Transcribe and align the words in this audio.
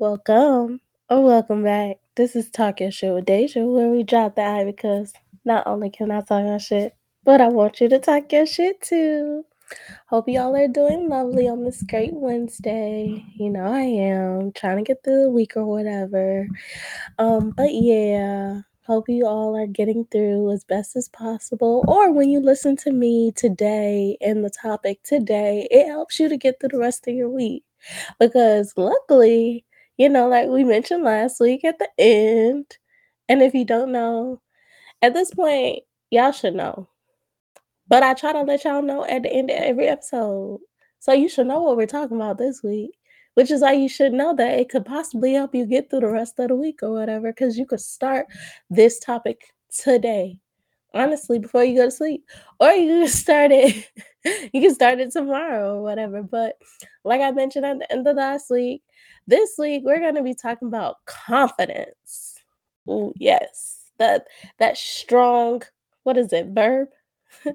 Welcome 0.00 0.80
or 1.10 1.22
welcome 1.22 1.62
back. 1.62 1.98
This 2.16 2.34
is 2.34 2.48
Talk 2.48 2.80
Your 2.80 2.90
Shit 2.90 3.12
with 3.12 3.26
Deja, 3.26 3.66
where 3.66 3.88
we 3.88 4.02
drop 4.02 4.34
the 4.34 4.40
I 4.40 4.64
because 4.64 5.12
not 5.44 5.66
only 5.66 5.90
can 5.90 6.10
I 6.10 6.22
talk 6.22 6.42
your 6.42 6.58
shit, 6.58 6.96
but 7.22 7.42
I 7.42 7.48
want 7.48 7.82
you 7.82 7.88
to 7.90 7.98
talk 7.98 8.32
your 8.32 8.46
shit 8.46 8.80
too. 8.80 9.44
Hope 10.06 10.26
y'all 10.26 10.56
are 10.56 10.68
doing 10.68 11.10
lovely 11.10 11.50
on 11.50 11.64
this 11.64 11.82
great 11.82 12.14
Wednesday. 12.14 13.22
You 13.34 13.50
know 13.50 13.66
I 13.66 13.82
am 13.82 14.52
trying 14.52 14.78
to 14.78 14.82
get 14.82 15.04
through 15.04 15.24
the 15.24 15.30
week 15.30 15.54
or 15.54 15.66
whatever. 15.66 16.48
Um, 17.18 17.50
but 17.54 17.74
yeah, 17.74 18.62
hope 18.86 19.06
you 19.06 19.26
all 19.26 19.54
are 19.54 19.66
getting 19.66 20.06
through 20.06 20.50
as 20.50 20.64
best 20.64 20.96
as 20.96 21.10
possible. 21.10 21.84
Or 21.86 22.10
when 22.10 22.30
you 22.30 22.40
listen 22.40 22.74
to 22.78 22.90
me 22.90 23.32
today 23.32 24.16
and 24.22 24.42
the 24.42 24.50
topic 24.50 25.02
today, 25.02 25.68
it 25.70 25.88
helps 25.88 26.18
you 26.18 26.30
to 26.30 26.38
get 26.38 26.58
through 26.58 26.70
the 26.70 26.78
rest 26.78 27.06
of 27.06 27.14
your 27.14 27.28
week. 27.28 27.64
Because 28.18 28.72
luckily, 28.78 29.66
you 30.00 30.08
know, 30.08 30.28
like 30.28 30.48
we 30.48 30.64
mentioned 30.64 31.04
last 31.04 31.40
week 31.40 31.62
at 31.62 31.78
the 31.78 31.86
end, 31.98 32.64
and 33.28 33.42
if 33.42 33.52
you 33.52 33.66
don't 33.66 33.92
know, 33.92 34.40
at 35.02 35.12
this 35.12 35.34
point, 35.34 35.80
y'all 36.10 36.32
should 36.32 36.54
know. 36.54 36.88
But 37.86 38.02
I 38.02 38.14
try 38.14 38.32
to 38.32 38.40
let 38.40 38.64
y'all 38.64 38.80
know 38.80 39.04
at 39.04 39.24
the 39.24 39.30
end 39.30 39.50
of 39.50 39.58
every 39.58 39.88
episode. 39.88 40.60
So 41.00 41.12
you 41.12 41.28
should 41.28 41.48
know 41.48 41.60
what 41.60 41.76
we're 41.76 41.86
talking 41.86 42.16
about 42.16 42.38
this 42.38 42.62
week, 42.62 42.92
which 43.34 43.50
is 43.50 43.60
why 43.60 43.72
you 43.74 43.90
should 43.90 44.14
know 44.14 44.34
that 44.36 44.58
it 44.58 44.70
could 44.70 44.86
possibly 44.86 45.34
help 45.34 45.54
you 45.54 45.66
get 45.66 45.90
through 45.90 46.00
the 46.00 46.08
rest 46.08 46.38
of 46.38 46.48
the 46.48 46.56
week 46.56 46.78
or 46.82 46.92
whatever, 46.92 47.30
because 47.30 47.58
you 47.58 47.66
could 47.66 47.80
start 47.80 48.24
this 48.70 49.00
topic 49.00 49.52
today. 49.68 50.38
Honestly, 50.94 51.38
before 51.38 51.62
you 51.62 51.76
go 51.76 51.84
to 51.84 51.90
sleep. 51.90 52.24
Or 52.58 52.70
you 52.70 53.00
can 53.00 53.08
start 53.08 53.52
it 53.52 53.86
you 54.24 54.60
can 54.60 54.74
start 54.74 55.00
it 55.00 55.12
tomorrow 55.12 55.76
or 55.76 55.82
whatever. 55.82 56.22
But 56.22 56.56
like 57.04 57.20
I 57.20 57.30
mentioned 57.30 57.64
at 57.64 57.78
the 57.78 57.92
end 57.92 58.06
of 58.06 58.16
last 58.16 58.50
week, 58.50 58.82
this 59.30 59.52
week 59.58 59.82
we're 59.84 60.00
gonna 60.00 60.22
be 60.24 60.34
talking 60.34 60.68
about 60.68 60.96
confidence. 61.06 62.36
Ooh, 62.90 63.12
yes. 63.16 63.90
That 63.98 64.26
that 64.58 64.78
strong, 64.78 65.62
what 66.04 66.18
is 66.18 66.32
it, 66.32 66.48
verb? 66.48 66.88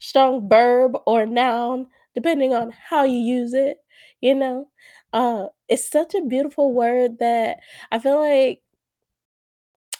strong 0.00 0.48
verb 0.48 0.96
or 1.06 1.26
noun, 1.26 1.88
depending 2.14 2.54
on 2.54 2.72
how 2.72 3.04
you 3.04 3.18
use 3.18 3.54
it, 3.54 3.78
you 4.20 4.34
know? 4.34 4.68
Uh, 5.12 5.46
it's 5.68 5.90
such 5.90 6.14
a 6.14 6.22
beautiful 6.22 6.72
word 6.72 7.18
that 7.20 7.60
I 7.92 7.98
feel 7.98 8.20
like 8.20 8.62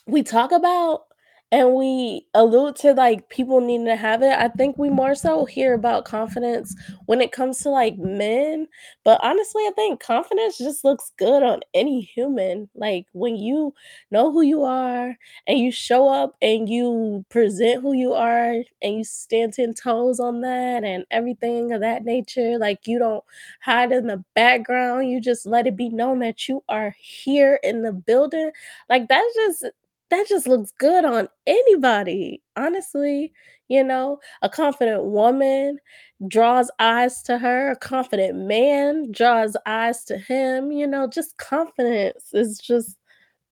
we 0.06 0.22
talk 0.22 0.52
about 0.52 1.05
and 1.51 1.75
we 1.75 2.27
allude 2.35 2.77
to 2.77 2.93
like 2.93 3.31
people 3.31 3.61
needing 3.63 3.87
to 3.87 3.97
have 3.97 4.23
it. 4.23 4.39
I 4.39 4.49
think 4.49 4.77
we 4.77 4.91
more 4.91 5.15
so 5.15 5.47
hear 5.47 5.73
about 5.73 6.05
confidence 6.05 6.77
when 7.07 7.23
it 7.23 7.33
comes 7.33 7.61
to 7.61 7.71
like 7.71 7.97
men, 7.97 8.69
but 9.03 9.19
honestly, 9.23 9.63
I 9.63 9.71
think 9.75 9.99
confidence 10.01 10.59
just 10.59 10.85
looks 10.85 11.11
good 11.19 11.43
on 11.43 11.61
any 11.73 12.03
human. 12.03 12.69
Like 12.75 13.07
when 13.13 13.37
you 13.37 13.73
know 14.11 14.31
who 14.31 14.43
you 14.43 14.63
are 14.65 15.17
and 15.47 15.59
you 15.59 15.73
show 15.73 16.09
up 16.09 16.37
and 16.43 16.69
you 16.69 17.25
present 17.31 17.81
who 17.83 17.95
you 17.95 18.13
are 18.13 18.57
and 18.83 18.99
you 18.99 19.05
stand 19.05 19.55
10 19.55 19.73
toes 19.73 20.21
on 20.21 20.43
that 20.43 20.85
and 20.85 21.07
everything 21.11 21.73
of 21.73 21.81
that 21.81 22.05
nature, 22.05 22.59
like 22.59 22.87
you 22.87 22.99
don't 22.99 23.25
hide 23.63 23.93
in 23.93 24.07
the 24.07 24.23
background, 24.35 25.09
you 25.11 25.19
just 25.21 25.47
let 25.47 25.67
it 25.67 25.77
be 25.77 25.89
known 25.89 26.19
that 26.19 26.47
you 26.47 26.63
are 26.69 26.95
here 26.99 27.59
in 27.63 27.83
the 27.83 27.93
building. 27.93 28.51
Like 28.91 29.09
that's 29.09 29.35
just 29.35 29.65
that 30.11 30.27
just 30.28 30.47
looks 30.47 30.73
good 30.78 31.05
on 31.05 31.28
anybody, 31.47 32.42
honestly. 32.56 33.33
You 33.69 33.84
know, 33.84 34.19
a 34.42 34.48
confident 34.48 35.05
woman 35.05 35.78
draws 36.27 36.70
eyes 36.78 37.23
to 37.25 37.39
her, 37.39 37.73
a 37.73 37.77
confident 37.77 38.36
man 38.39 39.13
draws 39.13 39.57
eyes 39.67 40.05
to 40.07 40.17
him. 40.19 40.73
You 40.73 40.86
know, 40.86 41.07
just 41.07 41.36
confidence 41.36 42.30
is 42.33 42.58
just, 42.58 42.96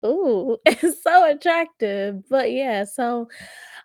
ooh, 0.06 0.58
it's 0.66 1.02
so 1.02 1.30
attractive. 1.30 2.22
But 2.30 2.52
yeah, 2.52 2.84
so 2.84 3.28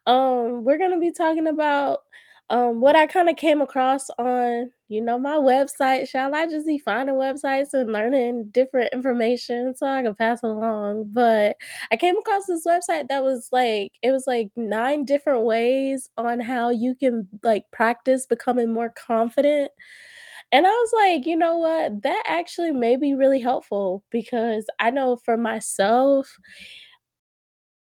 um, 0.07 0.63
we're 0.63 0.77
gonna 0.77 0.99
be 0.99 1.11
talking 1.11 1.47
about 1.47 1.99
um 2.51 2.81
what 2.81 2.95
I 2.95 3.07
kind 3.07 3.29
of 3.29 3.37
came 3.37 3.61
across 3.61 4.09
on, 4.19 4.71
you 4.89 5.01
know, 5.01 5.17
my 5.19 5.37
website. 5.37 6.09
Shall 6.09 6.35
I 6.35 6.45
just 6.47 6.67
be 6.67 6.77
finding 6.79 7.15
websites 7.15 7.73
and 7.73 7.91
learning 7.93 8.49
different 8.51 8.93
information 8.93 9.75
so 9.75 9.87
I 9.87 10.03
can 10.03 10.15
pass 10.15 10.43
along? 10.43 11.11
But 11.13 11.57
I 11.91 11.97
came 11.97 12.17
across 12.17 12.45
this 12.47 12.67
website 12.67 13.07
that 13.09 13.23
was 13.23 13.49
like, 13.51 13.93
it 14.03 14.11
was 14.11 14.25
like 14.27 14.49
nine 14.57 15.05
different 15.05 15.43
ways 15.45 16.09
on 16.17 16.39
how 16.41 16.69
you 16.71 16.95
can 16.95 17.27
like 17.43 17.65
practice 17.71 18.27
becoming 18.27 18.73
more 18.73 18.89
confident. 18.91 19.71
And 20.51 20.67
I 20.67 20.71
was 20.71 20.91
like, 20.95 21.25
you 21.27 21.37
know 21.37 21.57
what? 21.57 22.03
That 22.03 22.23
actually 22.27 22.71
may 22.71 22.97
be 22.97 23.13
really 23.15 23.39
helpful 23.41 24.03
because 24.11 24.65
I 24.79 24.91
know 24.91 25.17
for 25.17 25.37
myself, 25.37 26.29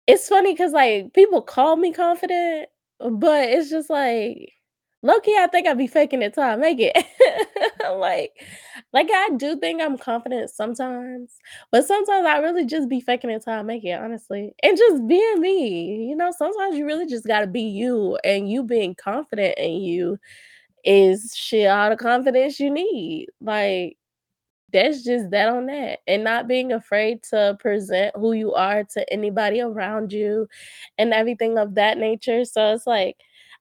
it's 0.08 0.28
funny 0.30 0.54
because 0.54 0.72
like, 0.72 1.14
people 1.14 1.42
call 1.42 1.76
me 1.76 1.92
confident, 1.94 2.70
but 3.00 3.50
it's 3.50 3.70
just 3.70 3.90
like, 3.90 4.54
low-key, 5.07 5.38
I 5.40 5.47
think 5.47 5.68
I'd 5.68 5.78
be 5.78 5.88
faking 5.88 6.22
it 6.23 6.34
till 6.35 6.44
I 6.44 6.56
make 6.57 6.79
it. 6.79 6.95
Like 7.90 8.34
like, 8.94 9.09
I 9.13 9.29
do 9.38 9.57
think 9.57 9.81
I'm 9.81 9.97
confident 9.97 10.50
sometimes, 10.51 11.35
but 11.72 11.85
sometimes 11.85 12.25
I 12.28 12.40
really 12.40 12.66
just 12.66 12.90
be 12.90 13.00
faking 13.01 13.29
it 13.31 13.44
till 13.44 13.53
I 13.53 13.62
make 13.63 13.84
it, 13.85 14.00
honestly, 14.00 14.53
and 14.63 14.78
just 14.78 15.07
being 15.07 15.41
me, 15.41 16.07
you 16.09 16.16
know? 16.16 16.31
Sometimes 16.38 16.78
you 16.78 16.85
really 16.85 17.07
just 17.07 17.28
gotta 17.28 17.47
be 17.47 17.62
you, 17.62 18.18
and 18.23 18.51
you 18.51 18.63
being 18.63 18.95
confident 18.95 19.57
in 19.57 19.81
you 19.81 20.19
is 20.85 21.34
shit 21.35 21.68
all 21.69 21.89
the 21.91 21.97
confidence 21.97 22.59
you 22.59 22.72
need. 22.72 23.28
Like 23.41 23.97
that's 24.74 25.03
just 25.03 25.31
that 25.31 25.50
on 25.50 25.68
that, 25.68 26.00
and 26.07 26.24
not 26.25 26.47
being 26.47 26.74
afraid 26.74 27.24
to 27.31 27.57
present 27.59 28.16
who 28.18 28.34
you 28.34 28.53
are 28.53 28.84
to 28.84 29.13
anybody 29.13 29.62
around 29.62 30.12
you 30.13 30.47
and 30.97 31.13
everything 31.13 31.57
of 31.57 31.75
that 31.75 31.97
nature, 31.97 32.45
so 32.45 32.74
it's 32.74 32.88
like, 32.88 33.18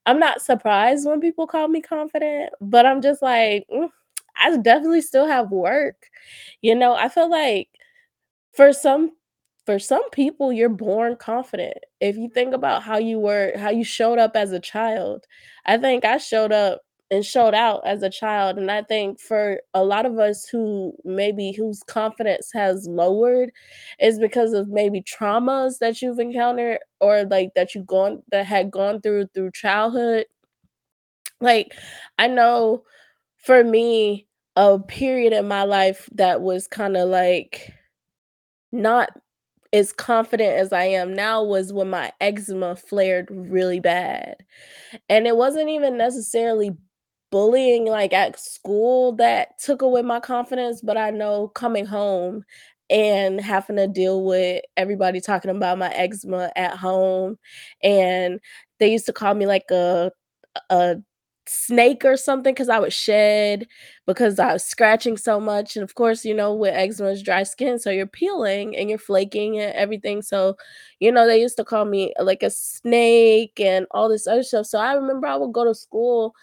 I'm 0.06 0.18
not 0.20 0.40
surprised 0.42 1.06
when 1.06 1.20
people 1.20 1.46
call 1.46 1.68
me 1.68 1.80
confident, 1.82 2.50
but 2.60 2.86
I'm 2.86 3.02
just 3.02 3.22
like, 3.22 3.66
"Mm, 3.72 3.90
I 4.36 4.56
definitely 4.58 5.02
still 5.02 5.26
have 5.26 5.50
work." 5.52 6.08
You 6.62 6.74
know, 6.76 6.94
I 6.94 7.08
feel 7.08 7.30
like 7.30 7.68
for 8.54 8.72
some 8.72 9.12
for 9.66 9.78
some 9.80 10.08
people, 10.10 10.52
you're 10.52 10.68
born 10.70 11.16
confident. 11.16 11.78
If 12.00 12.16
you 12.16 12.28
think 12.30 12.54
about 12.54 12.82
how 12.84 12.98
you 12.98 13.18
were 13.20 13.52
how 13.58 13.70
you 13.70 13.84
showed 13.84 14.18
up 14.18 14.36
as 14.36 14.52
a 14.52 14.60
child, 14.60 15.26
I 15.66 15.78
think 15.78 16.04
I 16.04 16.18
showed 16.18 16.52
up 16.52 16.82
and 17.10 17.24
showed 17.24 17.54
out 17.54 17.86
as 17.86 18.02
a 18.02 18.10
child, 18.10 18.58
and 18.58 18.70
I 18.70 18.82
think 18.82 19.20
for 19.20 19.60
a 19.74 19.84
lot 19.84 20.06
of 20.06 20.18
us 20.18 20.46
who 20.48 20.92
maybe 21.04 21.52
whose 21.52 21.82
confidence 21.84 22.50
has 22.54 22.86
lowered 22.88 23.50
is 24.00 24.18
because 24.18 24.52
of 24.54 24.68
maybe 24.68 25.02
traumas 25.02 25.78
that 25.80 26.02
you've 26.02 26.18
encountered 26.20 26.78
or, 27.00 27.24
like, 27.24 27.50
that 27.56 27.74
you've 27.74 27.86
gone 27.86 28.22
that 28.32 28.46
had 28.46 28.70
gone 28.72 29.00
through 29.02 29.26
through 29.34 29.52
childhood. 29.52 30.26
Like, 31.40 31.74
I 32.18 32.28
know 32.28 32.84
for 33.38 33.64
me, 33.64 34.26
a 34.56 34.78
period 34.78 35.32
in 35.32 35.48
my 35.48 35.64
life 35.64 36.08
that 36.14 36.40
was 36.42 36.68
kinda, 36.68 37.04
like, 37.06 37.72
not 38.72 39.10
as 39.72 39.92
confident 39.92 40.54
as 40.58 40.72
I 40.72 40.84
am 40.86 41.14
now 41.14 41.44
was 41.44 41.72
when 41.72 41.90
my 41.90 42.12
eczema 42.20 42.76
flared 42.76 43.28
really 43.30 43.80
bad, 43.80 44.36
and 45.08 45.26
it 45.26 45.36
wasn't 45.36 45.70
even 45.70 45.96
necessarily 45.98 46.72
bullying, 47.30 47.86
like, 47.86 48.12
at 48.12 48.38
school 48.40 49.12
that 49.16 49.58
took 49.58 49.82
away 49.82 50.02
my 50.02 50.20
confidence, 50.20 50.80
but 50.82 50.96
I 50.98 51.10
know 51.10 51.48
coming 51.48 51.86
home 51.86 52.44
and 52.90 53.40
having 53.40 53.76
to 53.76 53.88
deal 53.88 54.24
with 54.24 54.62
everybody 54.76 55.20
talking 55.20 55.50
about 55.50 55.78
my 55.78 55.90
eczema 55.94 56.52
at 56.56 56.76
home, 56.76 57.38
and 57.82 58.40
they 58.80 58.92
used 58.92 59.06
to 59.06 59.12
call 59.12 59.34
me 59.34 59.46
like 59.46 59.70
a 59.70 60.12
a 60.70 60.96
snake 61.48 62.04
or 62.04 62.16
something 62.16 62.52
because 62.54 62.68
I 62.68 62.78
would 62.80 62.92
shed 62.92 63.66
because 64.06 64.38
I 64.40 64.52
was 64.54 64.64
scratching 64.64 65.16
so 65.16 65.40
much, 65.40 65.76
and 65.76 65.82
of 65.84 65.94
course, 65.96 66.24
you 66.24 66.34
know, 66.34 66.54
with 66.54 66.74
eczema 66.74 67.10
is 67.10 67.22
dry 67.22 67.42
skin, 67.44 67.78
so 67.78 67.90
you're 67.90 68.06
peeling 68.06 68.76
and 68.76 68.88
you're 68.90 68.98
flaking 68.98 69.58
and 69.60 69.72
everything, 69.74 70.22
so, 70.22 70.56
you 71.00 71.12
know, 71.12 71.26
they 71.26 71.40
used 71.40 71.56
to 71.58 71.64
call 71.64 71.84
me 71.86 72.14
like 72.20 72.42
a 72.42 72.50
snake 72.50 73.60
and 73.60 73.86
all 73.92 74.08
this 74.08 74.26
other 74.26 74.42
stuff, 74.44 74.66
so 74.66 74.78
I 74.80 74.94
remember 74.94 75.26
I 75.28 75.36
would 75.36 75.52
go 75.52 75.64
to 75.64 75.74
school, 75.74 76.34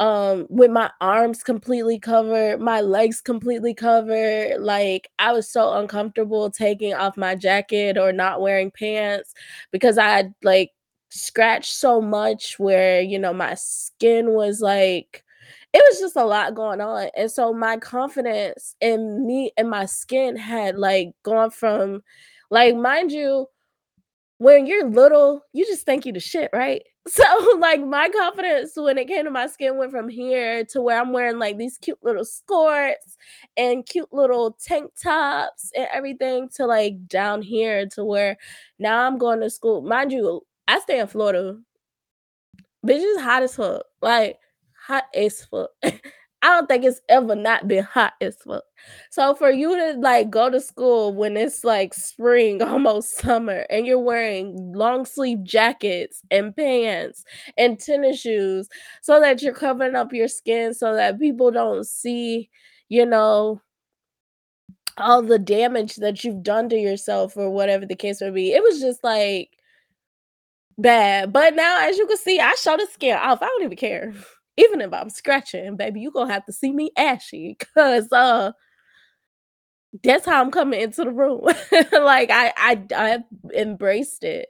um, 0.00 0.46
with 0.50 0.72
my 0.72 0.90
arms 1.02 1.44
completely 1.44 2.00
covered, 2.00 2.60
my 2.60 2.82
legs 2.82 3.20
completely 3.22 3.74
covered, 3.74 4.60
like, 4.60 5.10
I 5.20 5.32
was 5.32 5.48
so 5.50 5.74
uncomfortable 5.74 6.50
taking 6.50 6.94
off 6.94 7.16
my 7.18 7.36
jacket 7.36 7.98
or 7.98 8.12
not 8.12 8.40
wearing 8.42 8.72
pants 8.72 9.34
because 9.72 9.98
I 9.98 10.08
had, 10.10 10.34
like, 10.44 10.72
scratched 11.10 11.74
so 11.76 12.00
much 12.02 12.58
where, 12.58 13.02
you 13.02 13.18
know, 13.20 13.34
my 13.34 13.54
skin 13.56 14.32
was 14.32 14.60
like 14.62 15.24
it 15.74 15.82
was 15.90 16.00
just 16.00 16.16
a 16.16 16.24
lot 16.24 16.54
going 16.54 16.80
on, 16.80 17.08
and 17.16 17.30
so 17.30 17.52
my 17.54 17.76
confidence 17.78 18.74
in 18.80 19.26
me 19.26 19.52
and 19.56 19.70
my 19.70 19.86
skin 19.86 20.36
had, 20.36 20.76
like, 20.78 21.12
gone 21.24 21.50
from 21.50 22.02
like, 22.50 22.74
mind 22.76 23.12
you 23.12 23.46
when 24.38 24.66
you're 24.66 24.88
little, 24.88 25.44
you 25.52 25.66
just 25.66 25.86
think 25.86 26.06
you 26.06 26.12
the 26.14 26.20
shit, 26.20 26.50
right? 26.54 26.82
So, 27.08 27.24
like, 27.58 27.80
my 27.84 28.08
confidence 28.10 28.72
when 28.76 28.98
it 28.98 29.08
came 29.08 29.24
to 29.24 29.30
my 29.30 29.46
skin 29.46 29.76
went 29.76 29.90
from 29.90 30.08
here 30.08 30.64
to 30.66 30.80
where 30.82 31.00
I'm 31.00 31.12
wearing 31.12 31.38
like 31.38 31.58
these 31.58 31.78
cute 31.78 31.98
little 32.02 32.24
skirts 32.24 33.16
and 33.56 33.86
cute 33.86 34.12
little 34.12 34.52
tank 34.52 34.92
tops 35.02 35.70
and 35.76 35.88
everything 35.92 36.48
to 36.56 36.66
like 36.66 37.06
down 37.08 37.42
here 37.42 37.86
to 37.94 38.04
where 38.04 38.36
now 38.78 39.06
I'm 39.06 39.18
going 39.18 39.40
to 39.40 39.50
school. 39.50 39.82
Mind 39.82 40.12
you, 40.12 40.42
I 40.68 40.78
stay 40.80 41.00
in 41.00 41.06
Florida. 41.06 41.58
Bitch, 42.86 43.00
it's 43.02 43.20
hot 43.22 43.42
as 43.42 43.56
fuck. 43.56 43.82
Like, 44.00 44.38
hot 44.86 45.04
as 45.14 45.44
fuck. 45.44 45.70
I 46.42 46.48
don't 46.48 46.66
think 46.68 46.84
it's 46.84 47.00
ever 47.08 47.34
not 47.36 47.68
been 47.68 47.84
hot 47.84 48.14
as 48.22 48.36
fuck. 48.36 48.64
So 49.10 49.34
for 49.34 49.50
you 49.50 49.76
to 49.76 49.98
like 49.98 50.30
go 50.30 50.48
to 50.48 50.60
school 50.60 51.14
when 51.14 51.36
it's 51.36 51.64
like 51.64 51.92
spring, 51.92 52.62
almost 52.62 53.18
summer, 53.18 53.66
and 53.68 53.86
you're 53.86 53.98
wearing 53.98 54.72
long 54.72 55.04
sleeve 55.04 55.44
jackets 55.44 56.22
and 56.30 56.56
pants 56.56 57.24
and 57.58 57.78
tennis 57.78 58.20
shoes 58.20 58.68
so 59.02 59.20
that 59.20 59.42
you're 59.42 59.52
covering 59.54 59.94
up 59.96 60.12
your 60.14 60.28
skin 60.28 60.72
so 60.72 60.94
that 60.94 61.20
people 61.20 61.50
don't 61.50 61.86
see, 61.86 62.48
you 62.88 63.04
know, 63.04 63.60
all 64.96 65.22
the 65.22 65.38
damage 65.38 65.96
that 65.96 66.24
you've 66.24 66.42
done 66.42 66.68
to 66.70 66.76
yourself 66.76 67.36
or 67.36 67.50
whatever 67.50 67.86
the 67.86 67.96
case 67.96 68.20
may 68.20 68.30
be. 68.30 68.52
It 68.52 68.62
was 68.62 68.80
just 68.80 69.02
like 69.04 69.50
bad. 70.78 71.32
But 71.32 71.54
now, 71.54 71.88
as 71.88 71.98
you 71.98 72.06
can 72.06 72.16
see, 72.16 72.40
I 72.40 72.54
show 72.54 72.76
the 72.76 72.86
skin 72.92 73.16
off. 73.16 73.42
I 73.42 73.46
don't 73.46 73.64
even 73.64 73.76
care. 73.76 74.14
Even 74.60 74.82
if 74.82 74.92
I'm 74.94 75.10
scratching, 75.10 75.76
baby, 75.76 76.00
you're 76.02 76.12
gonna 76.12 76.32
have 76.32 76.46
to 76.46 76.52
see 76.54 76.72
me 76.72 76.92
ashy 76.96 77.56
because 77.58 78.12
uh 78.12 78.52
that's 80.04 80.24
how 80.24 80.40
I'm 80.40 80.50
coming 80.52 80.80
into 80.80 81.04
the 81.04 81.10
room. 81.10 81.40
like 81.92 82.30
I 82.30 82.52
I 82.56 82.82
I've 82.96 83.24
embraced 83.54 84.22
it. 84.24 84.48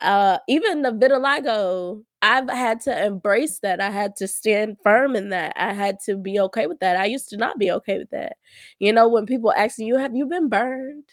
Uh 0.00 0.38
even 0.48 0.82
the 0.82 0.90
vitiligo, 0.92 2.02
I've 2.22 2.48
had 2.48 2.80
to 2.82 3.04
embrace 3.06 3.58
that. 3.60 3.80
I 3.80 3.90
had 3.90 4.16
to 4.16 4.28
stand 4.28 4.78
firm 4.82 5.14
in 5.14 5.30
that. 5.30 5.52
I 5.56 5.74
had 5.74 5.98
to 6.06 6.16
be 6.16 6.40
okay 6.40 6.66
with 6.66 6.80
that. 6.80 6.96
I 6.96 7.04
used 7.06 7.28
to 7.30 7.36
not 7.36 7.58
be 7.58 7.70
okay 7.72 7.98
with 7.98 8.10
that. 8.10 8.36
You 8.78 8.92
know, 8.92 9.08
when 9.08 9.26
people 9.26 9.52
ask 9.52 9.78
you, 9.78 9.96
have 9.98 10.16
you 10.16 10.26
been 10.26 10.48
burned? 10.48 11.04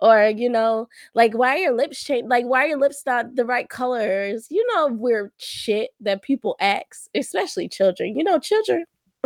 Or, 0.00 0.24
you 0.28 0.50
know, 0.50 0.88
like 1.14 1.32
why 1.34 1.54
are 1.56 1.58
your 1.58 1.74
lips 1.74 2.02
changed? 2.02 2.28
Like, 2.28 2.44
why 2.44 2.64
are 2.64 2.68
your 2.68 2.78
lips 2.78 3.02
not 3.06 3.34
the 3.34 3.46
right 3.46 3.68
colors? 3.68 4.46
You 4.50 4.66
know, 4.74 4.88
weird 4.88 5.32
shit 5.38 5.90
that 6.00 6.22
people 6.22 6.56
ask, 6.60 7.08
especially 7.14 7.68
children. 7.68 8.16
You 8.16 8.24
know, 8.24 8.38
children, 8.38 8.84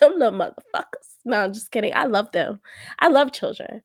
them 0.00 0.18
little 0.18 0.38
motherfuckers. 0.38 1.06
No, 1.24 1.38
I'm 1.44 1.52
just 1.52 1.70
kidding. 1.70 1.92
I 1.94 2.04
love 2.06 2.32
them. 2.32 2.60
I 3.00 3.08
love 3.08 3.32
children. 3.32 3.82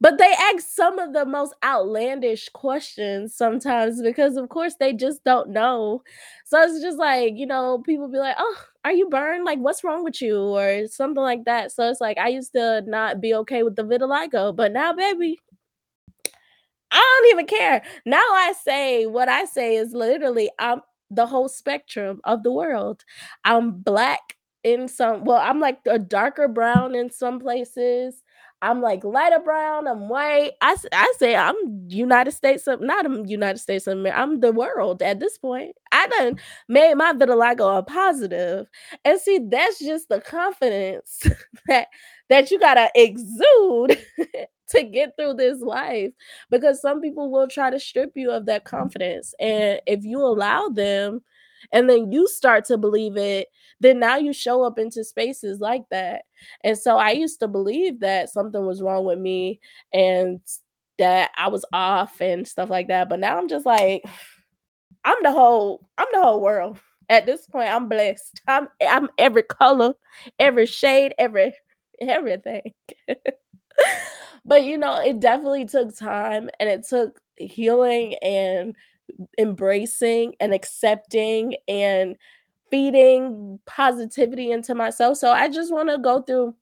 But 0.00 0.18
they 0.18 0.32
ask 0.52 0.60
some 0.68 0.98
of 1.00 1.12
the 1.14 1.24
most 1.24 1.54
outlandish 1.64 2.48
questions 2.50 3.34
sometimes 3.34 4.02
because, 4.02 4.36
of 4.36 4.48
course, 4.50 4.76
they 4.78 4.92
just 4.92 5.24
don't 5.24 5.50
know. 5.50 6.02
So 6.44 6.62
it's 6.62 6.80
just 6.80 6.98
like, 6.98 7.34
you 7.36 7.46
know, 7.46 7.78
people 7.84 8.08
be 8.08 8.18
like, 8.18 8.36
oh, 8.38 8.56
are 8.84 8.92
you 8.92 9.08
burned? 9.08 9.44
Like, 9.44 9.58
what's 9.58 9.82
wrong 9.82 10.04
with 10.04 10.22
you? 10.22 10.38
Or 10.38 10.86
something 10.86 11.22
like 11.22 11.44
that. 11.46 11.72
So 11.72 11.90
it's 11.90 12.00
like, 12.00 12.18
I 12.18 12.28
used 12.28 12.52
to 12.52 12.82
not 12.86 13.20
be 13.20 13.34
okay 13.34 13.62
with 13.64 13.74
the 13.74 13.82
vitiligo, 13.82 14.54
but 14.54 14.72
now, 14.72 14.92
baby, 14.92 15.40
I 16.96 17.20
don't 17.22 17.32
even 17.32 17.46
care. 17.46 17.82
Now 18.04 18.22
I 18.22 18.52
say 18.62 19.06
what 19.06 19.28
I 19.28 19.44
say 19.44 19.76
is 19.76 19.92
literally 19.92 20.50
I'm 20.58 20.80
the 21.10 21.26
whole 21.26 21.48
spectrum 21.48 22.20
of 22.24 22.42
the 22.42 22.52
world. 22.52 23.04
I'm 23.44 23.70
black 23.72 24.36
in 24.64 24.88
some 24.88 25.24
well, 25.24 25.38
I'm 25.40 25.60
like 25.60 25.78
a 25.86 25.98
darker 25.98 26.48
brown 26.48 26.94
in 26.94 27.10
some 27.10 27.38
places. 27.40 28.22
I'm 28.62 28.80
like 28.80 29.04
lighter 29.04 29.38
brown, 29.40 29.86
I'm 29.86 30.08
white. 30.08 30.52
I, 30.62 30.76
I 30.92 31.12
say 31.18 31.36
I'm 31.36 31.54
United 31.88 32.32
States 32.32 32.66
of 32.66 32.80
not 32.80 33.04
United 33.28 33.58
States 33.58 33.86
of 33.86 33.98
America. 33.98 34.18
I'm 34.20 34.40
the 34.40 34.52
world 34.52 35.02
at 35.02 35.20
this 35.20 35.36
point. 35.38 35.76
I 35.92 36.06
done 36.08 36.38
made 36.68 36.94
my 36.94 37.12
vitiligo 37.12 37.78
a 37.78 37.82
positive. 37.82 38.66
And 39.04 39.20
see, 39.20 39.38
that's 39.50 39.78
just 39.78 40.08
the 40.08 40.20
confidence 40.20 41.22
that 41.68 41.88
that 42.30 42.50
you 42.50 42.58
gotta 42.58 42.90
exude 42.94 43.98
to 44.68 44.82
get 44.82 45.12
through 45.16 45.34
this 45.34 45.60
life 45.60 46.12
because 46.50 46.80
some 46.80 47.00
people 47.00 47.30
will 47.30 47.48
try 47.48 47.70
to 47.70 47.80
strip 47.80 48.12
you 48.14 48.30
of 48.30 48.46
that 48.46 48.64
mm-hmm. 48.64 48.76
confidence 48.76 49.34
and 49.40 49.80
if 49.86 50.04
you 50.04 50.20
allow 50.20 50.68
them 50.68 51.20
and 51.72 51.88
then 51.88 52.12
you 52.12 52.28
start 52.28 52.64
to 52.64 52.78
believe 52.78 53.16
it 53.16 53.48
then 53.80 53.98
now 53.98 54.16
you 54.16 54.32
show 54.32 54.62
up 54.62 54.78
into 54.78 55.04
spaces 55.04 55.60
like 55.60 55.84
that. 55.90 56.22
And 56.64 56.78
so 56.78 56.96
i 56.96 57.10
used 57.10 57.40
to 57.40 57.48
believe 57.48 58.00
that 58.00 58.30
something 58.30 58.64
was 58.64 58.82
wrong 58.82 59.04
with 59.04 59.18
me 59.18 59.60
and 59.92 60.40
that 60.98 61.30
i 61.36 61.48
was 61.48 61.64
off 61.72 62.20
and 62.22 62.48
stuff 62.48 62.70
like 62.70 62.88
that 62.88 63.10
but 63.10 63.20
now 63.20 63.36
i'm 63.38 63.48
just 63.48 63.66
like 63.66 64.02
i'm 65.04 65.22
the 65.22 65.32
whole 65.32 65.88
i'm 65.98 66.08
the 66.12 66.22
whole 66.22 66.40
world. 66.40 66.78
At 67.08 67.24
this 67.26 67.46
point 67.46 67.68
i'm 67.68 67.88
blessed. 67.88 68.40
I'm 68.48 68.68
i'm 68.80 69.08
every 69.18 69.42
color 69.42 69.94
every 70.38 70.66
shade 70.66 71.14
every 71.18 71.54
everything 72.00 72.72
but 74.46 74.64
you 74.64 74.78
know, 74.78 75.00
it 75.00 75.20
definitely 75.20 75.66
took 75.66 75.96
time 75.96 76.50
and 76.60 76.68
it 76.68 76.86
took 76.88 77.20
healing 77.36 78.14
and 78.22 78.76
embracing 79.38 80.34
and 80.40 80.54
accepting 80.54 81.56
and 81.68 82.16
feeding 82.70 83.58
positivity 83.66 84.50
into 84.50 84.74
myself. 84.74 85.18
So 85.18 85.30
I 85.32 85.48
just 85.48 85.72
want 85.72 85.90
to 85.90 85.98
go 85.98 86.22
through 86.22 86.54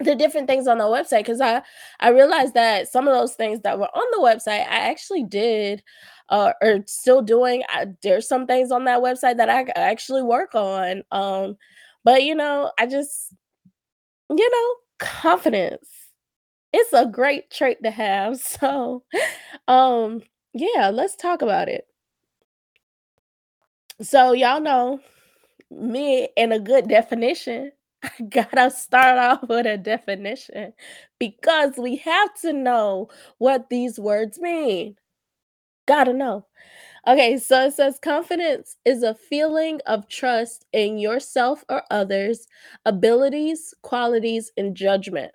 the 0.00 0.14
different 0.14 0.48
things 0.48 0.66
on 0.66 0.78
the 0.78 0.84
website 0.84 1.20
because 1.20 1.40
I 1.42 1.62
I 2.00 2.10
realized 2.10 2.54
that 2.54 2.88
some 2.88 3.06
of 3.06 3.14
those 3.14 3.34
things 3.34 3.60
that 3.62 3.78
were 3.78 3.88
on 3.94 4.06
the 4.12 4.26
website 4.26 4.60
I 4.60 4.90
actually 4.90 5.24
did 5.24 5.82
uh, 6.30 6.52
or 6.62 6.80
still 6.86 7.20
doing. 7.22 7.62
I, 7.68 7.86
there's 8.02 8.26
some 8.28 8.46
things 8.46 8.70
on 8.70 8.84
that 8.84 9.00
website 9.02 9.36
that 9.38 9.50
I 9.50 9.66
actually 9.76 10.22
work 10.22 10.54
on. 10.54 11.02
Um, 11.12 11.56
but 12.04 12.22
you 12.24 12.34
know, 12.34 12.72
I 12.78 12.86
just 12.86 13.34
you 14.30 14.50
know 14.50 14.74
confidence 14.98 15.99
it's 16.72 16.92
a 16.92 17.06
great 17.06 17.50
trait 17.50 17.82
to 17.84 17.90
have. 17.90 18.40
So, 18.60 19.04
um, 19.68 20.22
yeah, 20.54 20.90
let's 20.92 21.16
talk 21.16 21.42
about 21.42 21.68
it. 21.68 21.86
So, 24.02 24.32
y'all 24.32 24.60
know 24.60 25.00
me 25.70 26.28
and 26.36 26.52
a 26.52 26.60
good 26.60 26.88
definition. 26.88 27.72
I 28.04 28.10
gotta 28.30 28.70
start 28.70 29.18
off 29.18 29.48
with 29.48 29.66
a 29.66 29.78
definition 29.78 30.74
because 31.20 31.74
we 31.78 31.96
have 31.98 32.34
to 32.42 32.52
know 32.52 33.10
what 33.38 33.70
these 33.70 33.98
words 34.00 34.38
mean. 34.40 34.96
Gotta 35.86 36.12
know. 36.14 36.46
Okay, 37.06 37.38
so 37.38 37.66
it 37.66 37.74
says 37.74 37.98
confidence 38.00 38.76
is 38.84 39.02
a 39.02 39.14
feeling 39.14 39.80
of 39.86 40.08
trust 40.08 40.66
in 40.72 40.98
yourself 40.98 41.64
or 41.68 41.84
others' 41.90 42.46
abilities, 42.86 43.74
qualities, 43.82 44.52
and 44.56 44.76
judgment. 44.76 45.32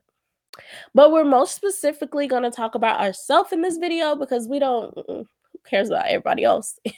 But 0.94 1.12
we're 1.12 1.26
most 1.26 1.56
specifically 1.56 2.28
going 2.28 2.44
to 2.44 2.52
talk 2.52 2.76
about 2.76 3.00
ourselves 3.00 3.52
in 3.52 3.62
this 3.62 3.78
video 3.78 4.16
because 4.16 4.48
we 4.48 4.60
don't 4.60 4.94
who 5.08 5.28
cares 5.66 5.90
about 5.90 6.08
everybody 6.08 6.44
else. 6.44 6.80
you 6.86 6.94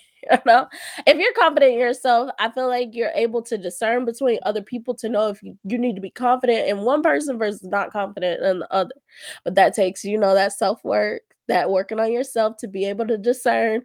know, 0.45 0.67
if 1.05 1.17
you're 1.17 1.33
confident 1.33 1.73
in 1.73 1.79
yourself, 1.79 2.31
I 2.39 2.49
feel 2.51 2.67
like 2.67 2.89
you're 2.93 3.11
able 3.15 3.41
to 3.43 3.57
discern 3.57 4.05
between 4.05 4.39
other 4.43 4.61
people 4.61 4.93
to 4.95 5.09
know 5.09 5.29
if 5.29 5.41
you, 5.41 5.57
you 5.63 5.77
need 5.77 5.95
to 5.95 6.01
be 6.01 6.09
confident 6.09 6.67
in 6.67 6.79
one 6.79 7.01
person 7.01 7.37
versus 7.37 7.63
not 7.63 7.91
confident 7.91 8.43
in 8.43 8.59
the 8.59 8.73
other. 8.73 8.95
But 9.43 9.55
that 9.55 9.73
takes, 9.73 10.03
you 10.03 10.17
know, 10.17 10.33
that 10.33 10.53
self 10.53 10.83
work, 10.83 11.21
that 11.47 11.69
working 11.69 11.99
on 11.99 12.11
yourself 12.11 12.57
to 12.57 12.67
be 12.67 12.85
able 12.85 13.07
to 13.07 13.17
discern 13.17 13.83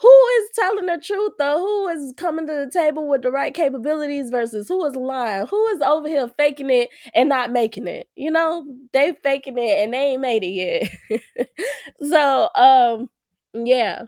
who 0.00 0.26
is 0.40 0.50
telling 0.54 0.86
the 0.86 0.98
truth 0.98 1.32
though? 1.38 1.58
Who 1.58 1.88
is 1.88 2.14
coming 2.16 2.46
to 2.46 2.52
the 2.66 2.70
table 2.70 3.08
with 3.08 3.22
the 3.22 3.30
right 3.32 3.52
capabilities 3.54 4.30
versus 4.30 4.68
who 4.68 4.84
is 4.86 4.94
lying? 4.96 5.46
Who 5.48 5.66
is 5.68 5.80
over 5.82 6.08
here 6.08 6.28
faking 6.38 6.70
it 6.70 6.90
and 7.14 7.28
not 7.28 7.50
making 7.52 7.88
it? 7.88 8.08
You 8.16 8.30
know, 8.30 8.66
they 8.92 9.14
faking 9.22 9.58
it 9.58 9.78
and 9.84 9.92
they 9.94 9.98
ain't 10.12 10.20
made 10.22 10.44
it 10.44 10.90
yet. 11.10 11.48
so 12.02 12.48
um 12.54 13.10
yeah. 13.54 14.04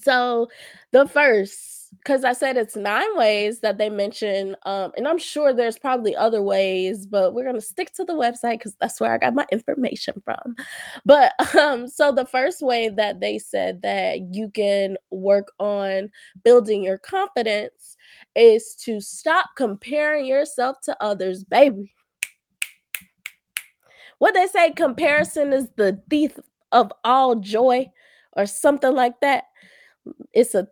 So 0.00 0.48
the 0.92 1.06
first, 1.08 1.81
because 1.98 2.24
I 2.24 2.32
said 2.32 2.56
it's 2.56 2.76
nine 2.76 3.16
ways 3.16 3.60
that 3.60 3.78
they 3.78 3.90
mention, 3.90 4.56
um, 4.64 4.92
and 4.96 5.06
I'm 5.06 5.18
sure 5.18 5.52
there's 5.52 5.78
probably 5.78 6.16
other 6.16 6.42
ways, 6.42 7.06
but 7.06 7.34
we're 7.34 7.44
gonna 7.44 7.60
stick 7.60 7.92
to 7.94 8.04
the 8.04 8.14
website 8.14 8.58
because 8.58 8.74
that's 8.80 9.00
where 9.00 9.12
I 9.12 9.18
got 9.18 9.34
my 9.34 9.46
information 9.52 10.20
from. 10.24 10.56
But 11.04 11.32
um, 11.56 11.88
so 11.88 12.12
the 12.12 12.26
first 12.26 12.62
way 12.62 12.88
that 12.88 13.20
they 13.20 13.38
said 13.38 13.82
that 13.82 14.34
you 14.34 14.50
can 14.50 14.96
work 15.10 15.52
on 15.58 16.10
building 16.42 16.82
your 16.82 16.98
confidence 16.98 17.96
is 18.34 18.74
to 18.84 19.00
stop 19.00 19.50
comparing 19.56 20.26
yourself 20.26 20.78
to 20.84 20.96
others, 21.00 21.44
baby. 21.44 21.92
What 24.18 24.34
they 24.34 24.46
say, 24.46 24.72
comparison 24.72 25.52
is 25.52 25.68
the 25.76 26.00
thief 26.08 26.38
of 26.70 26.92
all 27.04 27.36
joy, 27.36 27.90
or 28.34 28.46
something 28.46 28.94
like 28.94 29.20
that 29.20 29.44
it's 30.32 30.54
a 30.54 30.66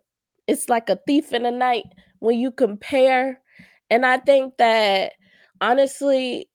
it's 0.51 0.69
like 0.69 0.89
a 0.89 0.99
thief 1.07 1.33
in 1.33 1.43
the 1.43 1.51
night 1.51 1.85
when 2.19 2.37
you 2.37 2.51
compare. 2.51 3.39
And 3.89 4.05
i 4.05 4.17
think 4.17 4.57
that 4.57 5.13
honestly 5.59 6.47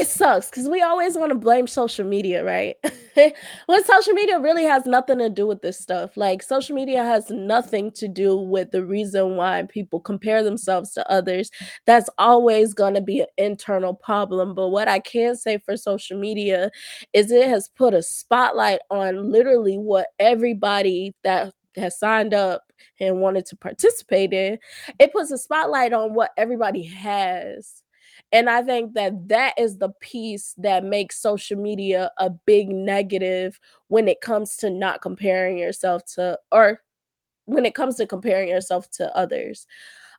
It 0.00 0.08
sucks 0.08 0.48
because 0.48 0.66
we 0.66 0.80
always 0.80 1.14
wanna 1.18 1.34
blame 1.34 1.66
social 1.66 2.06
media, 2.06 2.42
right? 2.42 2.76
When 3.66 3.84
social 3.84 4.14
media 4.14 4.40
really 4.40 4.64
has 4.64 4.86
nothing 4.86 5.18
to 5.18 5.28
do 5.28 5.46
with 5.46 5.60
this 5.60 5.78
stuff, 5.78 6.16
like, 6.16 6.42
social 6.42 6.74
media 6.74 7.04
has 7.04 7.28
nothing 7.28 7.90
to 7.92 8.08
do 8.08 8.36
with 8.36 8.70
the 8.70 8.82
reason 8.84 9.36
why 9.36 9.64
people 9.68 10.00
compare 10.00 10.42
themselves 10.42 10.92
to 10.92 11.10
others. 11.10 11.50
That's 11.86 12.08
always 12.18 12.72
gonna 12.72 13.02
be 13.02 13.20
an 13.20 13.26
internal 13.36 13.92
problem, 13.92 14.54
but 14.54 14.68
what 14.68 14.88
I 14.88 15.00
can 15.00 15.36
say 15.36 15.58
for 15.58 15.76
social 15.76 16.18
media 16.18 16.70
is 17.12 17.30
it 17.30 17.48
has 17.48 17.68
put 17.68 17.92
a 17.92 18.02
spotlight 18.02 18.80
on 18.90 19.30
literally 19.30 19.76
what 19.76 20.06
everybody 20.18 21.14
that 21.24 21.52
has 21.76 21.98
signed 21.98 22.32
up 22.32 22.62
and 23.00 23.20
wanted 23.20 23.44
to 23.46 23.56
participate 23.56 24.32
in, 24.32 24.58
it 24.98 25.12
puts 25.12 25.30
a 25.30 25.38
spotlight 25.38 25.92
on 25.92 26.14
what 26.14 26.30
everybody 26.38 26.84
has, 26.84 27.82
and 28.32 28.48
I 28.48 28.62
think 28.62 28.94
that 28.94 29.28
that 29.28 29.54
is 29.58 29.78
the 29.78 29.90
piece 30.00 30.54
that 30.58 30.84
makes 30.84 31.20
social 31.20 31.58
media 31.58 32.12
a 32.18 32.30
big 32.30 32.68
negative 32.68 33.58
when 33.88 34.06
it 34.08 34.20
comes 34.20 34.56
to 34.58 34.70
not 34.70 35.02
comparing 35.02 35.58
yourself 35.58 36.04
to 36.14 36.38
or 36.52 36.80
when 37.46 37.66
it 37.66 37.74
comes 37.74 37.96
to 37.96 38.06
comparing 38.06 38.48
yourself 38.48 38.88
to 38.92 39.14
others, 39.16 39.66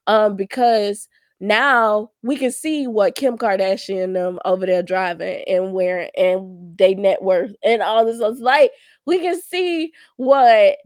um, 0.07 0.35
because 0.35 1.07
now 1.39 2.11
we 2.21 2.35
can 2.35 2.51
see 2.51 2.85
what 2.87 3.15
Kim 3.15 3.37
Kardashian 3.37 4.13
them 4.13 4.37
over 4.45 4.65
there 4.65 4.83
driving 4.83 5.43
and 5.47 5.73
wearing 5.73 6.09
and 6.17 6.77
they 6.77 6.93
net 6.93 7.23
worth 7.23 7.55
and 7.63 7.81
all 7.81 8.05
this 8.05 8.19
it's 8.19 8.41
like, 8.41 8.71
we 9.05 9.19
can 9.19 9.41
see 9.41 9.91
what 10.17 10.77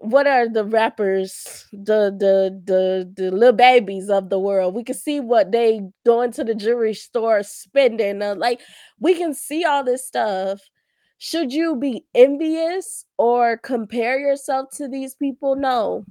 what 0.00 0.26
are 0.26 0.48
the 0.48 0.64
rappers, 0.64 1.66
the 1.72 2.10
the 2.10 2.58
the 2.64 3.12
the 3.14 3.30
Lil 3.30 3.52
Babies 3.52 4.08
of 4.08 4.30
the 4.30 4.38
world, 4.38 4.74
we 4.74 4.82
can 4.82 4.94
see 4.94 5.20
what 5.20 5.52
they 5.52 5.82
going 6.06 6.32
to 6.32 6.42
the 6.42 6.54
jewelry 6.54 6.94
store 6.94 7.42
spending, 7.42 8.22
uh, 8.22 8.34
like, 8.34 8.60
we 8.98 9.14
can 9.14 9.34
see 9.34 9.64
all 9.64 9.84
this 9.84 10.06
stuff. 10.06 10.60
Should 11.18 11.52
you 11.52 11.76
be 11.76 12.06
envious 12.14 13.04
or 13.18 13.58
compare 13.58 14.18
yourself 14.18 14.70
to 14.76 14.88
these 14.88 15.14
people? 15.14 15.54
No. 15.54 16.06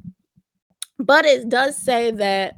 But 0.99 1.25
it 1.25 1.49
does 1.49 1.75
say 1.75 2.11
that 2.11 2.53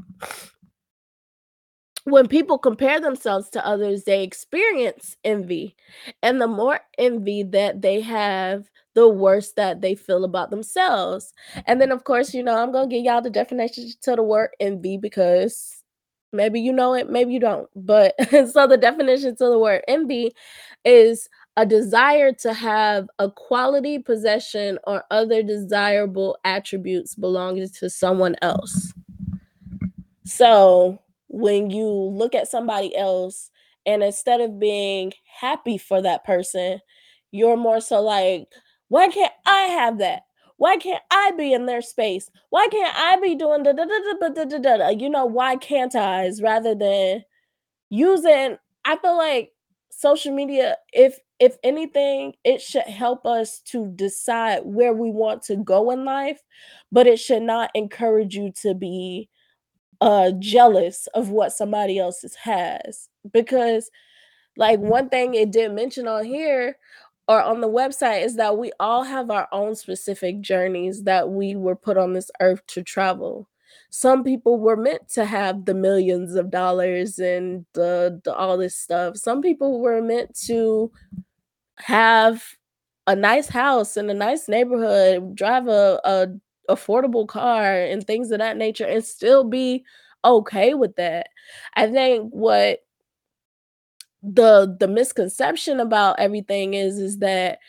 when 2.04 2.28
people 2.28 2.58
compare 2.58 3.00
themselves 3.00 3.50
to 3.52 3.66
others, 3.66 4.04
they 4.04 4.22
experience 4.22 5.16
envy, 5.24 5.78
and 6.22 6.42
the 6.42 6.48
more 6.48 6.82
envy 6.98 7.44
that 7.44 7.82
they 7.82 8.02
have, 8.02 8.70
the 8.93 9.07
worse 9.07 9.53
that 9.53 9.81
they 9.81 9.95
feel 9.95 10.24
about 10.24 10.51
themselves, 10.51 11.33
and 11.65 11.79
then, 11.81 11.91
of 11.91 12.03
course, 12.03 12.33
you 12.33 12.43
know, 12.43 12.57
I'm 12.57 12.71
gonna 12.71 12.88
give 12.88 13.03
y'all 13.03 13.21
the 13.21 13.29
definition 13.29 13.89
to 14.03 14.15
the 14.15 14.24
word 14.24 14.50
envy 14.60 14.98
because 14.98 15.83
maybe 16.33 16.60
you 16.62 16.74
know 16.74 16.93
it, 16.93 17.10
maybe 17.10 17.33
you 17.33 17.39
don't, 17.39 17.69
but 17.75 18.15
so 18.29 18.67
the 18.67 18.77
definition 18.77 19.36
to 19.38 19.45
the 19.45 19.60
word 19.60 19.83
envy 19.88 20.31
is 20.86 21.29
a 21.57 21.65
desire 21.65 22.31
to 22.31 22.53
have 22.53 23.07
a 23.19 23.29
quality, 23.29 24.00
possession, 24.00 24.79
or 24.86 25.03
other 25.12 25.43
desirable 25.43 26.38
attributes 26.45 27.15
belonging 27.15 27.67
to 27.79 27.89
someone 27.89 28.36
else. 28.41 28.93
So, 30.25 31.00
when 31.27 31.69
you 31.69 31.88
look 31.88 32.36
at 32.36 32.48
somebody 32.48 32.95
else 32.95 33.51
and 33.86 34.03
instead 34.03 34.41
of 34.41 34.60
being 34.60 35.13
happy 35.39 35.77
for 35.77 36.01
that 36.01 36.24
person, 36.24 36.79
you're 37.31 37.57
more 37.57 37.81
so 37.81 38.01
like, 38.01 38.48
why 38.91 39.07
can't 39.07 39.31
I 39.45 39.62
have 39.67 40.00
that? 40.00 40.24
Why 40.57 40.75
can't 40.75 41.01
I 41.10 41.31
be 41.38 41.53
in 41.53 41.65
their 41.65 41.81
space? 41.81 42.29
Why 42.50 42.67
can't 42.69 42.93
I 42.93 43.17
be 43.21 43.36
doing 43.36 43.63
da 43.63 43.71
da 43.71 43.86
da 43.86 44.00
da 44.19 44.27
da 44.27 44.43
da 44.43 44.57
da? 44.57 44.77
da? 44.77 44.89
You 44.89 45.10
know, 45.10 45.25
why 45.25 45.55
can't 45.55 45.95
I? 45.95 46.29
rather 46.41 46.75
than 46.75 47.24
using? 47.89 48.57
I 48.83 48.98
feel 48.98 49.17
like 49.17 49.53
social 49.91 50.33
media, 50.36 50.75
if 50.91 51.19
if 51.39 51.55
anything, 51.63 52.33
it 52.43 52.62
should 52.62 52.83
help 52.83 53.25
us 53.25 53.62
to 53.67 53.88
decide 53.95 54.63
where 54.65 54.91
we 54.93 55.10
want 55.10 55.43
to 55.43 55.55
go 55.55 55.91
in 55.91 56.03
life, 56.03 56.41
but 56.91 57.07
it 57.07 57.17
should 57.17 57.43
not 57.43 57.71
encourage 57.74 58.36
you 58.36 58.51
to 58.63 58.74
be 58.74 59.29
uh 60.01 60.31
jealous 60.39 61.07
of 61.13 61.29
what 61.29 61.53
somebody 61.53 61.98
else 61.98 62.25
has 62.43 63.07
because 63.31 63.89
like 64.57 64.79
one 64.79 65.10
thing 65.10 65.33
it 65.33 65.51
did 65.51 65.71
mention 65.71 66.07
on 66.07 66.25
here 66.25 66.75
or 67.32 67.42
on 67.42 67.62
the 67.62 67.70
website 67.70 68.26
is 68.26 68.36
that 68.36 68.58
we 68.58 68.72
all 68.78 69.04
have 69.04 69.32
our 69.32 69.48
own 69.54 69.74
specific 69.74 70.42
journeys 70.42 71.04
that 71.04 71.30
we 71.30 71.56
were 71.56 71.78
put 71.78 71.98
on 71.98 72.12
this 72.12 72.30
earth 72.42 72.62
to 72.68 72.84
travel. 72.84 73.48
Some 73.90 74.24
people 74.26 74.60
were 74.60 74.76
meant 74.76 75.08
to 75.12 75.24
have 75.24 75.64
the 75.64 75.74
millions 75.74 76.36
of 76.36 76.50
dollars 76.52 77.20
and 77.20 77.66
the 77.74 78.20
the 78.26 78.34
all 78.36 78.58
this 78.58 78.76
stuff. 78.76 79.16
Some 79.16 79.42
people 79.42 79.80
were 79.80 80.02
meant 80.02 80.36
to 80.48 80.92
have 81.78 82.44
a 83.08 83.16
nice 83.16 83.50
house 83.50 83.98
in 83.98 84.10
a 84.10 84.14
nice 84.14 84.50
neighborhood, 84.50 85.36
drive 85.36 85.68
a 85.68 86.00
a 86.04 86.28
affordable 86.70 87.28
car 87.28 87.74
and 87.82 88.06
things 88.06 88.32
of 88.32 88.40
that 88.40 88.58
nature, 88.58 88.86
and 88.86 89.06
still 89.06 89.46
be 89.46 89.86
okay 90.26 90.74
with 90.74 90.96
that. 90.98 91.28
I 91.76 91.88
think 91.88 92.32
what 92.34 92.80
the 94.24 94.75
the 94.80 94.88
misconception 94.88 95.80
about 95.80 96.20
everything 96.20 96.74
is 96.75 97.00
is 97.00 97.20
that 97.20 97.60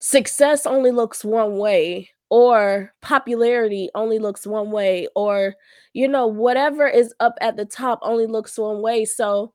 success 0.00 0.66
only 0.66 0.90
looks 0.92 1.24
one 1.24 1.58
way, 1.58 2.10
or 2.30 2.92
popularity 3.02 3.90
only 3.94 4.18
looks 4.18 4.46
one 4.46 4.70
way, 4.70 5.06
or, 5.14 5.54
you 5.92 6.08
know, 6.08 6.26
whatever 6.26 6.86
is 6.88 7.14
up 7.20 7.34
at 7.42 7.56
the 7.56 7.66
top 7.66 7.98
only 8.02 8.26
looks 8.26 8.58
one 8.58 8.80
way, 8.82 9.04
so 9.04 9.52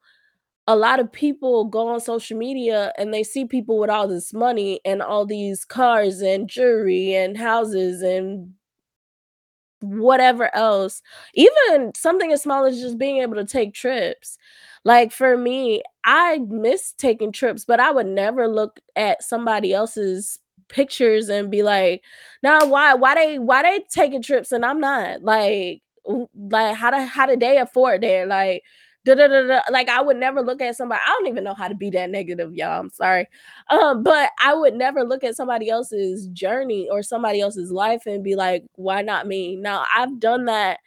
a 0.67 0.75
lot 0.75 0.99
of 0.99 1.11
people 1.11 1.65
go 1.65 1.87
on 1.89 1.99
social 2.01 2.37
media 2.37 2.93
and 2.97 3.13
they 3.13 3.23
see 3.23 3.45
people 3.45 3.79
with 3.79 3.89
all 3.89 4.07
this 4.07 4.33
money 4.33 4.81
and 4.85 5.01
all 5.01 5.25
these 5.25 5.65
cars 5.65 6.21
and 6.21 6.49
jewelry 6.49 7.15
and 7.15 7.37
houses 7.37 8.01
and 8.03 8.53
whatever 9.81 10.53
else, 10.55 11.01
even 11.35 11.91
something 11.95 12.31
as 12.31 12.41
small 12.41 12.65
as 12.65 12.79
just 12.79 12.97
being 12.97 13.17
able 13.17 13.35
to 13.35 13.45
take 13.45 13.73
trips. 13.73 14.37
Like, 14.85 15.11
for 15.11 15.35
me, 15.37 15.81
I 16.05 16.37
miss 16.47 16.93
taking 16.97 17.31
trips, 17.31 17.65
but 17.65 17.79
I 17.79 17.91
would 17.91 18.05
never 18.07 18.47
look 18.47 18.79
at 18.95 19.23
somebody 19.23 19.73
else's 19.73 20.39
pictures 20.69 21.27
and 21.29 21.49
be 21.51 21.63
like, 21.63 22.03
"Now, 22.43 22.65
why 22.67 22.93
why 22.93 23.15
they 23.15 23.39
why 23.39 23.63
they 23.63 23.83
taking 23.91 24.21
trips 24.21 24.51
and 24.51 24.63
I'm 24.65 24.79
not?" 24.79 25.23
Like, 25.23 25.81
like, 26.35 26.75
how 26.75 26.91
do 26.91 26.99
how 27.05 27.25
did 27.25 27.39
they 27.39 27.57
afford 27.57 28.01
that? 28.03 28.27
Like, 28.27 28.63
da 29.05 29.15
da 29.15 29.27
da 29.27 29.41
da 29.47 29.61
like, 29.71 29.89
I 29.89 30.01
would 30.01 30.17
never 30.17 30.41
look 30.43 30.61
at 30.61 30.75
somebody 30.75 31.01
I 31.05 31.09
don't 31.11 31.27
even 31.27 31.43
know 31.43 31.55
how 31.55 31.67
to 31.67 31.75
be 31.75 31.89
that 31.91 32.11
negative, 32.11 32.53
y'all, 32.55 32.79
I'm 32.79 32.89
sorry, 32.91 33.27
um, 33.71 34.03
but 34.03 34.29
I 34.41 34.53
would 34.55 34.75
never 34.75 35.03
look 35.03 35.23
at 35.23 35.35
somebody 35.35 35.69
else's 35.69 36.27
journey 36.27 36.87
or 36.91 37.01
somebody 37.03 37.41
else's 37.41 37.71
life 37.71 38.03
and 38.05 38.23
be 38.23 38.35
like, 38.35 38.63
"Why 38.75 39.01
not 39.01 39.25
me?" 39.27 39.55
Now, 39.55 39.85
I've 39.95 40.19
done 40.19 40.45
that 40.45 40.79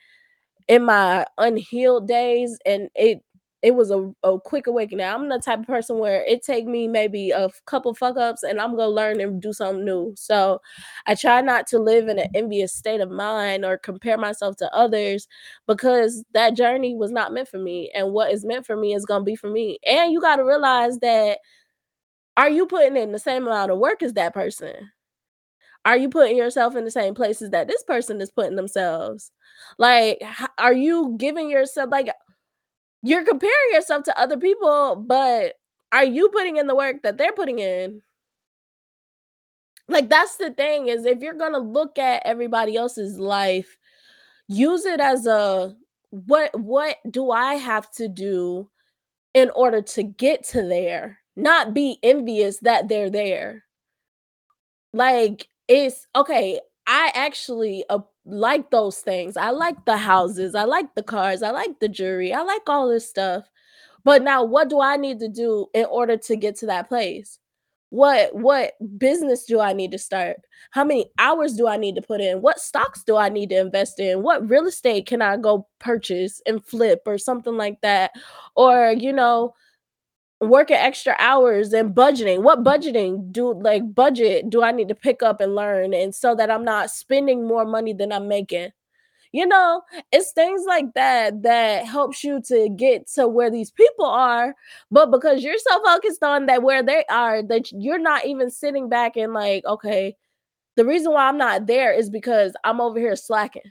in 0.69 0.85
my 0.85 1.27
unhealed 1.39 2.09
days, 2.09 2.59
and 2.67 2.91
it 2.95 3.23
it 3.63 3.73
was 3.75 3.91
a 3.91 4.11
a 4.23 4.39
quick 4.41 4.67
awakening. 4.69 5.07
I'm 5.07 5.29
the 5.29 5.39
type 5.39 5.61
of 5.61 5.67
person 5.67 5.99
where 5.99 6.25
it 6.25 6.43
take 6.45 6.67
me 6.67 6.89
maybe 6.89 7.31
a 7.31 7.49
couple 7.67 7.95
fuck 7.95 8.17
ups, 8.17 8.43
and 8.45 8.61
I'm 8.61 8.77
gonna 8.77 8.89
learn 8.89 9.21
and 9.21 9.41
do 9.43 9.53
something 9.53 9.85
new, 9.85 10.15
so 10.17 10.61
I 11.07 11.15
try 11.15 11.41
not 11.41 11.67
to 11.69 11.79
live 11.79 12.09
in 12.09 12.19
an 12.19 12.29
envious 12.35 12.75
state 12.75 13.01
of 13.01 13.11
mind 13.11 13.65
or 13.65 13.79
compare 13.79 14.19
myself 14.19 14.57
to 14.59 14.75
others 14.75 15.27
because 15.67 16.25
that 16.35 16.57
journey 16.57 16.95
was 16.95 17.11
not 17.11 17.33
meant 17.33 17.49
for 17.49 17.59
me, 17.59 17.91
and 17.95 18.13
what 18.13 18.33
is 18.33 18.45
meant 18.45 18.67
for 18.67 18.77
me 18.77 18.95
is 18.95 19.05
gonna 19.07 19.25
be 19.25 19.37
for 19.37 19.51
me, 19.51 19.79
and 19.87 20.13
you 20.13 20.21
gotta 20.21 20.45
realize 20.45 20.99
that 21.01 21.39
are 22.37 22.51
you 22.51 22.67
putting 22.67 22.97
in 22.97 23.13
the 23.13 23.19
same 23.19 23.47
amount 23.47 23.71
of 23.73 23.79
work 23.79 24.03
as 24.03 24.15
that 24.15 24.35
person? 24.35 24.75
Are 25.85 25.97
you 25.97 26.09
putting 26.09 26.37
yourself 26.37 26.77
in 26.77 26.85
the 26.85 26.91
same 26.91 27.15
places 27.15 27.51
that 27.51 27.69
this 27.69 27.83
person 27.85 28.21
is 28.21 28.31
putting 28.31 28.57
themselves? 28.57 29.31
Like, 29.79 30.23
are 30.59 30.73
you 30.75 31.15
giving 31.19 31.51
yourself 31.51 31.89
like 31.91 32.09
you're 33.03 33.25
comparing 33.25 33.73
yourself 33.73 34.05
to 34.05 34.21
other 34.21 34.37
people, 34.39 34.97
but 34.97 35.55
are 35.93 36.05
you 36.05 36.29
putting 36.31 36.57
in 36.57 36.67
the 36.67 36.75
work 36.77 37.03
that 37.03 37.17
they're 37.19 37.33
putting 37.33 37.59
in? 37.59 38.03
Like, 39.89 40.09
that's 40.11 40.37
the 40.37 40.51
thing 40.51 40.89
is 40.89 41.07
if 41.07 41.21
you're 41.21 41.35
gonna 41.35 41.59
look 41.59 41.99
at 41.99 42.23
everybody 42.27 42.77
else's 42.77 43.19
life, 43.19 43.79
use 44.49 44.85
it 44.87 45.01
as 45.01 45.27
a, 45.27 45.77
"What 46.11 46.59
what 46.61 46.99
do 47.11 47.31
I 47.33 47.55
have 47.57 47.91
to 47.93 48.09
do 48.09 48.71
in 49.35 49.51
order 49.51 49.83
to 49.83 50.03
get 50.05 50.45
to 50.51 50.63
there?" 50.63 51.21
Not 51.37 51.75
be 51.75 51.99
envious 52.03 52.59
that 52.61 52.89
they're 52.89 53.11
there. 53.11 53.65
Like, 54.93 55.49
it's 55.69 56.07
okay, 56.17 56.61
I 56.87 57.13
actually, 57.15 57.85
uh, 57.91 58.01
like 58.29 58.71
those 58.71 58.99
things, 58.99 59.37
I 59.37 59.51
like 59.51 59.85
the 59.85 59.97
houses, 59.97 60.55
I 60.55 60.65
like 60.65 60.95
the 60.95 61.03
cars, 61.03 61.43
I 61.43 61.51
like 61.51 61.81
the 61.81 61.89
jewelry, 61.89 62.33
I 62.33 62.43
like 62.43 62.69
all 62.69 62.89
this 62.89 63.09
stuff, 63.09 63.51
but 64.05 64.23
now 64.23 64.45
what 64.45 64.69
do 64.69 64.81
I 64.81 64.97
need 64.97 65.19
to 65.21 65.29
do 65.29 65.67
in 65.75 65.87
order 65.87 66.17
to 66.17 66.37
get 66.37 66.57
to 66.57 66.67
that 66.67 66.89
place? 66.89 67.39
What 67.91 68.35
what 68.35 68.75
business 68.99 69.45
do 69.47 69.61
I 69.61 69.73
need 69.73 69.93
to 69.93 69.99
start? 69.99 70.37
How 70.73 70.85
many 70.85 71.11
hours 71.19 71.55
do 71.55 71.67
I 71.67 71.79
need 71.79 71.95
to 71.95 72.03
put 72.03 72.21
in? 72.21 72.43
What 72.43 72.61
stocks 72.61 73.03
do 73.03 73.17
I 73.17 73.31
need 73.31 73.49
to 73.51 73.59
invest 73.59 73.99
in? 73.99 74.23
What 74.23 74.49
real 74.49 74.67
estate 74.67 75.07
can 75.07 75.23
I 75.23 75.39
go 75.39 75.67
purchase 75.79 76.43
and 76.47 76.63
flip 76.65 77.03
or 77.07 77.17
something 77.17 77.57
like 77.57 77.81
that? 77.81 78.13
Or, 78.57 78.93
you 78.93 79.13
know 79.13 79.55
working 80.41 80.77
extra 80.77 81.17
hours 81.19 81.73
and 81.73 81.95
budgeting. 81.95 82.43
What 82.43 82.63
budgeting 82.63 83.33
do 83.33 83.55
like 83.55 83.95
budget 83.95 84.51
do 84.51 84.63
I 84.63 84.73
need 84.73 84.89
to 84.89 84.95
pick 84.95 85.23
up 85.23 85.41
and 85.41 85.55
learn 85.55 85.93
and 85.95 86.15
so 86.15 86.35
that 86.35 86.51
I'm 86.51 86.65
not 86.65 86.91
spending 86.91 87.47
more 87.47 87.65
money 87.65 87.93
than 87.93 88.13
I'm 88.13 88.29
making? 88.29 88.71
You 89.33 89.47
know, 89.47 89.83
it's 90.11 90.33
things 90.33 90.63
like 90.67 90.95
that 90.95 91.43
that 91.43 91.85
helps 91.85 92.25
you 92.25 92.41
to 92.47 92.71
get 92.71 93.09
to 93.09 93.29
where 93.29 93.51
these 93.51 93.71
people 93.71 94.07
are, 94.07 94.55
but 94.91 95.11
because 95.11 95.43
you're 95.43 95.59
so 95.59 95.85
focused 95.85 96.23
on 96.23 96.47
that 96.47 96.63
where 96.63 96.83
they 96.83 97.05
are 97.11 97.43
that 97.43 97.71
you're 97.73 97.99
not 97.99 98.25
even 98.25 98.51
sitting 98.51 98.89
back 98.89 99.17
and 99.19 99.35
like, 99.35 99.67
okay, 99.67 100.17
the 100.77 100.85
reason 100.87 101.13
why 101.13 101.29
I'm 101.29 101.37
not 101.37 101.67
there 101.67 101.93
is 101.93 102.09
because 102.09 102.55
I'm 102.65 102.81
over 102.81 102.99
here 102.99 103.17
slacking. 103.17 103.71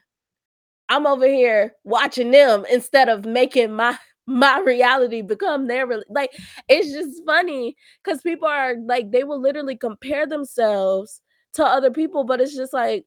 I'm 0.89 1.07
over 1.07 1.27
here 1.27 1.73
watching 1.83 2.31
them 2.31 2.63
instead 2.71 3.09
of 3.09 3.25
making 3.25 3.73
my 3.73 3.97
my 4.27 4.59
reality 4.59 5.21
become 5.21 5.67
their 5.67 5.87
real 5.87 6.03
like 6.09 6.31
it's 6.67 6.91
just 6.91 7.25
funny 7.25 7.75
because 8.03 8.21
people 8.21 8.47
are 8.47 8.75
like 8.85 9.11
they 9.11 9.23
will 9.23 9.41
literally 9.41 9.77
compare 9.77 10.27
themselves 10.27 11.21
to 11.53 11.65
other 11.65 11.91
people, 11.91 12.23
but 12.23 12.39
it's 12.41 12.55
just 12.55 12.73
like, 12.73 13.05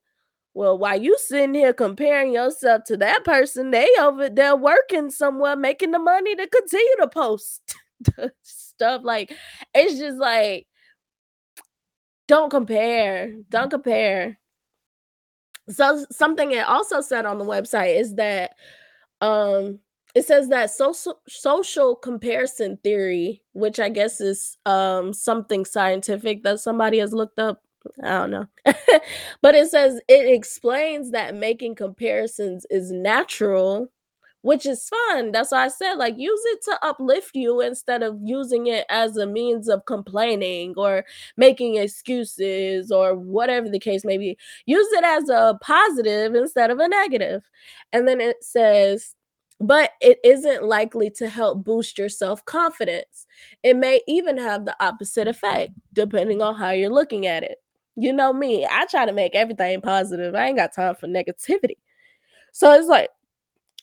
well, 0.55 0.77
while 0.79 1.01
you 1.01 1.17
sitting 1.19 1.55
here 1.55 1.73
comparing 1.73 2.33
yourself 2.33 2.83
to 2.87 2.97
that 2.99 3.25
person, 3.25 3.71
they 3.71 3.89
over 4.01 4.29
there 4.29 4.57
working 4.57 5.11
somewhere 5.11 5.57
making 5.57 5.93
the 5.93 5.99
money 6.01 6.35
to 6.37 6.47
continue 6.49 6.97
to 7.01 7.09
post 7.09 7.63
stuff. 8.43 9.03
Like 9.05 9.33
it's 9.75 9.99
just 9.99 10.19
like 10.19 10.67
don't 12.29 12.51
compare. 12.51 13.35
Don't 13.49 13.71
compare. 13.71 14.39
So 15.69 16.05
something 16.11 16.53
it 16.53 16.67
also 16.67 17.01
said 17.01 17.27
on 17.27 17.39
the 17.39 17.45
website 17.45 17.99
is 18.01 18.15
that 18.17 18.53
um 19.21 19.79
it 20.15 20.25
says 20.27 20.49
that 20.49 20.71
social 20.71 21.21
social 21.29 21.95
comparison 21.97 22.79
theory, 22.83 23.43
which 23.53 23.79
I 23.81 23.89
guess 23.89 24.21
is 24.21 24.57
um 24.67 25.13
something 25.13 25.65
scientific 25.65 26.43
that 26.45 26.61
somebody 26.61 26.99
has 26.99 27.13
looked 27.13 27.39
up. 27.39 27.63
I 28.03 28.09
don't 28.11 28.31
know. 28.31 28.47
but 29.43 29.55
it 29.55 29.71
says 29.71 30.01
it 30.09 30.27
explains 30.35 31.13
that 31.13 31.35
making 31.35 31.77
comparisons 31.77 32.67
is 32.71 32.91
natural 32.93 33.91
which 34.43 34.65
is 34.67 34.89
fun. 34.89 35.33
That's 35.33 35.53
why 35.53 35.67
I 35.67 35.69
said, 35.69 35.95
like, 35.95 36.15
use 36.17 36.41
it 36.47 36.61
to 36.65 36.79
uplift 36.83 37.35
you 37.35 37.61
instead 37.61 38.03
of 38.03 38.19
using 38.23 38.67
it 38.69 38.87
as 38.89 39.17
a 39.17 39.27
means 39.27 39.69
of 39.69 39.85
complaining 39.85 40.75
or 40.77 41.05
making 41.37 41.77
excuses 41.77 42.91
or 42.91 43.15
whatever 43.15 43.69
the 43.69 43.79
case 43.79 44.05
may 44.05 44.17
be. 44.19 44.39
Use 44.67 44.87
it 44.93 45.05
as 45.05 45.29
a 45.29 45.59
positive 45.61 46.35
instead 46.35 46.71
of 46.71 46.79
a 46.79 46.89
negative. 46.89 47.43
And 47.93 48.09
then 48.09 48.21
it 48.21 48.43
says, 48.43 49.15
but 49.61 49.91
it 50.01 50.19
isn't 50.25 50.65
likely 50.65 51.11
to 51.11 51.29
help 51.29 51.65
boost 51.65 51.99
your 51.99 52.09
self 52.09 52.45
confidence. 52.45 53.27
It 53.63 53.77
may 53.77 54.01
even 54.09 54.39
have 54.39 54.65
the 54.65 54.77
opposite 54.85 55.29
effect, 55.29 55.73
depending 55.93 56.43
on 56.43 56.55
how 56.57 56.71
you're 56.71 56.91
looking 56.91 57.27
at 57.27 57.43
it. 57.43 57.59
You 57.97 58.13
know 58.13 58.33
me, 58.33 58.67
I 58.71 58.87
try 58.87 59.05
to 59.07 59.13
make 59.13 59.35
everything 59.35 59.81
positive. 59.83 60.35
I 60.35 60.47
ain't 60.49 60.57
got 60.57 60.75
time 60.75 60.95
for 60.95 61.07
negativity. 61.09 61.77
So 62.53 62.73
it's 62.73 62.89
like, 62.89 63.11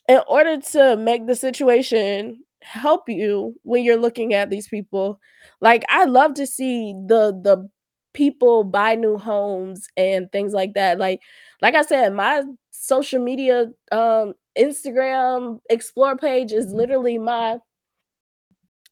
in 0.10 0.22
order 0.28 0.58
to 0.60 0.96
make 0.98 1.28
the 1.28 1.36
situation 1.36 2.44
help 2.62 3.10
you 3.10 3.56
when 3.64 3.84
you're 3.84 3.98
looking 3.98 4.34
at 4.34 4.50
these 4.50 4.68
people, 4.68 5.20
like 5.62 5.84
I 5.90 6.06
love 6.06 6.34
to 6.36 6.48
see 6.48 6.94
the 7.08 7.32
the 7.44 7.70
people 8.14 8.64
buy 8.64 8.96
new 8.96 9.18
homes 9.18 9.88
and 9.98 10.32
things 10.32 10.54
like 10.54 10.74
that. 10.76 10.98
Like 11.00 11.22
like 11.62 11.76
I 11.76 11.82
said, 11.84 12.14
my 12.14 12.44
social 12.72 13.22
media 13.22 13.68
um 13.92 14.34
Instagram 14.58 15.60
explore 15.70 16.18
page 16.18 16.52
is 16.52 16.72
literally 16.72 17.18
my 17.18 17.60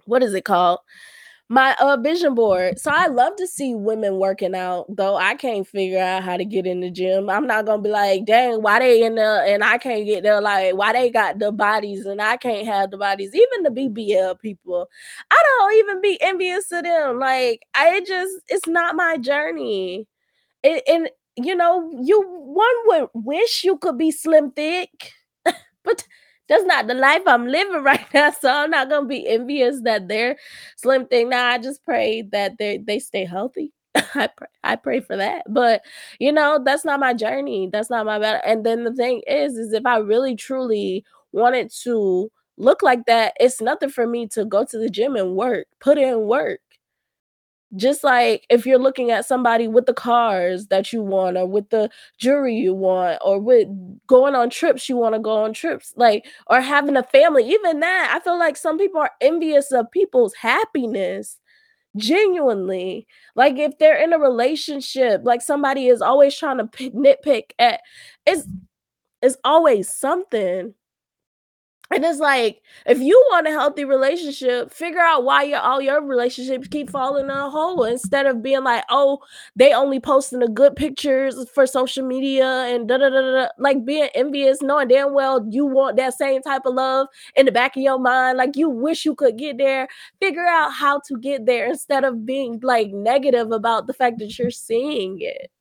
what 0.05 0.23
is 0.23 0.33
it 0.33 0.45
called? 0.45 0.79
My, 1.47 1.75
uh, 1.79 1.97
vision 1.97 2.33
board. 2.33 2.79
So 2.79 2.89
I 2.91 3.05
love 3.07 3.35
to 3.37 3.45
see 3.45 3.75
women 3.75 4.17
working 4.17 4.55
out, 4.55 4.87
though 4.89 5.15
I 5.15 5.35
can't 5.35 5.67
figure 5.67 5.99
out 5.99 6.23
how 6.23 6.37
to 6.37 6.45
get 6.45 6.65
in 6.65 6.79
the 6.79 6.89
gym. 6.89 7.29
I'm 7.29 7.45
not 7.45 7.65
gonna 7.65 7.83
be 7.83 7.89
like, 7.89 8.25
dang, 8.25 8.63
why 8.63 8.79
they 8.79 9.03
in 9.03 9.13
there 9.15 9.45
and 9.45 9.63
I 9.63 9.77
can't 9.77 10.05
get 10.07 10.23
there? 10.23 10.41
Like, 10.41 10.75
why 10.75 10.93
they 10.93 11.11
got 11.11 11.37
the 11.37 11.51
bodies 11.51 12.05
and 12.05 12.19
I 12.19 12.37
can't 12.37 12.65
have 12.65 12.89
the 12.89 12.97
bodies? 12.97 13.35
Even 13.35 13.63
the 13.63 13.69
BBL 13.69 14.39
people, 14.39 14.87
I 15.29 15.43
don't 15.59 15.73
even 15.75 16.01
be 16.01 16.19
envious 16.21 16.71
of 16.71 16.83
them. 16.83 17.19
Like, 17.19 17.61
I 17.75 18.01
just, 18.01 18.33
it's 18.47 18.67
not 18.67 18.95
my 18.95 19.17
journey. 19.17 20.07
And, 20.63 20.81
and 20.87 21.09
you 21.37 21.55
know, 21.55 21.91
you 22.01 22.23
one 22.23 22.75
would 22.87 23.09
wish 23.13 23.63
you 23.63 23.77
could 23.77 23.97
be 23.97 24.11
slim 24.11 24.51
thick, 24.51 25.11
but 25.85 26.05
that's 26.47 26.65
not 26.65 26.87
the 26.87 26.93
life 26.93 27.23
I'm 27.27 27.47
living 27.47 27.83
right 27.83 28.05
now. 28.13 28.31
So 28.31 28.49
I'm 28.51 28.69
not 28.71 28.89
gonna 28.89 29.07
be 29.07 29.27
envious 29.27 29.81
that 29.83 30.07
they're 30.07 30.37
slim 30.77 31.07
thing. 31.07 31.29
Now 31.29 31.47
I 31.49 31.57
just 31.57 31.83
pray 31.83 32.23
that 32.31 32.57
they 32.59 32.77
they 32.77 32.99
stay 32.99 33.25
healthy. 33.25 33.73
I 33.95 34.27
pray 34.35 34.47
I 34.63 34.75
pray 34.75 34.99
for 35.01 35.17
that. 35.17 35.43
But 35.49 35.81
you 36.19 36.31
know, 36.31 36.59
that's 36.63 36.85
not 36.85 36.99
my 36.99 37.13
journey. 37.13 37.69
That's 37.71 37.89
not 37.89 38.05
my 38.05 38.19
battle. 38.19 38.41
And 38.45 38.65
then 38.65 38.83
the 38.83 38.93
thing 38.93 39.21
is, 39.27 39.57
is 39.57 39.73
if 39.73 39.85
I 39.85 39.97
really 39.97 40.35
truly 40.35 41.03
wanted 41.31 41.71
to 41.83 42.31
look 42.57 42.81
like 42.81 43.05
that, 43.07 43.33
it's 43.39 43.61
nothing 43.61 43.89
for 43.89 44.07
me 44.07 44.27
to 44.29 44.45
go 44.45 44.63
to 44.65 44.77
the 44.77 44.89
gym 44.89 45.15
and 45.15 45.35
work, 45.35 45.67
put 45.79 45.97
in 45.97 46.21
work. 46.21 46.59
Just 47.75 48.03
like 48.03 48.45
if 48.49 48.65
you're 48.65 48.79
looking 48.79 49.11
at 49.11 49.25
somebody 49.25 49.67
with 49.67 49.85
the 49.87 49.93
cars 49.93 50.67
that 50.67 50.93
you 50.93 51.01
want, 51.01 51.37
or 51.37 51.45
with 51.47 51.69
the 51.69 51.89
jewelry 52.19 52.55
you 52.55 52.73
want, 52.73 53.19
or 53.25 53.39
with 53.39 53.67
going 54.07 54.35
on 54.35 54.49
trips 54.49 54.87
you 54.89 54.97
wanna 54.97 55.19
go 55.19 55.43
on 55.43 55.53
trips, 55.53 55.93
like 55.97 56.25
or 56.47 56.61
having 56.61 56.95
a 56.97 57.03
family, 57.03 57.47
even 57.49 57.79
that, 57.81 58.11
I 58.15 58.19
feel 58.23 58.37
like 58.39 58.57
some 58.57 58.77
people 58.77 59.01
are 59.01 59.11
envious 59.21 59.71
of 59.71 59.89
people's 59.91 60.35
happiness, 60.35 61.39
genuinely. 61.97 63.07
Like, 63.35 63.57
if 63.59 63.77
they're 63.79 63.97
in 64.03 64.13
a 64.13 64.19
relationship, 64.19 65.21
like, 65.25 65.41
somebody 65.43 65.87
is 65.89 66.01
always 66.01 66.37
trying 66.37 66.59
to 66.59 66.67
pick 66.67 66.93
nitpick 66.93 67.51
at 67.59 67.81
it's 68.27 68.47
it's 69.23 69.37
always 69.45 69.89
something. 69.89 70.73
And 71.91 72.03
it's 72.03 72.19
like, 72.19 72.61
if 72.87 72.99
you 72.99 73.13
want 73.29 73.47
a 73.47 73.51
healthy 73.51 73.85
relationship, 73.85 74.71
figure 74.73 74.99
out 74.99 75.23
why 75.23 75.43
your 75.43 75.59
all 75.59 75.79
your 75.81 76.01
relationships 76.01 76.67
keep 76.67 76.89
falling 76.89 77.25
in 77.25 77.29
a 77.29 77.49
hole 77.49 77.83
instead 77.83 78.25
of 78.25 78.41
being 78.41 78.63
like, 78.63 78.83
oh, 78.89 79.19
they 79.55 79.71
only 79.71 79.99
posting 79.99 80.39
the 80.39 80.47
good 80.47 80.75
pictures 80.75 81.47
for 81.51 81.67
social 81.67 82.05
media 82.05 82.45
and 82.45 82.87
da 82.87 82.97
da 82.97 83.09
da 83.09 83.21
da. 83.21 83.47
Like 83.59 83.85
being 83.85 84.09
envious, 84.15 84.61
knowing 84.63 84.87
damn 84.87 85.13
well 85.13 85.45
you 85.49 85.65
want 85.65 85.97
that 85.97 86.15
same 86.15 86.41
type 86.41 86.65
of 86.65 86.73
love 86.73 87.07
in 87.35 87.45
the 87.45 87.51
back 87.51 87.75
of 87.77 87.83
your 87.83 87.99
mind, 87.99 88.37
like 88.39 88.55
you 88.55 88.67
wish 88.69 89.05
you 89.05 89.13
could 89.13 89.37
get 89.37 89.57
there. 89.59 89.87
Figure 90.19 90.45
out 90.47 90.73
how 90.73 90.99
to 91.07 91.17
get 91.19 91.45
there 91.45 91.67
instead 91.67 92.03
of 92.03 92.25
being 92.25 92.59
like 92.63 92.89
negative 92.91 93.51
about 93.51 93.85
the 93.85 93.93
fact 93.93 94.17
that 94.19 94.37
you're 94.39 94.49
seeing 94.51 95.17
it. 95.21 95.51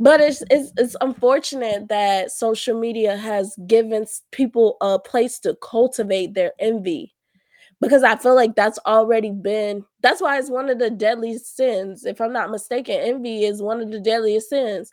But 0.00 0.20
it's 0.22 0.42
it's 0.50 0.72
it's 0.78 0.96
unfortunate 1.02 1.88
that 1.88 2.32
social 2.32 2.78
media 2.80 3.16
has 3.18 3.54
given 3.66 4.06
people 4.32 4.78
a 4.80 4.98
place 4.98 5.38
to 5.40 5.56
cultivate 5.62 6.34
their 6.34 6.52
envy, 6.58 7.14
because 7.80 8.02
I 8.04 8.16
feel 8.16 8.34
like 8.36 8.56
that's 8.56 8.78
already 8.86 9.30
been 9.32 9.84
that's 10.02 10.22
why 10.22 10.38
it's 10.38 10.50
one 10.50 10.70
of 10.70 10.78
the 10.80 10.90
deadliest 10.90 11.56
sins, 11.56 12.04
if 12.06 12.20
I'm 12.20 12.32
not 12.32 12.50
mistaken, 12.50 12.96
envy 12.96 13.44
is 13.44 13.62
one 13.62 13.80
of 13.82 13.90
the 13.92 14.00
deadliest 14.00 14.50
sins, 14.50 14.92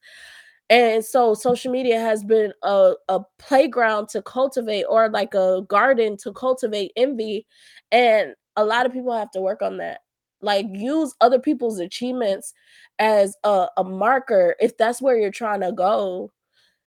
and 0.69 1.05
so 1.05 1.33
social 1.35 1.71
media 1.71 1.99
has 1.99 2.23
been 2.23 2.53
a 2.63 2.93
a 3.09 3.21
playground 3.39 4.09
to 4.09 4.21
cultivate 4.23 4.85
or 4.85 5.09
like 5.09 5.33
a 5.35 5.63
garden 5.69 6.17
to 6.19 6.33
cultivate 6.33 6.93
envy, 6.97 7.47
and 7.91 8.35
a 8.57 8.65
lot 8.65 8.85
of 8.87 8.93
people 8.93 9.13
have 9.17 9.31
to 9.31 9.41
work 9.41 9.61
on 9.63 9.77
that. 9.77 10.01
Like, 10.41 10.67
use 10.71 11.15
other 11.21 11.39
people's 11.39 11.79
achievements 11.79 12.53
as 12.99 13.35
a 13.43 13.67
a 13.77 13.83
marker 13.83 14.55
if 14.59 14.77
that's 14.77 15.01
where 15.01 15.17
you're 15.17 15.31
trying 15.31 15.61
to 15.61 15.71
go, 15.71 16.31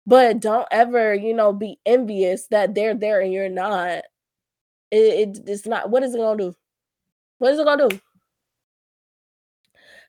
but 0.06 0.40
don't 0.40 0.68
ever, 0.72 1.14
you 1.14 1.34
know, 1.34 1.52
be 1.52 1.78
envious 1.86 2.46
that 2.48 2.74
they're 2.74 2.94
there 2.94 3.20
and 3.22 3.32
you're 3.32 3.48
not. 3.50 4.04
It 4.92 5.38
it 5.38 5.40
it's 5.48 5.66
not 5.66 5.90
what 5.90 6.02
is 6.04 6.14
it 6.14 6.18
gonna 6.18 6.38
do? 6.38 6.56
What 7.38 7.52
is 7.54 7.60
it 7.60 7.66
gonna 7.66 7.88
do? 7.90 8.00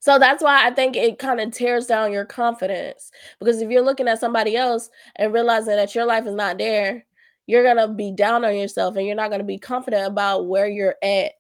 So 0.02 0.18
that's 0.18 0.42
why 0.42 0.66
I 0.66 0.72
think 0.72 0.96
it 0.96 1.20
kinda 1.20 1.50
tears 1.52 1.86
down 1.88 2.12
your 2.14 2.26
confidence, 2.26 3.12
because 3.40 3.62
if 3.62 3.70
you're 3.70 3.82
looking 3.82 4.08
at 4.08 4.20
somebody 4.20 4.56
else 4.56 4.90
and 5.18 5.34
realizing 5.34 5.76
that 5.76 5.94
your 5.94 6.06
life 6.06 6.26
is 6.26 6.36
not 6.36 6.58
there, 6.58 7.06
you're 7.48 7.64
gonna 7.64 7.88
be 7.94 8.12
down 8.12 8.46
on 8.46 8.56
yourself 8.58 8.96
and 8.96 9.06
you're 9.06 9.16
not 9.16 9.30
gonna 9.30 9.44
be 9.44 9.58
confident 9.58 10.08
about 10.08 10.48
where 10.48 10.68
you're 10.68 10.96
at. 11.04 11.34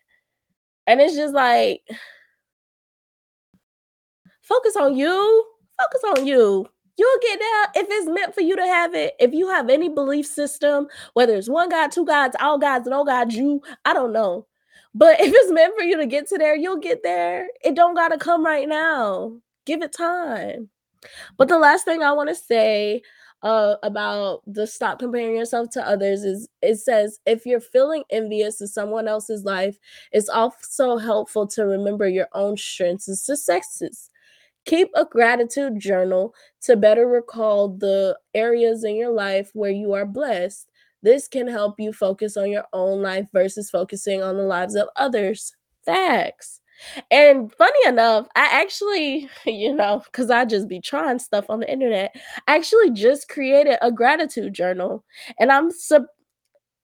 And 0.89 0.99
it's 1.01 1.15
just 1.15 1.35
like 1.35 1.83
focus 4.41 4.75
on 4.75 4.97
you, 4.97 5.45
focus 5.79 6.01
on 6.17 6.27
you. 6.27 6.65
You'll 6.97 7.19
get 7.21 7.39
there 7.39 7.83
if 7.83 7.87
it's 7.91 8.09
meant 8.09 8.33
for 8.33 8.41
you 8.41 8.55
to 8.55 8.63
have 8.65 8.95
it. 8.95 9.13
If 9.19 9.31
you 9.33 9.49
have 9.49 9.69
any 9.69 9.87
belief 9.87 10.25
system, 10.25 10.87
whether 11.13 11.35
it's 11.35 11.47
1 11.47 11.69
God, 11.69 11.91
2 11.91 12.05
gods, 12.05 12.35
all 12.41 12.57
gods, 12.57 12.87
no 12.87 13.05
God, 13.05 13.31
you, 13.31 13.61
I 13.85 13.93
don't 13.93 14.11
know. 14.11 14.47
But 14.95 15.19
if 15.21 15.31
it's 15.31 15.51
meant 15.51 15.75
for 15.77 15.83
you 15.83 15.95
to 15.97 16.07
get 16.07 16.27
to 16.29 16.39
there, 16.39 16.55
you'll 16.55 16.79
get 16.79 17.03
there. 17.03 17.47
It 17.63 17.75
don't 17.75 17.93
gotta 17.95 18.17
come 18.17 18.43
right 18.43 18.67
now. 18.67 19.33
Give 19.67 19.83
it 19.83 19.93
time. 19.93 20.69
But 21.37 21.49
the 21.49 21.59
last 21.59 21.85
thing 21.85 22.03
I 22.03 22.13
wanna 22.13 22.35
say, 22.35 23.03
uh, 23.41 23.75
about 23.83 24.41
the 24.45 24.67
stop 24.67 24.99
comparing 24.99 25.35
yourself 25.35 25.69
to 25.71 25.87
others 25.87 26.23
is 26.23 26.49
it 26.61 26.75
says 26.77 27.19
if 27.25 27.45
you're 27.45 27.61
feeling 27.61 28.03
envious 28.09 28.59
of 28.61 28.69
someone 28.69 29.07
else's 29.07 29.45
life, 29.45 29.77
it's 30.11 30.29
also 30.29 30.97
helpful 30.97 31.47
to 31.47 31.65
remember 31.65 32.07
your 32.07 32.27
own 32.33 32.57
strengths 32.57 33.07
and 33.07 33.17
successes. 33.17 34.09
Keep 34.65 34.89
a 34.95 35.05
gratitude 35.05 35.79
journal 35.79 36.33
to 36.61 36.75
better 36.77 37.07
recall 37.07 37.69
the 37.69 38.17
areas 38.33 38.83
in 38.83 38.95
your 38.95 39.11
life 39.11 39.49
where 39.53 39.71
you 39.71 39.93
are 39.93 40.05
blessed. 40.05 40.67
This 41.01 41.27
can 41.27 41.47
help 41.47 41.79
you 41.79 41.93
focus 41.93 42.37
on 42.37 42.51
your 42.51 42.65
own 42.73 43.01
life 43.01 43.27
versus 43.33 43.69
focusing 43.69 44.21
on 44.21 44.37
the 44.37 44.43
lives 44.43 44.75
of 44.75 44.89
others. 44.95 45.55
Facts. 45.85 46.61
And 47.11 47.53
funny 47.53 47.79
enough, 47.87 48.27
I 48.35 48.47
actually, 48.61 49.29
you 49.45 49.73
know, 49.75 50.01
because 50.05 50.29
I 50.29 50.45
just 50.45 50.67
be 50.67 50.79
trying 50.81 51.19
stuff 51.19 51.45
on 51.49 51.59
the 51.61 51.71
internet, 51.71 52.15
I 52.47 52.55
actually 52.55 52.91
just 52.91 53.29
created 53.29 53.77
a 53.81 53.91
gratitude 53.91 54.53
journal. 54.53 55.03
And 55.39 55.51
I'm 55.51 55.71
sup 55.71 56.05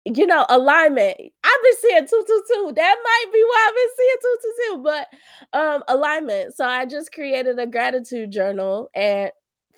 you 0.07 0.27
know, 0.27 0.45
alignment. 0.51 1.17
I've 1.19 1.63
been 1.63 1.77
seeing 1.81 2.07
222. 2.07 2.73
That 2.77 2.97
might 3.05 3.33
be 3.33 3.43
why 3.45 3.67
I've 3.69 3.75
been 3.75 3.89
seeing 3.97 4.17
222, 4.23 4.83
but 5.53 5.59
um 5.59 5.85
alignment. 5.89 6.55
So 6.57 6.67
I 6.67 6.87
just 6.87 7.13
created 7.13 7.59
a 7.59 7.67
gratitude 7.67 8.31
journal 8.31 8.91
and 8.95 9.31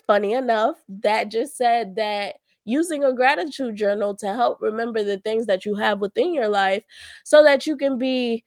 funny 0.05 0.33
enough, 0.33 0.77
that 0.89 1.29
just 1.31 1.57
said 1.57 1.95
that 1.97 2.35
using 2.65 3.03
a 3.03 3.13
gratitude 3.13 3.75
journal 3.75 4.15
to 4.17 4.27
help 4.33 4.57
remember 4.61 5.03
the 5.03 5.17
things 5.19 5.45
that 5.47 5.65
you 5.65 5.75
have 5.75 5.99
within 5.99 6.33
your 6.33 6.49
life 6.49 6.83
so 7.23 7.43
that 7.43 7.65
you 7.67 7.77
can 7.77 7.97
be 7.97 8.43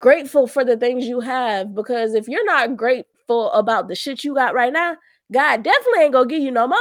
grateful 0.00 0.46
for 0.46 0.64
the 0.64 0.76
things 0.76 1.06
you 1.06 1.20
have 1.20 1.74
because 1.74 2.14
if 2.14 2.28
you're 2.28 2.44
not 2.44 2.76
grateful 2.76 3.50
about 3.52 3.88
the 3.88 3.94
shit 3.94 4.24
you 4.24 4.34
got 4.34 4.54
right 4.54 4.72
now, 4.72 4.96
God 5.32 5.62
definitely 5.62 6.04
ain't 6.04 6.12
gonna 6.12 6.28
give 6.28 6.42
you 6.42 6.50
no 6.50 6.68
more. 6.68 6.78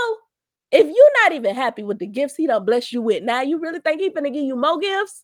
If 0.71 0.85
you're 0.85 1.23
not 1.23 1.33
even 1.33 1.55
happy 1.55 1.83
with 1.83 1.99
the 1.99 2.07
gifts 2.07 2.35
he 2.35 2.47
done 2.47 2.65
bless 2.65 2.91
you 2.91 3.01
with, 3.01 3.23
now 3.23 3.41
you 3.41 3.59
really 3.59 3.79
think 3.79 4.01
he 4.01 4.09
gonna 4.09 4.29
give 4.29 4.43
you 4.43 4.55
more 4.55 4.79
gifts? 4.79 5.23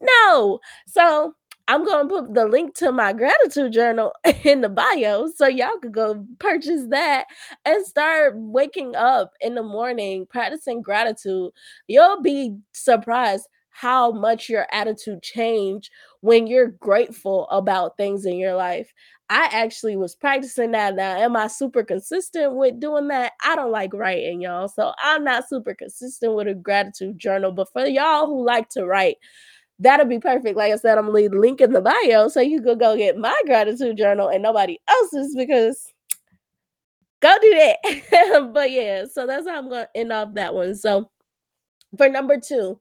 No. 0.00 0.60
So 0.86 1.34
I'm 1.68 1.84
gonna 1.84 2.08
put 2.08 2.34
the 2.34 2.46
link 2.46 2.74
to 2.76 2.92
my 2.92 3.12
gratitude 3.12 3.72
journal 3.72 4.12
in 4.44 4.60
the 4.60 4.68
bio 4.68 5.28
so 5.34 5.46
y'all 5.48 5.78
could 5.82 5.92
go 5.92 6.24
purchase 6.38 6.86
that 6.90 7.26
and 7.64 7.84
start 7.86 8.34
waking 8.36 8.94
up 8.94 9.32
in 9.40 9.54
the 9.54 9.62
morning 9.62 10.26
practicing 10.26 10.82
gratitude. 10.82 11.50
You'll 11.88 12.22
be 12.22 12.56
surprised 12.72 13.48
how 13.78 14.10
much 14.10 14.48
your 14.48 14.66
attitude 14.72 15.22
change 15.22 15.90
when 16.22 16.46
you're 16.46 16.68
grateful 16.68 17.46
about 17.50 17.96
things 17.98 18.24
in 18.24 18.36
your 18.38 18.54
life. 18.54 18.90
I 19.28 19.50
actually 19.52 19.96
was 19.96 20.14
practicing 20.14 20.70
that 20.70 20.94
now. 20.94 21.18
Am 21.18 21.36
I 21.36 21.48
super 21.48 21.82
consistent 21.82 22.54
with 22.54 22.80
doing 22.80 23.08
that? 23.08 23.32
I 23.44 23.54
don't 23.54 23.72
like 23.72 23.92
writing, 23.92 24.40
y'all. 24.40 24.68
So 24.68 24.92
I'm 25.02 25.24
not 25.24 25.46
super 25.46 25.74
consistent 25.74 26.34
with 26.34 26.48
a 26.48 26.54
gratitude 26.54 27.18
journal. 27.18 27.52
But 27.52 27.70
for 27.70 27.84
y'all 27.84 28.26
who 28.26 28.46
like 28.46 28.70
to 28.70 28.86
write, 28.86 29.16
that'll 29.78 30.06
be 30.06 30.20
perfect. 30.20 30.56
Like 30.56 30.72
I 30.72 30.76
said, 30.76 30.96
I'm 30.96 31.12
the 31.12 31.28
link 31.28 31.60
in 31.60 31.72
the 31.72 31.82
bio 31.82 32.28
so 32.28 32.40
you 32.40 32.62
could 32.62 32.78
go 32.78 32.96
get 32.96 33.18
my 33.18 33.38
gratitude 33.44 33.98
journal 33.98 34.28
and 34.28 34.42
nobody 34.42 34.78
else's 34.88 35.36
because 35.36 35.92
go 37.20 37.36
do 37.42 37.50
that. 37.50 38.50
but 38.54 38.70
yeah, 38.70 39.04
so 39.12 39.26
that's 39.26 39.46
how 39.46 39.58
I'm 39.58 39.68
gonna 39.68 39.88
end 39.94 40.12
off 40.12 40.32
that 40.32 40.54
one. 40.54 40.76
So 40.76 41.10
for 41.98 42.08
number 42.08 42.40
two 42.40 42.78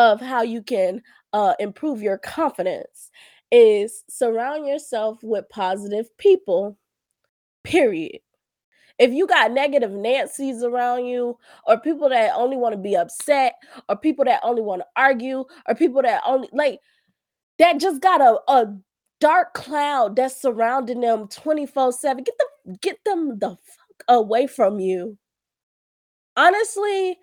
of 0.00 0.18
how 0.18 0.40
you 0.40 0.62
can 0.62 1.02
uh, 1.34 1.52
improve 1.60 2.00
your 2.00 2.16
confidence 2.16 3.10
is 3.52 4.02
surround 4.08 4.66
yourself 4.66 5.18
with 5.22 5.46
positive 5.50 6.16
people. 6.16 6.78
Period. 7.64 8.20
If 8.98 9.12
you 9.12 9.26
got 9.26 9.52
negative 9.52 9.90
Nancy's 9.90 10.62
around 10.62 11.04
you, 11.04 11.36
or 11.66 11.78
people 11.78 12.08
that 12.08 12.32
only 12.34 12.56
want 12.56 12.72
to 12.74 12.80
be 12.80 12.96
upset, 12.96 13.54
or 13.88 13.96
people 13.96 14.24
that 14.24 14.40
only 14.42 14.62
want 14.62 14.80
to 14.80 14.86
argue, 14.96 15.44
or 15.68 15.74
people 15.74 16.00
that 16.02 16.22
only 16.26 16.48
like 16.52 16.80
that 17.58 17.78
just 17.78 18.00
got 18.00 18.22
a, 18.22 18.40
a 18.48 18.74
dark 19.20 19.52
cloud 19.52 20.16
that's 20.16 20.40
surrounding 20.40 21.02
them 21.02 21.28
24-7. 21.28 22.24
Get 22.24 22.38
them, 22.38 22.76
get 22.80 22.98
them 23.04 23.38
the 23.38 23.50
fuck 23.50 24.04
away 24.08 24.46
from 24.46 24.80
you. 24.80 25.18
Honestly, 26.36 27.18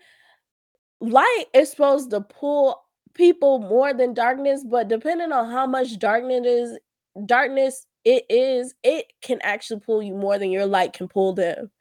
light 1.01 1.45
is 1.53 1.71
supposed 1.71 2.11
to 2.11 2.21
pull 2.21 2.83
people 3.13 3.59
more 3.59 3.93
than 3.93 4.13
darkness, 4.13 4.63
but 4.63 4.87
depending 4.87 5.31
on 5.31 5.49
how 5.49 5.65
much 5.67 5.97
darkness 5.99 6.45
is 6.45 6.79
darkness 7.25 7.85
it 8.05 8.25
is, 8.29 8.73
it 8.83 9.11
can 9.21 9.39
actually 9.41 9.79
pull 9.81 10.01
you 10.01 10.15
more 10.15 10.39
than 10.39 10.51
your 10.51 10.65
light 10.65 10.93
can 10.93 11.07
pull 11.07 11.33
them. 11.33 11.71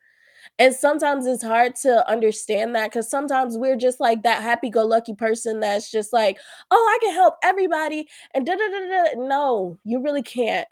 And 0.58 0.74
sometimes 0.74 1.26
it's 1.26 1.42
hard 1.42 1.76
to 1.76 2.08
understand 2.08 2.74
that 2.74 2.90
because 2.90 3.10
sometimes 3.10 3.58
we're 3.58 3.76
just 3.76 4.00
like 4.00 4.22
that 4.22 4.42
happy 4.42 4.70
go 4.70 4.86
lucky 4.86 5.14
person 5.14 5.60
that's 5.60 5.90
just 5.90 6.12
like, 6.12 6.38
oh, 6.70 6.96
I 6.96 7.04
can 7.04 7.14
help 7.14 7.34
everybody. 7.42 8.08
And 8.34 8.46
da 8.46 8.54
da 8.54 8.68
da 8.68 9.12
da. 9.14 9.26
No, 9.26 9.78
you 9.84 10.02
really 10.02 10.22
can't. 10.22 10.66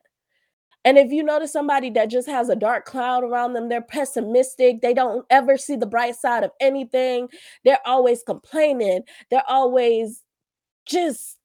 And 0.85 0.99
if 0.99 1.11
you 1.11 1.23
notice 1.23 1.53
somebody 1.53 1.89
that 1.91 2.11
just 2.11 2.29
has 2.29 2.49
a 2.49 2.57
dark 2.57 2.85
cloud 2.85 3.25
around 3.25 3.55
them, 3.55 3.69
they're 3.69 3.81
pessimistic, 3.81 4.83
they 4.83 4.93
don't 4.93 5.25
ever 5.31 5.57
see 5.57 5.77
the 5.77 5.87
bright 5.87 6.15
side 6.15 6.45
of 6.45 6.51
anything, 6.61 7.29
they're 7.65 7.79
always 7.87 8.23
complaining, 8.23 9.03
they're 9.31 9.49
always 9.49 10.23
just 10.87 11.39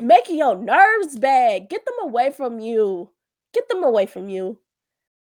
making 0.00 0.38
your 0.38 0.56
nerves 0.56 1.18
bad. 1.18 1.68
Get 1.68 1.84
them 1.84 2.08
away 2.08 2.30
from 2.30 2.60
you. 2.60 3.10
Get 3.52 3.68
them 3.68 3.82
away 3.82 4.06
from 4.06 4.28
you 4.28 4.58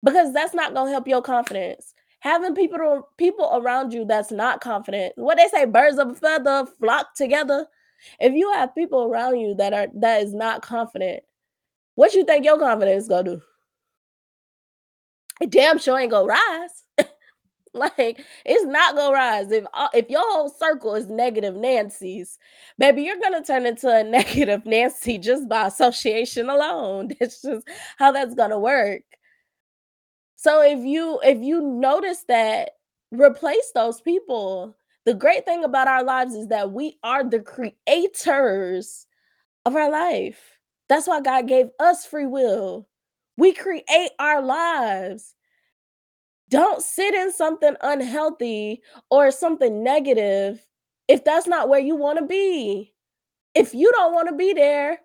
because 0.04 0.34
that's 0.34 0.54
not 0.54 0.74
going 0.74 0.88
to 0.88 0.92
help 0.92 1.08
your 1.08 1.22
confidence. 1.22 1.94
Having 2.20 2.56
people 2.56 3.08
people 3.18 3.50
around 3.54 3.94
you 3.94 4.06
that's 4.06 4.32
not 4.32 4.60
confident. 4.62 5.14
What 5.16 5.38
they 5.38 5.48
say 5.48 5.66
birds 5.66 5.98
of 5.98 6.10
a 6.10 6.16
feather 6.16 6.66
flock 6.80 7.16
together. 7.16 7.68
If 8.20 8.34
you 8.34 8.52
have 8.54 8.76
people 8.76 9.04
around 9.04 9.40
you 9.40 9.56
that 9.56 9.74
are 9.74 9.88
that 9.96 10.24
is 10.24 10.34
not 10.34 10.62
confident, 10.62 11.24
what 11.98 12.14
you 12.14 12.24
think 12.24 12.46
your 12.46 12.60
confidence 12.60 13.08
to 13.08 13.24
do? 13.24 13.42
It 15.42 15.50
damn 15.50 15.80
sure 15.80 16.00
ain't 16.00 16.12
to 16.12 16.22
rise. 16.22 16.84
like 17.74 18.24
it's 18.46 18.66
not 18.66 18.96
gonna 18.96 19.12
rise 19.12 19.52
if 19.52 19.66
uh, 19.74 19.88
if 19.96 20.08
your 20.08 20.22
whole 20.32 20.48
circle 20.48 20.94
is 20.94 21.08
negative 21.08 21.56
Nancy's, 21.56 22.38
baby, 22.78 23.02
you're 23.02 23.20
gonna 23.20 23.44
turn 23.44 23.66
into 23.66 23.90
a 23.90 24.04
negative 24.18 24.64
Nancy 24.68 25.18
just 25.18 25.50
by 25.50 25.66
association 25.66 26.52
alone. 26.52 27.10
That's 27.20 27.42
just 27.42 27.68
how 27.98 28.12
that's 28.12 28.36
gonna 28.36 28.60
work. 28.60 29.02
So 30.36 30.62
if 30.62 30.86
you 30.86 31.20
if 31.24 31.40
you 31.42 31.62
notice 31.62 32.26
that, 32.28 32.74
replace 33.10 33.72
those 33.74 34.02
people. 34.02 34.78
The 35.06 35.16
great 35.16 35.46
thing 35.46 35.64
about 35.64 35.88
our 35.88 36.04
lives 36.04 36.36
is 36.36 36.50
that 36.50 36.72
we 36.74 37.00
are 37.02 37.24
the 37.24 37.40
creators 37.40 39.08
of 39.66 39.76
our 39.76 39.90
life. 39.90 40.57
That's 40.90 41.08
why 41.08 41.22
God 41.22 41.48
gave 41.48 41.68
us 41.80 42.06
free 42.06 42.26
will. 42.28 42.88
We 43.38 43.54
create 43.54 44.12
our 44.20 44.42
lives. 44.42 45.36
Don't 46.50 46.82
sit 46.82 47.14
in 47.14 47.32
something 47.34 47.76
unhealthy 47.82 48.82
or 49.10 49.32
something 49.32 49.84
negative 49.84 50.66
if 51.08 51.24
that's 51.24 51.48
not 51.48 51.70
where 51.70 51.80
you 51.80 51.96
want 51.96 52.20
to 52.20 52.26
be. 52.26 52.94
If 53.56 53.74
you 53.74 53.92
don't 53.94 54.14
want 54.14 54.30
to 54.30 54.36
be 54.36 54.54
there, 54.54 55.00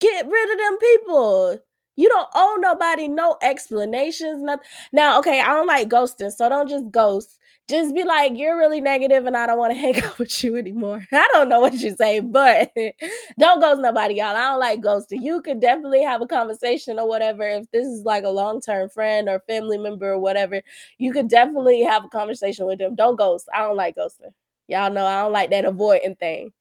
get 0.00 0.28
rid 0.28 0.52
of 0.52 0.58
them 0.58 0.78
people. 0.78 1.58
You 1.96 2.08
don't 2.08 2.28
owe 2.34 2.58
nobody 2.60 3.08
no 3.08 3.38
explanations. 3.42 4.42
Nothing. 4.42 4.66
Now, 4.92 5.18
okay, 5.20 5.40
I 5.40 5.48
don't 5.48 5.66
like 5.66 5.88
ghosting, 5.88 6.32
so 6.32 6.48
don't 6.48 6.68
just 6.68 6.90
ghost. 6.90 7.38
Just 7.68 7.96
be 7.96 8.04
like, 8.04 8.32
you're 8.36 8.56
really 8.56 8.80
negative 8.80 9.26
and 9.26 9.36
I 9.36 9.46
don't 9.46 9.58
want 9.58 9.72
to 9.72 9.78
hang 9.80 10.00
out 10.02 10.18
with 10.20 10.44
you 10.44 10.56
anymore. 10.56 11.04
I 11.12 11.28
don't 11.32 11.48
know 11.48 11.60
what 11.60 11.74
you 11.74 11.96
say, 11.96 12.20
but 12.20 12.72
don't 13.40 13.60
ghost 13.60 13.80
nobody, 13.80 14.14
y'all. 14.16 14.36
I 14.36 14.50
don't 14.50 14.60
like 14.60 14.80
ghosting. 14.80 15.22
You 15.22 15.42
could 15.42 15.60
definitely 15.60 16.02
have 16.02 16.22
a 16.22 16.26
conversation 16.28 16.98
or 17.00 17.08
whatever. 17.08 17.42
If 17.42 17.68
this 17.72 17.86
is 17.86 18.04
like 18.04 18.22
a 18.22 18.28
long 18.28 18.60
term 18.60 18.88
friend 18.88 19.28
or 19.28 19.40
family 19.48 19.78
member 19.78 20.12
or 20.12 20.18
whatever, 20.20 20.62
you 20.98 21.12
could 21.12 21.28
definitely 21.28 21.82
have 21.82 22.04
a 22.04 22.08
conversation 22.08 22.66
with 22.66 22.78
them. 22.78 22.94
Don't 22.94 23.16
ghost. 23.16 23.48
I 23.52 23.58
don't 23.62 23.76
like 23.76 23.96
ghosting. 23.96 24.32
Y'all 24.68 24.92
know 24.92 25.04
I 25.06 25.22
don't 25.22 25.32
like 25.32 25.50
that 25.50 25.64
avoiding 25.64 26.14
thing. 26.16 26.52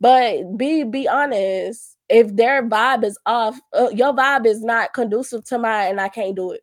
But 0.00 0.56
be 0.56 0.84
be 0.84 1.08
honest. 1.08 1.96
If 2.08 2.36
their 2.36 2.62
vibe 2.66 3.04
is 3.04 3.18
off, 3.26 3.60
uh, 3.74 3.90
your 3.92 4.14
vibe 4.14 4.46
is 4.46 4.62
not 4.62 4.94
conducive 4.94 5.44
to 5.46 5.58
mine, 5.58 5.90
and 5.90 6.00
I 6.00 6.08
can't 6.08 6.34
do 6.36 6.52
it. 6.52 6.62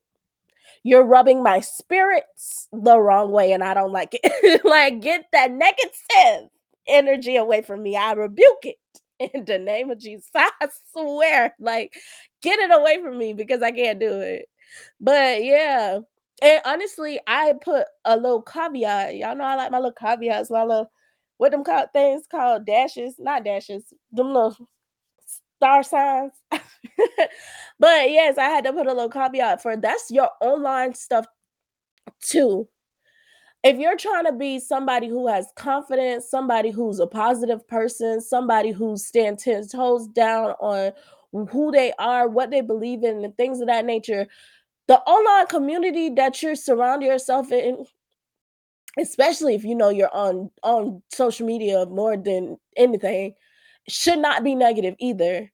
You're 0.85 1.03
rubbing 1.03 1.41
my 1.41 1.61
spirits 1.61 2.67
the 2.71 2.99
wrong 2.99 3.31
way, 3.31 3.53
and 3.53 3.63
I 3.63 3.73
don't 3.73 3.91
like 3.91 4.15
it. 4.21 4.61
like, 4.63 5.01
get 5.01 5.25
that 5.31 5.51
negative 5.51 6.49
energy 6.87 7.37
away 7.37 7.63
from 7.63 7.81
me. 7.81 7.97
I 7.97 8.11
rebuke 8.13 8.65
it 8.65 8.75
in 9.33 9.45
the 9.45 9.57
name 9.57 9.89
of 9.89 9.97
Jesus. 9.97 10.29
I 10.35 10.51
swear, 10.93 11.55
like, 11.59 11.95
get 12.43 12.59
it 12.59 12.71
away 12.71 13.01
from 13.01 13.17
me 13.17 13.33
because 13.33 13.63
I 13.63 13.71
can't 13.71 13.99
do 13.99 14.19
it. 14.19 14.45
But 15.01 15.43
yeah, 15.43 16.01
and 16.43 16.61
honestly, 16.65 17.19
I 17.25 17.53
put 17.63 17.87
a 18.05 18.15
little 18.15 18.43
caveat. 18.43 19.15
Y'all 19.15 19.35
know 19.35 19.43
I 19.43 19.55
like 19.55 19.71
my 19.71 19.79
little 19.79 19.91
caveats, 19.91 20.51
my 20.51 20.63
little 20.63 20.91
what 21.37 21.51
them 21.51 21.63
called 21.63 21.89
things 21.93 22.27
called 22.29 22.67
dashes, 22.67 23.15
not 23.17 23.43
dashes, 23.43 23.83
them 24.11 24.27
little 24.27 24.55
star 25.57 25.83
signs. 25.83 26.33
but 26.51 26.61
yes, 28.11 28.37
I 28.37 28.45
had 28.45 28.63
to 28.65 28.73
put 28.73 28.87
a 28.87 28.93
little 28.93 29.09
caveat 29.09 29.61
for 29.61 29.77
that's 29.77 30.11
your 30.11 30.29
online 30.41 30.93
stuff 30.95 31.25
too. 32.21 32.67
if 33.63 33.77
you're 33.77 33.97
trying 33.97 34.25
to 34.25 34.31
be 34.31 34.59
somebody 34.59 35.07
who 35.07 35.27
has 35.27 35.47
confidence, 35.55 36.29
somebody 36.29 36.69
who's 36.69 36.99
a 36.99 37.07
positive 37.07 37.67
person, 37.67 38.21
somebody 38.21 38.71
who 38.71 38.95
stands 38.97 39.43
10 39.43 39.67
toes 39.69 40.07
down 40.09 40.51
on 40.59 40.91
who 41.49 41.71
they 41.71 41.91
are, 41.99 42.27
what 42.29 42.51
they 42.51 42.61
believe 42.61 43.03
in, 43.03 43.23
and 43.25 43.35
things 43.37 43.59
of 43.61 43.67
that 43.67 43.85
nature, 43.85 44.27
the 44.87 44.99
online 45.01 45.47
community 45.47 46.09
that 46.11 46.41
you're 46.43 46.55
surrounding 46.55 47.09
yourself 47.09 47.51
in, 47.51 47.85
especially 48.99 49.55
if 49.55 49.63
you 49.63 49.75
know 49.75 49.89
you're 49.89 50.13
on 50.15 50.49
on 50.63 51.01
social 51.11 51.45
media 51.45 51.85
more 51.87 52.15
than 52.17 52.57
anything, 52.77 53.33
should 53.87 54.19
not 54.19 54.43
be 54.43 54.55
negative 54.55 54.95
either. 54.99 55.51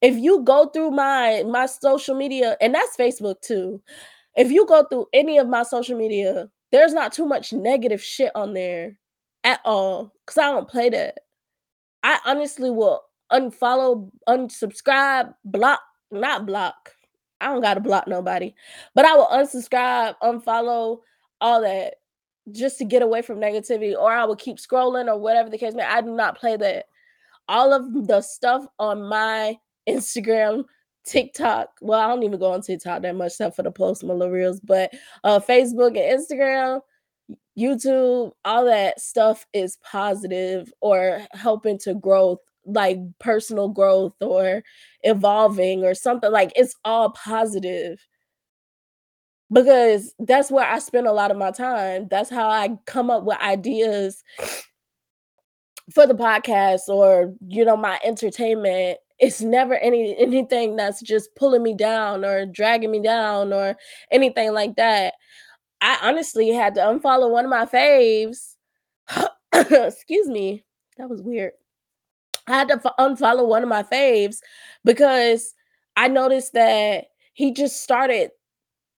If 0.00 0.16
you 0.16 0.42
go 0.42 0.66
through 0.66 0.90
my 0.90 1.44
my 1.46 1.66
social 1.66 2.14
media, 2.14 2.56
and 2.60 2.74
that's 2.74 2.96
Facebook 2.96 3.40
too. 3.40 3.80
If 4.36 4.50
you 4.50 4.66
go 4.66 4.84
through 4.84 5.06
any 5.12 5.38
of 5.38 5.48
my 5.48 5.62
social 5.62 5.96
media, 5.96 6.48
there's 6.70 6.94
not 6.94 7.12
too 7.12 7.26
much 7.26 7.52
negative 7.52 8.02
shit 8.02 8.32
on 8.34 8.54
there 8.54 8.96
at 9.44 9.60
all 9.64 10.12
because 10.24 10.38
I 10.38 10.50
don't 10.50 10.68
play 10.68 10.88
that. 10.90 11.18
I 12.02 12.18
honestly 12.26 12.70
will 12.70 13.02
unfollow, 13.30 14.10
unsubscribe, 14.28 15.34
block, 15.44 15.80
not 16.10 16.46
block. 16.46 16.92
I 17.40 17.46
don't 17.46 17.60
gotta 17.60 17.80
block 17.80 18.06
nobody, 18.06 18.54
but 18.94 19.04
I 19.04 19.14
will 19.14 19.26
unsubscribe, 19.26 20.14
unfollow, 20.22 21.00
all 21.40 21.60
that 21.62 21.94
just 22.50 22.78
to 22.78 22.84
get 22.84 23.02
away 23.02 23.22
from 23.22 23.38
negativity, 23.38 23.96
or 23.96 24.12
I 24.12 24.24
will 24.24 24.36
keep 24.36 24.56
scrolling 24.56 25.08
or 25.08 25.18
whatever 25.18 25.48
the 25.50 25.58
case 25.58 25.74
may. 25.74 25.84
I 25.84 26.00
do 26.00 26.12
not 26.12 26.38
play 26.38 26.56
that. 26.56 26.86
All 27.48 27.72
of 27.72 28.06
the 28.06 28.20
stuff 28.20 28.64
on 28.78 29.08
my 29.08 29.56
Instagram, 29.88 30.64
TikTok. 31.04 31.70
Well, 31.80 32.00
I 32.00 32.06
don't 32.06 32.22
even 32.22 32.38
go 32.38 32.52
on 32.52 32.62
TikTok 32.62 33.02
that 33.02 33.16
much 33.16 33.32
stuff 33.32 33.56
for 33.56 33.62
the 33.62 33.70
post 33.70 34.02
little 34.02 34.30
reels, 34.30 34.60
but 34.60 34.92
uh 35.24 35.40
Facebook 35.40 35.98
and 35.98 36.20
Instagram, 36.20 36.80
YouTube, 37.58 38.32
all 38.44 38.64
that 38.66 39.00
stuff 39.00 39.46
is 39.52 39.78
positive 39.82 40.72
or 40.80 41.20
helping 41.32 41.78
to 41.80 41.94
growth, 41.94 42.38
like 42.64 42.98
personal 43.18 43.68
growth 43.68 44.14
or 44.20 44.62
evolving 45.02 45.84
or 45.84 45.94
something 45.94 46.30
like 46.30 46.52
it's 46.56 46.76
all 46.84 47.10
positive. 47.10 48.06
Because 49.52 50.14
that's 50.18 50.50
where 50.50 50.66
I 50.66 50.78
spend 50.78 51.06
a 51.06 51.12
lot 51.12 51.30
of 51.30 51.36
my 51.36 51.50
time. 51.50 52.08
That's 52.10 52.30
how 52.30 52.48
I 52.48 52.78
come 52.86 53.10
up 53.10 53.24
with 53.24 53.38
ideas 53.40 54.22
for 55.94 56.06
the 56.06 56.14
podcast 56.14 56.88
or 56.88 57.34
you 57.48 57.64
know 57.64 57.76
my 57.76 57.98
entertainment 58.04 58.98
it's 59.22 59.40
never 59.40 59.74
any 59.76 60.16
anything 60.18 60.74
that's 60.74 61.00
just 61.00 61.34
pulling 61.36 61.62
me 61.62 61.74
down 61.74 62.24
or 62.24 62.44
dragging 62.44 62.90
me 62.90 63.00
down 63.00 63.52
or 63.52 63.76
anything 64.10 64.52
like 64.52 64.74
that. 64.74 65.14
I 65.80 65.96
honestly 66.02 66.50
had 66.50 66.74
to 66.74 66.80
unfollow 66.80 67.30
one 67.30 67.44
of 67.44 67.50
my 67.50 67.64
faves. 67.64 68.56
Excuse 69.52 70.28
me. 70.28 70.64
That 70.98 71.08
was 71.08 71.22
weird. 71.22 71.52
I 72.48 72.52
had 72.52 72.68
to 72.68 72.80
unfollow 72.98 73.46
one 73.46 73.62
of 73.62 73.68
my 73.68 73.84
faves 73.84 74.38
because 74.84 75.54
I 75.96 76.08
noticed 76.08 76.54
that 76.54 77.06
he 77.32 77.52
just 77.52 77.80
started 77.80 78.30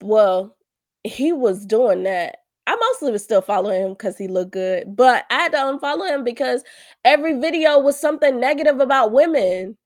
well, 0.02 0.56
he 1.02 1.32
was 1.32 1.66
doing 1.66 2.04
that. 2.04 2.36
I 2.66 2.76
mostly 2.76 3.12
was 3.12 3.22
still 3.22 3.42
following 3.42 3.82
him 3.82 3.90
because 3.90 4.16
he 4.16 4.26
looked 4.28 4.52
good, 4.52 4.96
but 4.96 5.24
I 5.30 5.34
had 5.34 5.52
to 5.52 5.58
unfollow 5.58 6.08
him 6.08 6.24
because 6.24 6.64
every 7.04 7.38
video 7.38 7.78
was 7.78 7.98
something 8.00 8.40
negative 8.40 8.80
about 8.80 9.12
women. 9.12 9.76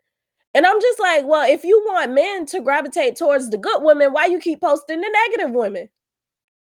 And 0.55 0.67
I'm 0.67 0.81
just 0.81 1.01
like, 1.01 1.27
well, 1.27 1.51
if 1.51 1.65
you 1.65 1.83
want 1.87 2.13
men 2.13 2.47
to 2.47 2.61
gravitate 2.61 3.17
towards 3.17 3.51
the 3.51 3.59
good 3.59 3.83
women, 3.83 4.13
why 4.13 4.27
you 4.27 4.39
keep 4.41 4.61
posting 4.61 5.01
the 5.01 5.11
negative 5.29 5.55
women? 5.55 5.89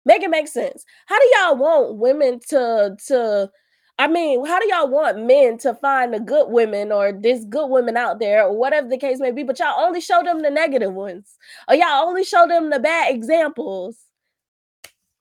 Make 0.05 0.23
it 0.23 0.31
make 0.31 0.49
sense. 0.49 0.85
How 1.07 1.19
do 1.19 1.31
y'all 1.37 1.57
want 1.57 1.97
women 1.99 2.41
to 2.49 2.97
to 3.09 3.51
I 3.99 4.09
mean, 4.09 4.47
how 4.47 4.59
do 4.61 4.69
y'all 4.69 4.89
want 4.89 5.27
men 5.27 5.59
to 5.59 5.75
find 5.75 6.15
the 6.15 6.21
good 6.21 6.51
women 6.51 6.91
or 6.91 7.13
this 7.13 7.45
good 7.45 7.69
women 7.69 7.99
out 7.99 8.19
there 8.19 8.45
or 8.45 8.57
whatever 8.57 8.89
the 8.89 8.97
case 8.99 9.21
may 9.21 9.31
be, 9.31 9.43
but 9.43 9.59
y'all 9.59 9.79
only 9.81 10.01
show 10.01 10.23
them 10.23 10.41
the 10.43 10.51
negative 10.51 10.95
ones 10.95 11.37
or 11.69 11.75
y'all 11.75 12.09
only 12.09 12.25
show 12.25 12.47
them 12.49 12.71
the 12.71 12.81
bad 12.81 13.15
examples? 13.15 13.99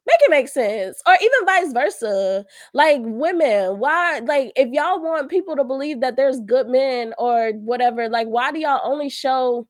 Make 0.10 0.22
it 0.22 0.32
make 0.32 0.48
sense. 0.48 1.02
Or 1.06 1.14
even 1.22 1.46
vice 1.46 1.72
versa. 1.72 2.46
Like 2.74 3.02
women, 3.04 3.78
why 3.80 4.20
like 4.20 4.52
if 4.56 4.70
y'all 4.72 5.02
want 5.02 5.30
people 5.30 5.56
to 5.56 5.64
believe 5.64 6.02
that 6.02 6.16
there's 6.16 6.40
good 6.40 6.68
men 6.68 7.14
or 7.20 7.52
whatever, 7.52 8.10
like 8.10 8.28
why 8.28 8.52
do 8.52 8.60
y'all 8.60 8.82
only 8.84 9.10
show 9.10 9.68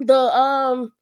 the 0.00 0.18
um 0.18 0.92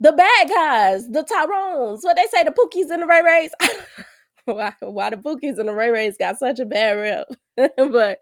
the 0.00 0.12
bad 0.12 0.48
guys, 0.48 1.08
the 1.08 1.24
Tyrones, 1.24 2.04
what 2.04 2.16
they 2.16 2.26
say, 2.26 2.44
the 2.44 2.52
Pookies 2.52 2.90
and 2.90 3.02
the 3.02 3.06
Ray 3.06 3.22
Rays. 3.22 3.50
why, 4.44 4.72
why 4.80 5.10
the 5.10 5.16
Pookies 5.16 5.58
and 5.58 5.68
the 5.68 5.74
Ray 5.74 5.90
Rays 5.90 6.16
got 6.16 6.38
such 6.38 6.60
a 6.60 6.64
bad 6.64 6.92
rep. 6.92 7.26
but 7.76 8.20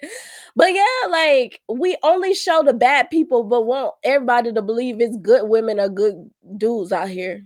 but 0.56 0.72
yeah, 0.72 1.08
like 1.10 1.60
we 1.68 1.96
only 2.02 2.32
show 2.32 2.62
the 2.62 2.72
bad 2.72 3.10
people, 3.10 3.44
but 3.44 3.66
want 3.66 3.94
everybody 4.02 4.52
to 4.54 4.62
believe 4.62 5.00
it's 5.00 5.18
good 5.18 5.46
women 5.46 5.78
or 5.78 5.90
good 5.90 6.30
dudes 6.56 6.92
out 6.92 7.10
here. 7.10 7.44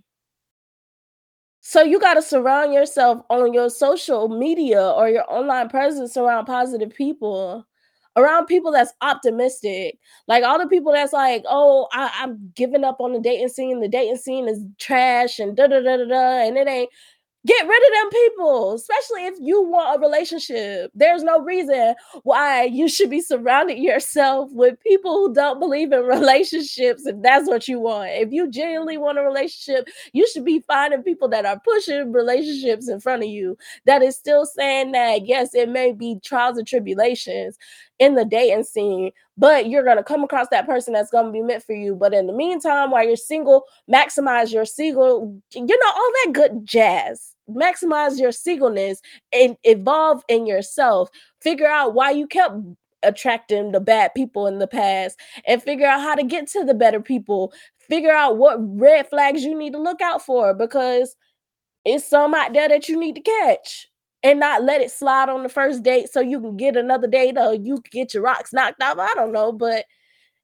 So 1.60 1.82
you 1.82 2.00
got 2.00 2.14
to 2.14 2.22
surround 2.22 2.72
yourself 2.72 3.22
on 3.28 3.52
your 3.52 3.68
social 3.68 4.28
media 4.28 4.82
or 4.82 5.08
your 5.08 5.30
online 5.30 5.68
presence 5.68 6.16
around 6.16 6.46
positive 6.46 6.90
people, 6.94 7.66
around 8.16 8.46
people 8.46 8.72
that's 8.72 8.92
optimistic. 9.02 9.98
Like 10.26 10.42
all 10.42 10.58
the 10.58 10.66
people 10.68 10.92
that's 10.92 11.12
like, 11.12 11.44
oh, 11.46 11.86
I, 11.92 12.10
am 12.22 12.50
giving 12.54 12.82
up 12.82 12.96
on 13.00 13.12
the 13.12 13.20
dating 13.20 13.48
scene. 13.50 13.80
The 13.80 13.88
dating 13.88 14.16
scene 14.16 14.48
is 14.48 14.64
trash 14.78 15.38
and 15.38 15.54
da 15.54 15.66
da 15.66 15.80
da 15.80 15.98
da 15.98 16.04
da, 16.06 16.46
and 16.46 16.56
it 16.56 16.66
ain't. 16.66 16.90
Get 17.46 17.66
rid 17.66 17.82
of 17.82 17.92
them 17.94 18.10
people, 18.10 18.74
especially 18.74 19.24
if 19.24 19.34
you 19.40 19.62
want 19.62 19.96
a 19.96 20.06
relationship. 20.06 20.90
There's 20.94 21.22
no 21.22 21.40
reason 21.40 21.94
why 22.22 22.64
you 22.64 22.86
should 22.86 23.08
be 23.08 23.22
surrounding 23.22 23.82
yourself 23.82 24.50
with 24.52 24.78
people 24.80 25.14
who 25.14 25.32
don't 25.32 25.58
believe 25.58 25.90
in 25.90 26.02
relationships 26.04 27.06
if 27.06 27.16
that's 27.22 27.48
what 27.48 27.66
you 27.66 27.80
want. 27.80 28.10
If 28.10 28.30
you 28.30 28.50
genuinely 28.50 28.98
want 28.98 29.18
a 29.18 29.22
relationship, 29.22 29.88
you 30.12 30.28
should 30.28 30.44
be 30.44 30.60
finding 30.66 31.02
people 31.02 31.28
that 31.28 31.46
are 31.46 31.58
pushing 31.60 32.12
relationships 32.12 32.90
in 32.90 33.00
front 33.00 33.22
of 33.22 33.30
you 33.30 33.56
that 33.86 34.02
is 34.02 34.16
still 34.16 34.44
saying 34.44 34.92
that, 34.92 35.26
yes, 35.26 35.54
it 35.54 35.70
may 35.70 35.92
be 35.92 36.18
trials 36.22 36.58
and 36.58 36.66
tribulations 36.66 37.56
in 38.00 38.14
the 38.14 38.24
dating 38.24 38.64
scene, 38.64 39.12
but 39.36 39.68
you're 39.68 39.84
going 39.84 39.98
to 39.98 40.02
come 40.02 40.24
across 40.24 40.48
that 40.50 40.66
person 40.66 40.94
that's 40.94 41.10
going 41.10 41.26
to 41.26 41.30
be 41.32 41.42
meant 41.42 41.62
for 41.62 41.74
you. 41.74 41.94
But 41.94 42.14
in 42.14 42.26
the 42.26 42.32
meantime, 42.32 42.90
while 42.90 43.06
you're 43.06 43.14
single, 43.14 43.64
maximize 43.88 44.52
your 44.52 44.64
single, 44.64 45.40
you 45.52 45.66
know, 45.66 45.92
all 45.94 46.12
that 46.24 46.32
good 46.32 46.64
jazz. 46.64 47.34
Maximize 47.48 48.18
your 48.18 48.32
singleness 48.32 49.02
and 49.32 49.56
evolve 49.64 50.24
in 50.28 50.46
yourself. 50.46 51.10
Figure 51.42 51.66
out 51.66 51.94
why 51.94 52.10
you 52.10 52.26
kept 52.26 52.54
attracting 53.02 53.72
the 53.72 53.80
bad 53.80 54.14
people 54.14 54.46
in 54.46 54.58
the 54.58 54.66
past 54.66 55.18
and 55.46 55.62
figure 55.62 55.86
out 55.86 56.00
how 56.00 56.14
to 56.14 56.22
get 56.22 56.46
to 56.48 56.64
the 56.64 56.74
better 56.74 57.00
people. 57.00 57.52
Figure 57.80 58.12
out 58.12 58.38
what 58.38 58.58
red 58.60 59.08
flags 59.10 59.44
you 59.44 59.56
need 59.56 59.72
to 59.72 59.82
look 59.82 60.00
out 60.00 60.24
for 60.24 60.54
because 60.54 61.16
it's 61.84 62.08
some 62.08 62.34
out 62.34 62.52
there 62.54 62.68
that 62.68 62.88
you 62.88 62.98
need 62.98 63.16
to 63.16 63.20
catch 63.20 63.89
and 64.22 64.40
not 64.40 64.62
let 64.62 64.80
it 64.80 64.90
slide 64.90 65.28
on 65.28 65.42
the 65.42 65.48
first 65.48 65.82
date 65.82 66.10
so 66.12 66.20
you 66.20 66.40
can 66.40 66.56
get 66.56 66.76
another 66.76 67.06
date 67.06 67.38
or 67.38 67.54
you 67.54 67.76
can 67.76 67.90
get 67.90 68.14
your 68.14 68.22
rocks 68.22 68.52
knocked 68.52 68.82
off. 68.82 68.98
I 68.98 69.12
don't 69.14 69.32
know, 69.32 69.52
but 69.52 69.86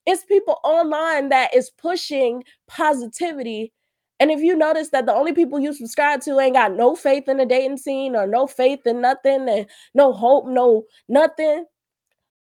it's 0.06 0.24
people 0.24 0.58
online 0.64 1.28
that 1.30 1.54
is 1.54 1.70
pushing 1.70 2.44
positivity. 2.68 3.72
And 4.18 4.30
if 4.30 4.40
you 4.40 4.56
notice 4.56 4.90
that 4.90 5.04
the 5.04 5.14
only 5.14 5.34
people 5.34 5.60
you 5.60 5.74
subscribe 5.74 6.22
to 6.22 6.38
ain't 6.40 6.54
got 6.54 6.74
no 6.74 6.96
faith 6.96 7.28
in 7.28 7.36
the 7.36 7.44
dating 7.44 7.76
scene 7.76 8.16
or 8.16 8.26
no 8.26 8.46
faith 8.46 8.86
in 8.86 9.02
nothing 9.02 9.48
and 9.48 9.66
no 9.94 10.12
hope, 10.12 10.46
no 10.46 10.84
nothing, 11.08 11.66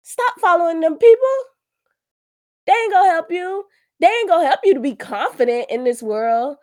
stop 0.01 0.39
following 0.39 0.79
them 0.79 0.97
people. 0.97 1.36
They 2.65 2.73
ain't 2.73 2.93
gonna 2.93 3.10
help 3.12 3.31
you. 3.31 3.65
They 3.99 4.07
ain't 4.07 4.29
gonna 4.29 4.47
help 4.47 4.62
you 4.63 4.73
to 4.73 4.79
be 4.79 4.95
confident 4.95 5.67
in 5.69 5.84
this 5.84 6.01
world. 6.01 6.57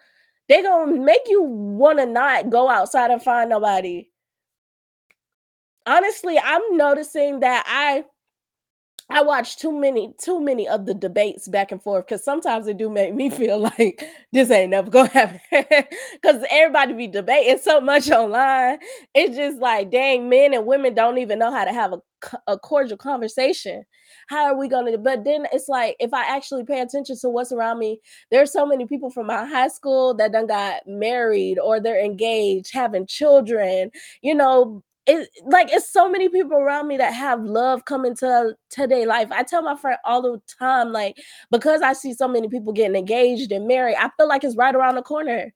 They 0.49 0.62
gonna 0.62 0.97
make 0.99 1.23
you 1.29 1.42
wanna 1.42 2.07
not 2.07 2.51
go 2.51 2.68
outside 2.68 3.12
and 3.12 3.23
find 3.23 3.51
nobody 3.51 4.09
honestly, 5.88 6.38
I'm 6.38 6.77
noticing 6.77 7.40
that 7.40 7.64
I 7.66 8.05
I 9.11 9.22
watch 9.22 9.57
too 9.57 9.72
many 9.72 10.12
too 10.20 10.38
many 10.38 10.68
of 10.68 10.85
the 10.85 10.92
debates 10.92 11.48
back 11.48 11.72
and 11.72 11.83
forth 11.83 12.07
because 12.07 12.22
sometimes 12.22 12.66
it 12.66 12.77
do 12.77 12.90
make 12.90 13.14
me 13.14 13.31
feel 13.38 13.59
like 13.59 14.05
this 14.33 14.51
ain't 14.51 14.70
never 14.70 14.90
gonna 14.90 15.09
happen 15.12 15.40
because 15.51 16.44
everybody 16.51 16.92
be 16.92 17.07
debating 17.09 17.59
so 17.59 17.81
much 17.81 18.11
online. 18.11 18.79
It's 19.14 19.35
just 19.37 19.59
like 19.61 19.90
dang, 19.90 20.29
men 20.29 20.53
and 20.53 20.66
women 20.66 20.94
don't 20.94 21.18
even 21.18 21.38
know 21.38 21.51
how 21.51 21.64
to 21.64 21.72
have 21.72 21.94
a, 21.94 22.01
a 22.46 22.59
cordial 22.59 22.98
conversation. 22.98 23.85
How 24.29 24.44
are 24.46 24.57
we 24.57 24.68
gonna? 24.68 24.98
But 24.98 25.24
then 25.24 25.46
it's 25.53 25.68
like 25.68 25.96
if 26.01 26.12
I 26.12 26.24
actually 26.27 26.64
pay 26.64 26.81
attention 26.81 27.16
to 27.20 27.31
what's 27.31 27.53
around 27.53 27.79
me, 27.79 28.01
there's 28.31 28.53
so 28.53 28.66
many 28.66 28.87
people 28.87 29.11
from 29.11 29.27
my 29.27 29.46
high 29.46 29.68
school 29.68 30.12
that 30.14 30.33
done 30.33 30.46
got 30.48 30.87
married 30.87 31.59
or 31.59 31.81
they're 31.81 32.05
engaged, 32.05 32.74
having 32.74 33.07
children. 33.07 33.90
You 34.20 34.35
know, 34.35 34.83
it 35.09 35.31
like 35.47 35.71
it's 35.73 35.90
so 35.90 36.09
many 36.11 36.29
people 36.29 36.57
around 36.59 36.87
me 36.88 36.99
that 36.99 37.14
have 37.14 37.42
love 37.42 37.85
coming 37.87 38.14
to 38.16 38.55
today 38.71 39.07
life. 39.07 39.29
I 39.33 39.42
tell 39.42 39.62
my 39.62 39.75
friend 39.77 39.99
all 40.05 40.23
the 40.23 40.40
time, 40.59 40.92
like, 40.92 41.16
because 41.51 41.83
I 41.83 41.94
see 41.94 42.12
so 42.12 42.29
many 42.29 42.49
people 42.49 42.73
getting 42.75 42.97
engaged 42.97 43.51
and 43.53 43.66
married, 43.66 43.97
I 43.99 44.11
feel 44.18 44.29
like 44.29 44.44
it's 44.44 44.57
right 44.57 44.75
around 44.75 44.97
the 44.97 45.03
corner. 45.03 45.53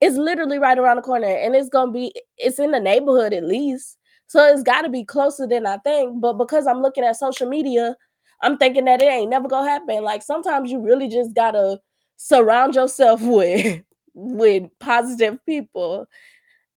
It's 0.00 0.16
literally 0.16 0.58
right 0.58 0.78
around 0.78 0.96
the 0.96 1.02
corner, 1.02 1.28
and 1.28 1.54
it's 1.54 1.68
gonna 1.68 1.92
be 1.92 2.12
it's 2.38 2.58
in 2.58 2.72
the 2.72 2.80
neighborhood 2.80 3.32
at 3.34 3.44
least. 3.44 3.98
So 4.26 4.44
it's 4.46 4.62
gotta 4.62 4.88
be 4.88 5.04
closer 5.04 5.46
than 5.46 5.66
I 5.66 5.78
think. 5.78 6.20
But 6.20 6.34
because 6.34 6.66
I'm 6.66 6.80
looking 6.82 7.04
at 7.04 7.16
social 7.16 7.48
media, 7.48 7.96
I'm 8.42 8.56
thinking 8.58 8.86
that 8.86 9.02
it 9.02 9.06
ain't 9.06 9.30
never 9.30 9.48
gonna 9.48 9.68
happen. 9.70 10.02
Like 10.02 10.22
sometimes 10.22 10.70
you 10.70 10.80
really 10.80 11.08
just 11.08 11.34
gotta 11.34 11.78
surround 12.16 12.74
yourself 12.74 13.20
with 13.24 13.82
with 14.14 14.64
positive 14.80 15.38
people. 15.46 16.06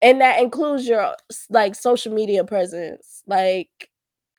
And 0.04 0.20
that 0.20 0.40
includes 0.40 0.86
your 0.86 1.16
like 1.50 1.74
social 1.74 2.12
media 2.14 2.44
presence. 2.44 3.22
Like 3.26 3.90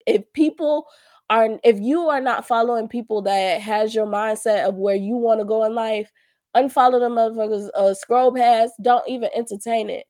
if 0.06 0.32
people 0.34 0.86
are 1.30 1.60
if 1.64 1.80
you 1.80 2.08
are 2.10 2.22
not 2.22 2.48
following 2.48 2.88
people 2.88 3.24
that 3.24 3.62
has 3.62 3.96
your 3.96 4.06
mindset 4.06 4.68
of 4.70 4.76
where 4.76 4.96
you 4.96 5.16
want 5.18 5.40
to 5.42 5.46
go 5.46 5.64
in 5.64 5.74
life, 5.76 6.12
unfollow 6.56 7.00
them 7.00 7.14
motherfuckers, 7.16 7.70
uh, 7.76 7.96
scroll 7.96 8.32
past, 8.34 8.74
don't 8.84 9.10
even 9.10 9.30
entertain 9.36 9.90
it 9.90 10.06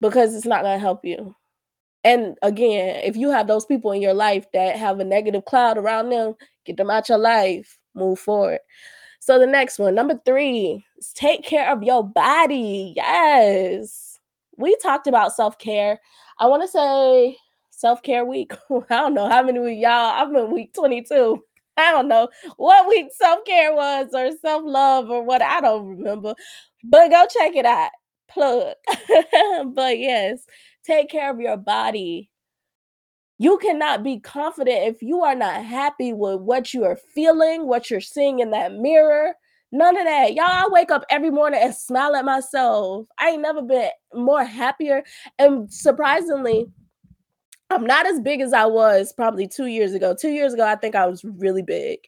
because 0.00 0.34
it's 0.34 0.44
not 0.46 0.62
gonna 0.62 0.78
help 0.80 1.04
you. 1.04 1.36
And 2.04 2.36
again, 2.42 3.00
if 3.04 3.16
you 3.16 3.30
have 3.30 3.46
those 3.46 3.66
people 3.66 3.92
in 3.92 4.02
your 4.02 4.14
life 4.14 4.46
that 4.54 4.76
have 4.76 5.00
a 5.00 5.04
negative 5.04 5.44
cloud 5.44 5.78
around 5.78 6.10
them, 6.10 6.34
get 6.66 6.76
them 6.76 6.90
out 6.90 7.08
your 7.08 7.18
life, 7.18 7.78
move 7.94 8.18
forward. 8.18 8.58
So 9.20 9.38
the 9.38 9.46
next 9.46 9.78
one, 9.78 9.94
number 9.94 10.20
three, 10.26 10.84
is 10.98 11.12
take 11.14 11.44
care 11.44 11.70
of 11.72 11.82
your 11.84 12.04
body. 12.04 12.94
Yes. 12.96 14.13
We 14.56 14.76
talked 14.76 15.06
about 15.06 15.34
self-care. 15.34 16.00
I 16.38 16.46
want 16.46 16.62
to 16.62 16.68
say 16.68 17.36
self-care 17.70 18.24
week. 18.24 18.52
I 18.70 18.96
don't 18.96 19.14
know 19.14 19.28
how 19.28 19.42
many 19.42 19.58
week 19.58 19.80
y'all. 19.80 20.22
I'm 20.22 20.34
in 20.36 20.52
week 20.52 20.74
22. 20.74 21.42
I 21.76 21.90
don't 21.90 22.08
know 22.08 22.28
what 22.56 22.88
week 22.88 23.08
self-care 23.12 23.74
was 23.74 24.08
or 24.14 24.30
self-love 24.40 25.10
or 25.10 25.24
what 25.24 25.42
I 25.42 25.60
don't 25.60 25.86
remember. 25.86 26.34
But 26.84 27.10
go 27.10 27.26
check 27.30 27.56
it 27.56 27.66
out. 27.66 27.90
Plug. 28.28 28.74
but 29.74 29.98
yes, 29.98 30.46
take 30.84 31.10
care 31.10 31.30
of 31.30 31.40
your 31.40 31.56
body. 31.56 32.30
You 33.38 33.58
cannot 33.58 34.04
be 34.04 34.20
confident 34.20 34.84
if 34.84 35.02
you 35.02 35.22
are 35.22 35.34
not 35.34 35.64
happy 35.64 36.12
with 36.12 36.40
what 36.40 36.72
you 36.72 36.84
are 36.84 36.98
feeling, 37.14 37.66
what 37.66 37.90
you're 37.90 38.00
seeing 38.00 38.38
in 38.38 38.50
that 38.52 38.72
mirror. 38.74 39.34
None 39.74 39.96
of 39.96 40.04
that. 40.04 40.34
Y'all, 40.34 40.44
I 40.46 40.68
wake 40.70 40.92
up 40.92 41.04
every 41.10 41.30
morning 41.30 41.58
and 41.60 41.74
smile 41.74 42.14
at 42.14 42.24
myself. 42.24 43.08
I 43.18 43.30
ain't 43.30 43.42
never 43.42 43.60
been 43.60 43.90
more 44.14 44.44
happier. 44.44 45.02
And 45.40 45.68
surprisingly, 45.68 46.66
I'm 47.70 47.84
not 47.84 48.06
as 48.06 48.20
big 48.20 48.40
as 48.40 48.52
I 48.52 48.66
was 48.66 49.12
probably 49.12 49.48
two 49.48 49.66
years 49.66 49.92
ago. 49.92 50.14
Two 50.14 50.28
years 50.30 50.54
ago, 50.54 50.64
I 50.64 50.76
think 50.76 50.94
I 50.94 51.06
was 51.06 51.24
really 51.24 51.62
big. 51.62 51.98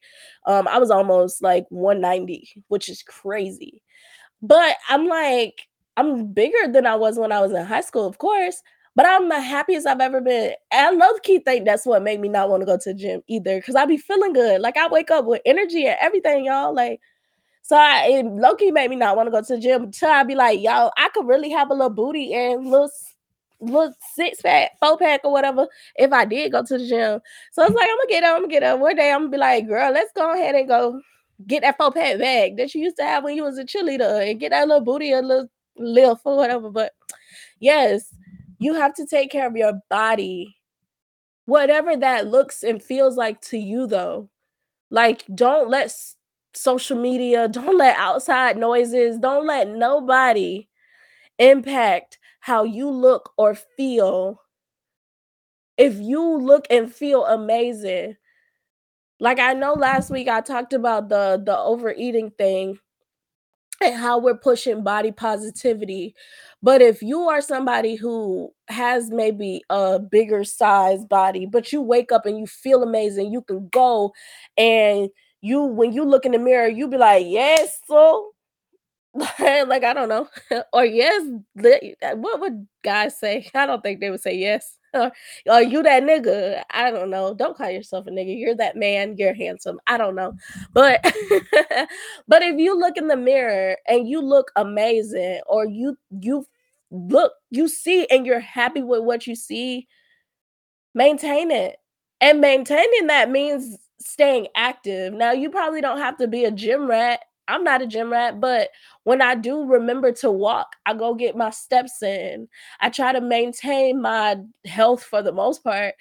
Um, 0.47 0.69
I 0.69 0.79
was 0.79 0.93
almost 0.93 1.43
like 1.43 1.67
190, 1.71 2.63
which 2.69 2.89
is 2.89 3.03
crazy. 3.03 3.83
But 4.41 4.77
I'm 4.89 5.09
like, 5.09 5.67
I'm 5.97 6.33
bigger 6.33 6.71
than 6.71 6.87
I 6.87 6.95
was 6.95 7.19
when 7.19 7.33
I 7.33 7.41
was 7.41 7.51
in 7.51 7.65
high 7.65 7.81
school, 7.81 8.07
of 8.07 8.19
course. 8.19 8.63
But 8.95 9.07
I'm 9.07 9.29
the 9.29 9.41
happiest 9.41 9.89
I've 9.89 10.01
ever 10.01 10.21
been. 10.21 10.53
And 10.71 10.87
I 10.87 10.91
love 10.91 11.21
key 11.25 11.41
think 11.41 11.65
that's 11.65 11.85
what 11.85 12.05
made 12.05 12.21
me 12.21 12.29
not 12.29 12.49
want 12.49 12.61
to 12.61 12.67
go 12.67 12.79
to 12.79 12.93
the 12.93 12.95
gym 12.95 13.23
either. 13.27 13.61
Cause 13.61 13.75
I 13.75 13.87
be 13.87 13.97
feeling 13.97 14.35
good. 14.35 14.61
Like 14.61 14.77
I 14.77 14.87
wake 14.87 15.11
up 15.11 15.25
with 15.25 15.43
energy 15.45 15.85
and 15.89 15.97
everything, 16.01 16.45
y'all. 16.45 16.73
Like, 16.73 17.01
so 17.67 17.77
I 17.77 18.07
it 18.07 18.27
low 18.27 18.55
key 18.55 18.71
made 18.71 18.91
me 18.91 18.97
not 18.97 19.17
want 19.17 19.27
to 19.27 19.33
go 19.33 19.43
to 19.43 19.57
the 19.57 19.61
gym 19.61 19.83
until 19.83 20.09
I 20.09 20.23
be 20.23 20.37
like, 20.37 20.61
yo, 20.61 20.89
I 20.97 21.09
could 21.13 21.27
really 21.27 21.51
have 21.51 21.69
a 21.69 21.75
little 21.75 21.91
booty 21.91 22.33
and 22.33 22.65
little 22.65 22.89
little 23.59 23.93
six 24.15 24.41
pack, 24.41 24.79
four 24.79 24.97
pack, 24.97 25.23
or 25.25 25.33
whatever, 25.33 25.67
if 25.97 26.13
I 26.13 26.27
did 26.27 26.53
go 26.53 26.63
to 26.63 26.79
the 26.79 26.87
gym. 26.87 27.21
So 27.51 27.65
it's 27.65 27.75
like 27.75 27.89
I'm 27.91 27.97
gonna 27.97 28.09
get 28.09 28.23
up, 28.23 28.37
I'm 28.37 28.43
gonna 28.43 28.53
get 28.53 28.63
up. 28.63 28.79
One 28.79 28.95
day 28.95 29.11
I'm 29.11 29.23
gonna 29.23 29.31
be 29.31 29.39
like, 29.39 29.67
girl, 29.67 29.91
let's 29.93 30.13
go 30.13 30.33
ahead 30.33 30.55
and 30.55 30.69
go 30.69 31.01
get 31.45 31.63
that 31.63 31.77
four 31.77 31.91
pack 31.91 32.19
bag 32.19 32.57
that 32.57 32.73
you 32.73 32.83
used 32.83 32.99
to 32.99 33.03
have 33.03 33.25
when 33.25 33.35
you 33.35 33.43
was 33.43 33.59
a 33.59 33.65
cheerleader 33.65 34.31
and 34.31 34.39
get 34.39 34.51
that 34.51 34.69
little 34.69 34.85
booty 34.85 35.11
a 35.11 35.21
little 35.21 35.49
lift 35.77 36.21
or 36.25 36.37
whatever. 36.37 36.71
But 36.71 36.93
yes, 37.59 38.15
you 38.61 38.75
have 38.75 38.95
to 38.95 39.07
take 39.07 39.33
care 39.33 39.49
of 39.49 39.57
your 39.57 39.73
body. 39.91 40.57
Whatever 41.47 41.97
that 41.97 42.29
looks 42.29 42.63
and 42.63 42.81
feels 42.81 43.17
like 43.17 43.41
to 43.41 43.59
you, 43.59 43.89
though. 43.89 44.29
Like, 44.91 45.25
don't 45.35 45.69
let 45.69 45.93
social 46.57 46.99
media, 46.99 47.49
don't 47.49 47.79
let 47.79 47.97
outside 47.97 48.57
noises, 48.57 49.19
don't 49.19 49.47
let 49.47 49.69
nobody 49.69 50.69
impact 51.39 52.19
how 52.41 52.65
you 52.65 52.89
look 52.91 53.33
or 53.37 53.55
feel. 53.55 54.41
If 55.77 55.97
you 55.97 56.39
look 56.39 56.67
and 56.71 56.93
feel 56.93 57.27
amazing, 57.27 58.17
like 59.21 59.39
I 59.39 59.53
know 59.55 59.75
last 59.75 60.11
week 60.11 60.29
I 60.29 60.41
talked 60.41 60.73
about 60.73 61.09
the 61.09 61.43
the 61.45 61.57
overeating 61.59 62.31
thing 62.33 62.79
and 63.83 63.95
how 63.95 64.19
we're 64.19 64.39
pushing 64.39 64.83
body 64.83 65.13
positivity. 65.13 66.15
But 66.63 66.81
if 66.81 67.03
you 67.03 67.29
are 67.29 67.41
somebody 67.41 67.95
who 67.95 68.53
has 68.69 69.11
maybe 69.11 69.63
a 69.69 69.99
bigger 69.99 70.45
size 70.45 71.05
body, 71.05 71.47
but 71.47 71.73
you 71.73 71.83
wake 71.83 72.11
up 72.11 72.27
and 72.27 72.39
you 72.39 72.47
feel 72.47 72.83
amazing, 72.83 73.33
you 73.33 73.43
can 73.43 73.69
go 73.69 74.13
and 74.57 75.11
you 75.41 75.63
when 75.63 75.93
you 75.93 76.05
look 76.05 76.25
in 76.27 76.33
the 76.33 76.39
mirror, 76.39 76.69
you 76.69 76.89
be 76.89 76.97
like, 76.97 77.27
yes, 77.27 77.81
so 77.87 78.33
like 79.39 79.85
I 79.85 79.95
don't 79.95 80.09
know, 80.09 80.29
or 80.73 80.85
yes, 80.85 81.23
what 81.55 82.41
would 82.41 82.67
guys 82.83 83.19
say? 83.19 83.49
I 83.55 83.67
don't 83.67 83.83
think 83.83 84.01
they 84.01 84.11
would 84.11 84.21
say 84.21 84.37
yes. 84.37 84.77
Or, 84.95 85.61
you 85.61 85.83
that 85.83 86.05
nigga? 86.05 86.63
I 86.71 86.91
don't 86.91 87.11
know. 87.11 87.35
Don't 87.35 87.55
call 87.55 87.69
yourself 87.69 88.07
a 88.07 88.11
nigga. 88.11 88.39
You're 88.39 88.55
that 88.55 88.77
man. 88.77 89.17
You're 89.19 89.35
handsome. 89.35 89.79
I 89.87 89.99
don't 89.99 90.15
know, 90.15 90.33
but 90.73 91.05
but 92.29 92.43
if 92.43 92.59
you 92.59 92.79
look 92.79 92.97
in 92.97 93.09
the 93.09 93.17
mirror 93.17 93.77
and 93.87 94.09
you 94.09 94.23
look 94.23 94.51
amazing, 94.57 95.41
or 95.47 95.67
you 95.67 95.99
you 96.21 96.47
look 96.91 97.33
you 97.51 97.69
see 97.69 98.07
and 98.11 98.25
you're 98.25 98.41
happy 98.41 98.83
with 98.83 99.03
what 99.03 99.27
you 99.27 99.35
see, 99.35 99.87
maintain 100.95 101.51
it. 101.51 101.77
And 102.21 102.41
maintaining 102.41 103.09
that 103.09 103.31
means 103.31 103.77
staying 104.01 104.49
active. 104.57 105.13
Now 105.13 105.33
you 105.33 105.51
probably 105.51 105.81
don't 105.81 105.99
have 105.99 106.17
to 106.19 106.29
be 106.29 106.45
a 106.45 106.51
gym 106.51 106.89
rat 106.89 107.21
I'm 107.49 107.65
not 107.65 107.83
a 107.83 107.87
gym 107.87 108.11
rat, 108.11 108.41
but 108.41 108.71
when 109.05 109.23
I 109.23 109.35
do 109.35 109.65
remember 109.65 110.13
to 110.13 110.31
walk, 110.31 110.75
I 110.85 110.95
go 110.95 111.15
get 111.15 111.37
my 111.37 111.51
steps 111.51 112.03
in. 112.03 112.49
I 112.81 112.91
try 112.91 113.13
to 113.13 113.21
maintain 113.21 114.01
my 114.03 114.37
health 114.67 115.03
for 115.05 115.23
the 115.23 115.33
most 115.33 115.63
part. 115.63 115.95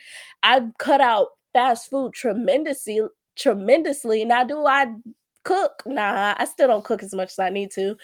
I 0.44 0.62
cut 0.80 1.02
out 1.02 1.28
fast 1.54 1.90
food 1.90 2.14
tremendously, 2.14 3.02
tremendously. 3.36 4.26
Now, 4.26 4.44
do 4.44 4.66
I 4.66 4.88
cook? 5.44 5.84
Nah, 5.86 6.34
I 6.38 6.46
still 6.46 6.68
don't 6.68 6.84
cook 6.84 7.04
as 7.04 7.14
much 7.14 7.32
as 7.32 7.40
I 7.40 7.50
need 7.50 7.72
to, 7.72 7.96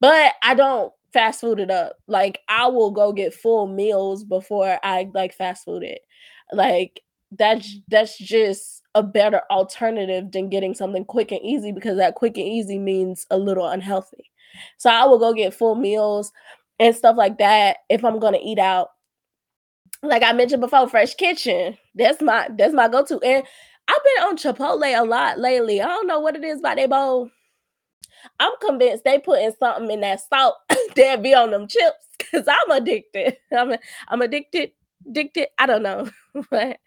but 0.00 0.34
I 0.42 0.54
don't 0.54 0.92
fast 1.12 1.40
food 1.40 1.58
it 1.60 1.70
up. 1.70 1.96
Like 2.06 2.40
I 2.48 2.66
will 2.66 2.90
go 2.90 3.12
get 3.12 3.34
full 3.34 3.66
meals 3.66 4.24
before 4.24 4.78
I 4.82 5.08
like 5.14 5.34
fast 5.34 5.64
food 5.64 5.82
it. 5.82 6.02
Like 6.52 7.00
that's 7.32 7.76
that's 7.88 8.18
just 8.18 8.82
a 8.94 9.02
better 9.02 9.42
alternative 9.50 10.32
than 10.32 10.48
getting 10.48 10.74
something 10.74 11.04
quick 11.04 11.30
and 11.30 11.40
easy 11.42 11.72
because 11.72 11.96
that 11.96 12.16
quick 12.16 12.36
and 12.36 12.46
easy 12.46 12.78
means 12.78 13.26
a 13.30 13.38
little 13.38 13.66
unhealthy. 13.68 14.30
So 14.78 14.90
I 14.90 15.04
will 15.04 15.18
go 15.18 15.32
get 15.32 15.54
full 15.54 15.76
meals 15.76 16.32
and 16.78 16.94
stuff 16.94 17.16
like 17.16 17.38
that 17.38 17.78
if 17.88 18.04
I'm 18.04 18.18
gonna 18.18 18.40
eat 18.42 18.58
out. 18.58 18.88
Like 20.02 20.22
I 20.22 20.32
mentioned 20.32 20.60
before, 20.62 20.88
Fresh 20.88 21.14
Kitchen. 21.14 21.76
That's 21.94 22.20
my 22.22 22.48
that's 22.56 22.74
my 22.74 22.88
go-to. 22.88 23.20
And 23.20 23.44
I've 23.88 24.04
been 24.04 24.24
on 24.24 24.36
Chipotle 24.36 24.98
a 24.98 25.04
lot 25.04 25.38
lately. 25.38 25.80
I 25.80 25.86
don't 25.86 26.06
know 26.06 26.20
what 26.20 26.36
it 26.36 26.44
is 26.44 26.60
about 26.60 26.76
their 26.76 26.88
bowl. 26.88 27.30
I'm 28.38 28.52
convinced 28.60 29.04
they 29.04 29.18
put 29.18 29.42
in 29.42 29.54
something 29.56 29.90
in 29.90 30.00
that 30.00 30.20
salt 30.28 30.56
that 30.96 31.22
be 31.22 31.34
on 31.34 31.50
them 31.50 31.68
chips 31.68 32.06
because 32.18 32.46
I'm 32.48 32.70
addicted. 32.70 33.36
I'm 33.56 33.74
I'm 34.08 34.22
addicted, 34.22 34.72
addicted. 35.08 35.48
I 35.58 35.66
don't 35.66 35.82
know. 35.82 36.08
but 36.50 36.78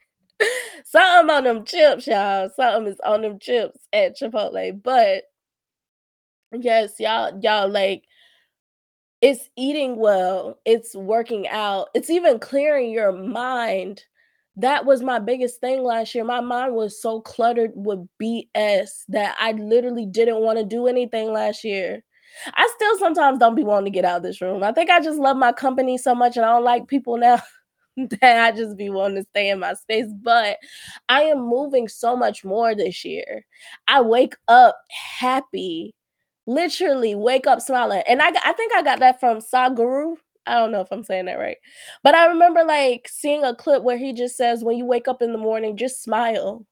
Something 0.85 1.35
on 1.35 1.43
them 1.43 1.65
chips, 1.65 2.07
y'all. 2.07 2.49
Something 2.55 2.93
is 2.93 2.99
on 3.05 3.21
them 3.21 3.39
chips 3.39 3.79
at 3.91 4.17
Chipotle. 4.17 4.81
But 4.81 5.23
yes, 6.51 6.99
y'all, 6.99 7.39
y'all 7.41 7.69
like 7.69 8.03
it's 9.21 9.49
eating 9.55 9.95
well, 9.97 10.59
it's 10.65 10.93
working 10.95 11.47
out, 11.47 11.87
it's 11.93 12.09
even 12.09 12.39
clearing 12.39 12.91
your 12.91 13.13
mind. 13.13 14.03
That 14.57 14.85
was 14.85 15.01
my 15.01 15.17
biggest 15.17 15.61
thing 15.61 15.81
last 15.81 16.13
year. 16.13 16.23
My 16.25 16.41
mind 16.41 16.75
was 16.75 17.01
so 17.01 17.21
cluttered 17.21 17.71
with 17.73 18.05
BS 18.21 18.89
that 19.07 19.35
I 19.39 19.53
literally 19.53 20.05
didn't 20.05 20.41
want 20.41 20.59
to 20.59 20.65
do 20.65 20.87
anything 20.87 21.31
last 21.31 21.63
year. 21.63 22.03
I 22.55 22.69
still 22.75 22.99
sometimes 22.99 23.39
don't 23.39 23.55
be 23.55 23.63
wanting 23.63 23.91
to 23.91 23.95
get 23.95 24.05
out 24.05 24.17
of 24.17 24.23
this 24.23 24.41
room. 24.41 24.61
I 24.61 24.71
think 24.73 24.89
I 24.89 24.99
just 24.99 25.19
love 25.19 25.37
my 25.37 25.53
company 25.53 25.97
so 25.97 26.13
much 26.13 26.35
and 26.35 26.45
I 26.45 26.49
don't 26.49 26.63
like 26.63 26.87
people 26.87 27.17
now. 27.17 27.41
that 28.21 28.41
I 28.45 28.55
just 28.55 28.77
be 28.77 28.89
wanting 28.89 29.23
to 29.23 29.29
stay 29.29 29.49
in 29.49 29.59
my 29.59 29.73
space. 29.73 30.07
But 30.21 30.57
I 31.09 31.23
am 31.23 31.41
moving 31.47 31.87
so 31.87 32.15
much 32.15 32.43
more 32.43 32.75
this 32.75 33.05
year. 33.05 33.45
I 33.87 34.01
wake 34.01 34.35
up 34.47 34.77
happy, 35.19 35.93
literally 36.47 37.15
wake 37.15 37.47
up 37.47 37.61
smiling. 37.61 38.03
And 38.07 38.21
I, 38.21 38.29
I 38.43 38.53
think 38.53 38.73
I 38.75 38.81
got 38.81 38.99
that 38.99 39.19
from 39.19 39.39
Sadhguru. 39.39 40.15
I 40.45 40.55
don't 40.55 40.71
know 40.71 40.81
if 40.81 40.91
I'm 40.91 41.03
saying 41.03 41.25
that 41.25 41.39
right. 41.39 41.57
But 42.03 42.15
I 42.15 42.27
remember 42.27 42.63
like 42.65 43.07
seeing 43.09 43.43
a 43.43 43.55
clip 43.55 43.83
where 43.83 43.97
he 43.97 44.13
just 44.13 44.35
says, 44.35 44.63
when 44.63 44.77
you 44.77 44.85
wake 44.85 45.07
up 45.07 45.21
in 45.21 45.31
the 45.31 45.37
morning, 45.37 45.77
just 45.77 46.03
smile. 46.03 46.65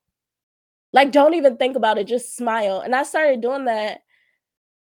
Like, 0.93 1.11
don't 1.11 1.35
even 1.35 1.55
think 1.57 1.77
about 1.77 1.97
it, 1.97 2.07
just 2.07 2.35
smile. 2.35 2.81
And 2.81 2.93
I 2.93 3.03
started 3.03 3.41
doing 3.41 3.65
that. 3.65 4.01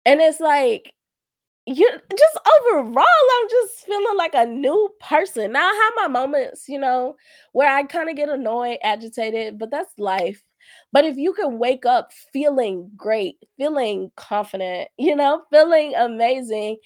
And 0.06 0.20
it's 0.20 0.40
like, 0.40 0.92
you 1.76 1.90
just 2.16 2.38
overall, 2.60 3.04
I'm 3.04 3.48
just 3.50 3.86
feeling 3.86 4.16
like 4.16 4.34
a 4.34 4.46
new 4.46 4.90
person. 5.00 5.52
Now 5.52 5.60
I 5.68 5.90
have 5.96 6.10
my 6.10 6.20
moments, 6.20 6.68
you 6.68 6.78
know, 6.78 7.16
where 7.52 7.70
I 7.70 7.82
kind 7.84 8.08
of 8.08 8.16
get 8.16 8.28
annoyed, 8.28 8.78
agitated, 8.82 9.58
but 9.58 9.70
that's 9.70 9.98
life. 9.98 10.42
But 10.92 11.04
if 11.04 11.16
you 11.16 11.32
can 11.32 11.58
wake 11.58 11.86
up 11.86 12.12
feeling 12.32 12.90
great, 12.96 13.36
feeling 13.56 14.10
confident, 14.16 14.88
you 14.98 15.14
know, 15.16 15.42
feeling 15.50 15.94
amazing, 15.94 16.78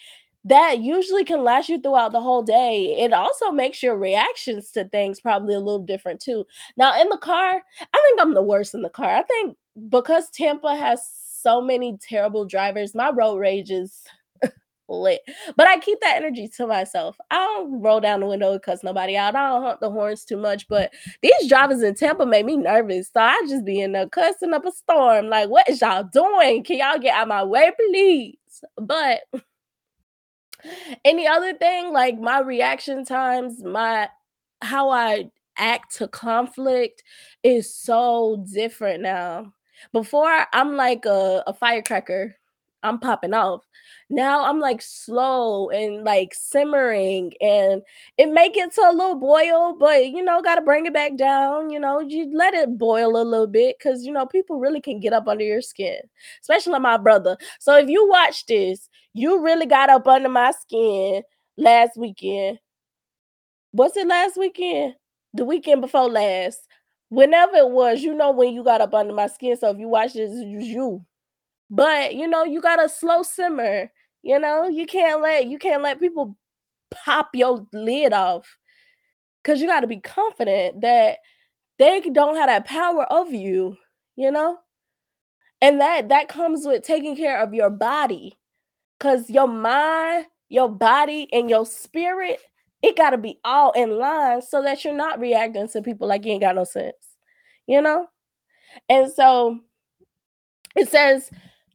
that 0.45 0.81
usually 0.81 1.25
can 1.25 1.45
last 1.45 1.69
you 1.69 1.81
throughout 1.81 2.11
the 2.13 2.21
whole 2.21 2.43
day. 2.43 2.97
It 2.99 3.13
also 3.13 3.53
makes 3.53 3.83
your 3.83 3.97
reactions 3.97 4.73
to 4.73 4.85
things 4.89 5.21
probably 5.21 5.55
a 5.55 5.61
little 5.61 5.85
different 5.85 6.21
too. 6.21 6.45
Now, 6.77 7.01
in 7.01 7.09
the 7.09 7.19
car, 7.19 7.63
I 7.81 8.03
think 8.03 8.21
I'm 8.21 8.35
the 8.35 8.43
worst 8.43 8.75
in 8.75 8.83
the 8.83 8.91
car. 8.91 9.11
I 9.11 9.23
think 9.23 9.57
because 9.89 10.31
Tampa 10.31 10.75
has 10.75 11.09
so 11.41 11.61
many 11.61 11.97
terrible 12.01 12.45
drivers, 12.45 12.95
my 12.95 13.11
road 13.11 13.37
rage 13.37 13.71
is 13.71 14.03
lit. 15.01 15.21
But 15.57 15.69
I 15.69 15.79
keep 15.79 16.01
that 16.01 16.17
energy 16.17 16.49
to 16.57 16.67
myself. 16.67 17.17
I 17.31 17.37
don't 17.37 17.81
roll 17.81 18.01
down 18.01 18.21
the 18.21 18.27
window 18.27 18.53
and 18.53 18.63
cuss 18.63 18.83
nobody 18.83 19.17
out. 19.17 19.37
I 19.37 19.49
don't 19.49 19.63
honk 19.63 19.81
the 19.81 19.91
horns 19.91 20.25
too 20.25 20.37
much. 20.37 20.69
But 20.69 20.93
these 21.23 21.49
drivers 21.49 21.83
in 21.83 21.95
Tampa 21.95 22.27
make 22.27 22.47
me 22.47 22.57
nervous. 22.57 23.11
So 23.13 23.21
I 23.21 23.41
just 23.49 23.65
be 23.65 23.81
in 23.81 23.93
there 23.93 24.09
cussing 24.09 24.55
up 24.55 24.67
a 24.67 24.73
storm. 24.73 25.29
Like, 25.29 25.49
what 25.49 25.69
is 25.69 25.81
y'all 25.81 26.05
doing? 26.05 26.65
Can 26.65 26.79
y'all 26.79 26.99
get 26.99 27.15
out 27.15 27.23
of 27.23 27.29
my 27.29 27.45
way, 27.45 27.71
please? 27.77 28.37
But 28.77 29.21
any 31.05 31.27
other 31.27 31.55
thing, 31.55 31.93
like 31.93 32.19
my 32.19 32.41
reaction 32.41 33.05
times, 33.05 33.63
my 33.63 34.09
how 34.61 34.91
I 34.91 35.31
act 35.57 35.97
to 35.97 36.09
conflict 36.09 37.03
is 37.43 37.75
so 37.75 38.45
different 38.53 39.03
now. 39.03 39.53
Before 39.93 40.47
I'm 40.53 40.77
like 40.77 41.05
a, 41.07 41.43
a 41.47 41.53
firecracker, 41.53 42.37
I'm 42.83 42.99
popping 42.99 43.35
off. 43.35 43.65
Now 44.11 44.45
I'm 44.45 44.61
like 44.61 44.83
slow 44.83 45.71
and 45.71 46.05
like 46.05 46.35
simmering, 46.35 47.33
and 47.41 47.83
it 48.19 48.31
may 48.31 48.51
get 48.51 48.75
to 48.75 48.81
a 48.83 48.93
little 48.93 49.15
boil, 49.15 49.77
but 49.79 50.09
you 50.11 50.23
know, 50.23 50.43
got 50.43 50.57
to 50.57 50.63
bring 50.63 50.87
it 50.87 50.93
back 50.93 51.17
down. 51.17 51.71
You 51.71 51.81
know, 51.81 52.01
you 52.01 52.31
let 52.35 52.55
it 52.55 52.77
boil 52.79 53.17
a 53.17 53.23
little 53.23 53.47
bit 53.47 53.77
because 53.79 54.05
you 54.05 54.13
know, 54.13 54.27
people 54.27 54.59
really 54.59 54.81
can 54.81 55.01
get 55.01 55.13
up 55.13 55.29
under 55.29 55.45
your 55.45 55.63
skin, 55.63 55.99
especially 56.43 56.79
my 56.79 56.97
brother. 56.97 57.37
So 57.61 57.77
if 57.77 57.89
you 57.89 58.09
watch 58.09 58.47
this, 58.47 58.89
you 59.15 59.43
really 59.43 59.67
got 59.67 59.91
up 59.91 60.07
under 60.07 60.29
my 60.29 60.53
skin 60.53 61.23
last 61.57 61.97
weekend. 61.97 62.59
Was 63.73 63.97
it 63.97 64.07
last 64.07 64.37
weekend? 64.37 64.95
The 65.35 65.45
weekend 65.45 65.81
before 65.81 66.11
last. 66.11 66.61
Whenever 67.09 67.57
it 67.57 67.69
was, 67.71 68.03
you 68.03 68.15
know 68.15 68.31
when 68.31 68.55
you 68.55 68.65
got 68.65 68.81
up 68.81 68.95
under 68.95 69.15
my 69.15 69.27
skin. 69.27 69.57
So 69.57 69.71
if 69.71 69.79
you 69.79 69.89
watch 69.89 70.15
this, 70.15 70.31
it's 70.33 70.67
you. 70.67 71.05
But 71.73 72.15
you 72.15 72.29
know, 72.29 72.45
you 72.45 72.61
gotta 72.61 72.89
slow 72.89 73.23
simmer. 73.23 73.91
You 74.23 74.39
know, 74.39 74.69
you 74.69 74.87
can't 74.87 75.23
let 75.23 75.47
you 75.47 75.59
can't 75.59 75.83
let 75.83 75.99
people 75.99 76.37
pop 76.91 77.31
your 77.35 77.67
lid 77.73 78.13
off 78.13 78.59
because 79.43 79.61
you 79.61 79.67
got 79.67 79.81
to 79.81 79.87
be 79.87 79.99
confident 79.99 80.83
that 80.83 81.19
they 81.79 82.01
don't 82.01 82.37
have 82.37 82.49
that 82.49 82.67
power 82.67 83.05
of 83.05 83.33
you, 83.33 83.77
you 84.15 84.31
know? 84.31 84.59
And 85.63 85.81
that 85.81 86.11
that 86.11 86.29
comes 86.29 86.67
with 86.67 86.83
taking 86.85 87.17
care 87.17 87.41
of 87.41 87.55
your 87.55 87.71
body. 87.71 88.37
Cause 89.01 89.31
your 89.31 89.49
mind, 89.49 90.27
your 90.51 90.69
body, 90.69 91.27
and 91.33 91.49
your 91.49 91.65
spirit, 91.65 92.39
it 92.83 92.99
gotta 92.99 93.17
be 93.17 93.41
all 93.45 93.73
in 93.73 93.97
line 93.99 94.43
so 94.43 94.63
that 94.63 94.85
you're 94.85 94.95
not 94.95 95.19
reacting 95.19 95.69
to 95.69 95.81
people 95.81 96.07
like 96.07 96.27
you 96.27 96.33
ain't 96.33 96.43
got 96.43 96.55
no 96.55 96.65
sense, 96.65 97.17
you 97.67 97.81
know? 97.81 98.07
And 98.91 99.11
so 99.11 99.59
it 100.77 100.89
says 100.89 101.31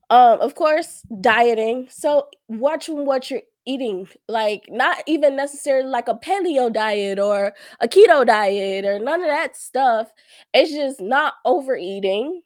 um, 0.09 0.39
of 0.41 0.55
course, 0.55 1.03
dieting. 1.21 1.87
So 1.89 2.27
watching 2.47 3.05
what 3.05 3.29
you're 3.29 3.41
eating, 3.65 4.07
like 4.29 4.63
not 4.69 5.03
even 5.07 5.35
necessarily 5.35 5.89
like 5.89 6.07
a 6.07 6.15
paleo 6.15 6.71
diet 6.71 7.19
or 7.19 7.53
a 7.81 7.87
keto 7.87 8.25
diet 8.25 8.85
or 8.85 8.99
none 8.99 9.21
of 9.21 9.27
that 9.27 9.57
stuff. 9.57 10.07
It's 10.53 10.71
just 10.71 11.01
not 11.01 11.33
overeating 11.45 12.41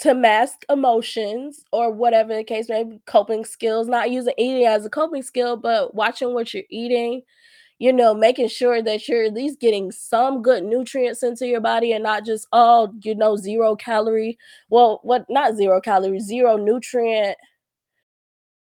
to 0.00 0.14
mask 0.14 0.64
emotions 0.70 1.64
or 1.72 1.90
whatever 1.92 2.34
the 2.34 2.44
case 2.44 2.68
may 2.68 2.84
be, 2.84 3.00
coping 3.06 3.44
skills, 3.44 3.88
not 3.88 4.10
using 4.10 4.34
eating 4.38 4.66
as 4.66 4.86
a 4.86 4.90
coping 4.90 5.22
skill, 5.22 5.56
but 5.56 5.94
watching 5.94 6.32
what 6.32 6.54
you're 6.54 6.62
eating, 6.70 7.22
you 7.80 7.92
know, 7.92 8.14
making 8.14 8.48
sure 8.48 8.82
that 8.82 9.08
you're 9.08 9.24
at 9.24 9.34
least 9.34 9.60
getting 9.60 9.92
some 9.92 10.42
good 10.42 10.64
nutrients 10.64 11.24
into 11.24 11.48
your 11.48 11.62
body 11.62 11.92
and 11.92 12.04
not 12.04 12.26
just 12.26 12.46
all, 12.52 12.94
you 13.02 13.16
know, 13.16 13.36
zero 13.36 13.76
calorie. 13.76 14.38
Well, 14.70 15.00
what 15.04 15.26
not 15.30 15.56
zero 15.56 15.80
calorie, 15.82 16.20
zero 16.20 16.58
nutrient 16.58 17.38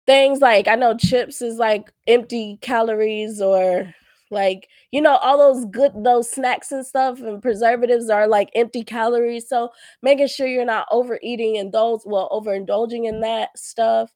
things 0.06 0.40
like 0.42 0.68
I 0.68 0.76
know 0.76 0.96
chips 0.98 1.42
is 1.42 1.58
like 1.58 1.92
empty 2.08 2.58
calories 2.62 3.42
or 3.42 3.94
like 4.32 4.68
you 4.92 5.02
know 5.02 5.16
all 5.18 5.38
those 5.38 5.66
good 5.66 5.92
those 6.04 6.30
snacks 6.30 6.72
and 6.72 6.86
stuff 6.86 7.20
and 7.22 7.42
preservatives 7.42 8.10
are 8.10 8.28
like 8.28 8.50
empty 8.56 8.84
calories 8.84 9.48
so 9.48 9.70
making 10.02 10.28
sure 10.28 10.48
you're 10.48 10.66
not 10.66 10.88
overeating 10.92 11.58
and 11.58 11.72
those 11.72 12.02
well 12.06 12.30
overindulging 12.32 13.06
in 13.08 13.22
that 13.22 13.58
stuff 13.58 14.12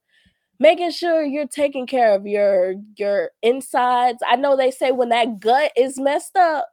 making 0.59 0.91
sure 0.91 1.23
you're 1.23 1.47
taking 1.47 1.87
care 1.87 2.13
of 2.15 2.25
your 2.27 2.75
your 2.97 3.31
insides. 3.41 4.19
I 4.27 4.35
know 4.35 4.55
they 4.55 4.71
say 4.71 4.91
when 4.91 5.09
that 5.09 5.39
gut 5.39 5.71
is 5.77 5.99
messed 5.99 6.35
up, 6.35 6.67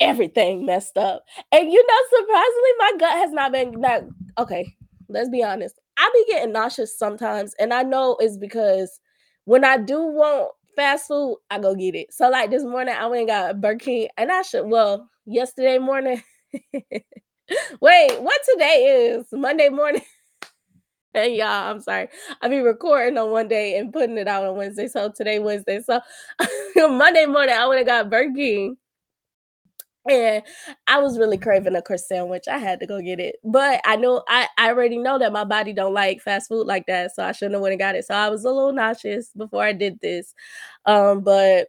everything 0.00 0.66
messed 0.66 0.98
up. 0.98 1.24
And 1.52 1.70
you 1.72 1.86
know, 1.86 2.18
surprisingly, 2.18 2.70
my 2.78 2.92
gut 2.98 3.18
has 3.18 3.32
not 3.32 3.52
been 3.52 3.80
that 3.82 4.04
okay. 4.38 4.74
Let's 5.08 5.28
be 5.30 5.42
honest. 5.44 5.78
I 5.98 6.10
be 6.12 6.32
getting 6.32 6.52
nauseous 6.52 6.98
sometimes, 6.98 7.54
and 7.58 7.72
I 7.72 7.82
know 7.82 8.16
it's 8.20 8.36
because 8.36 9.00
when 9.44 9.64
I 9.64 9.78
do 9.78 10.02
want 10.02 10.50
fast 10.74 11.06
food, 11.08 11.38
I 11.50 11.58
go 11.58 11.74
get 11.74 11.94
it. 11.94 12.12
So 12.12 12.28
like 12.28 12.50
this 12.50 12.64
morning, 12.64 12.94
I 12.98 13.06
went 13.06 13.20
and 13.20 13.28
got 13.28 13.60
Burger 13.60 13.78
King, 13.78 14.08
and 14.16 14.30
I 14.32 14.42
should 14.42 14.66
well 14.66 15.08
yesterday 15.26 15.78
morning. 15.78 16.22
Wait, 17.80 18.20
what 18.20 18.40
today 18.52 19.14
is? 19.16 19.26
Monday 19.32 19.68
morning. 19.68 20.02
Hey 21.16 21.36
y'all, 21.38 21.48
I'm 21.48 21.80
sorry. 21.80 22.08
I 22.42 22.48
be 22.48 22.58
recording 22.60 23.16
on 23.16 23.30
one 23.30 23.48
day 23.48 23.78
and 23.78 23.90
putting 23.92 24.18
it 24.18 24.28
out 24.28 24.44
on 24.44 24.56
Wednesday. 24.56 24.86
So 24.86 25.10
today 25.10 25.38
Wednesday. 25.38 25.80
So 25.80 26.00
Monday 26.76 27.24
morning 27.26 27.56
I 27.58 27.66
would 27.66 27.78
have 27.78 27.86
got 27.86 28.10
Burger 28.10 28.34
King. 28.36 28.76
And 30.10 30.42
I 30.86 31.00
was 31.00 31.18
really 31.18 31.38
craving 31.38 31.74
a 31.74 31.82
Croissan'wich. 31.82 32.48
I 32.48 32.58
had 32.58 32.80
to 32.80 32.86
go 32.86 33.00
get 33.00 33.20
it. 33.20 33.36
But 33.44 33.80
I 33.86 33.96
know 33.96 34.24
I, 34.28 34.48
I 34.58 34.68
already 34.68 34.98
know 34.98 35.18
that 35.18 35.32
my 35.32 35.44
body 35.44 35.72
don't 35.72 35.94
like 35.94 36.20
fast 36.20 36.48
food 36.48 36.66
like 36.66 36.86
that. 36.88 37.14
So 37.14 37.24
I 37.24 37.32
shouldn't 37.32 37.54
have 37.54 37.62
went 37.62 37.72
and 37.72 37.80
got 37.80 37.96
it. 37.96 38.04
So 38.06 38.14
I 38.14 38.28
was 38.28 38.44
a 38.44 38.50
little 38.50 38.72
nauseous 38.72 39.30
before 39.36 39.64
I 39.64 39.72
did 39.72 39.98
this. 40.02 40.34
Um, 40.86 41.22
but 41.22 41.68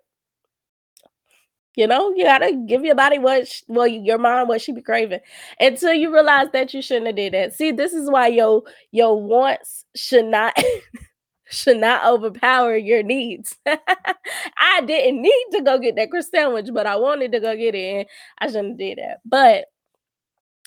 you 1.78 1.88
know, 1.88 2.13
you 2.15 2.25
gotta 2.25 2.53
give 2.67 2.86
your 2.86 2.95
body 2.95 3.19
what, 3.19 3.47
sh- 3.47 3.63
well, 3.69 3.88
your 3.88 4.19
mind 4.19 4.49
what 4.49 4.61
she 4.61 4.73
be 4.73 4.82
craving 4.82 5.21
until 5.61 5.93
you 5.93 6.13
realize 6.13 6.49
that 6.53 6.73
you 6.75 6.82
shouldn't 6.84 7.07
have 7.07 7.17
did 7.17 7.34
that. 7.36 7.53
See, 7.55 7.71
this 7.71 7.93
is 7.93 8.09
why 8.11 8.28
your 8.30 8.63
your 8.91 9.21
wants 9.21 9.86
should 9.95 10.25
not 10.25 10.55
should 11.49 11.78
not 11.80 12.05
overpower 12.05 12.78
your 12.78 13.03
needs. 13.03 13.57
I 13.67 14.82
didn't 14.86 15.21
need 15.21 15.45
to 15.53 15.61
go 15.61 15.80
get 15.80 15.95
that 15.97 16.09
Croissan'wich, 16.11 16.73
but 16.73 16.88
I 16.88 16.97
wanted 16.97 17.32
to 17.34 17.39
go 17.39 17.55
get 17.55 17.75
it, 17.75 17.95
and 17.95 18.07
I 18.39 18.47
shouldn't 18.47 18.69
have 18.71 18.78
did 18.80 18.97
that. 18.99 19.19
But 19.25 19.65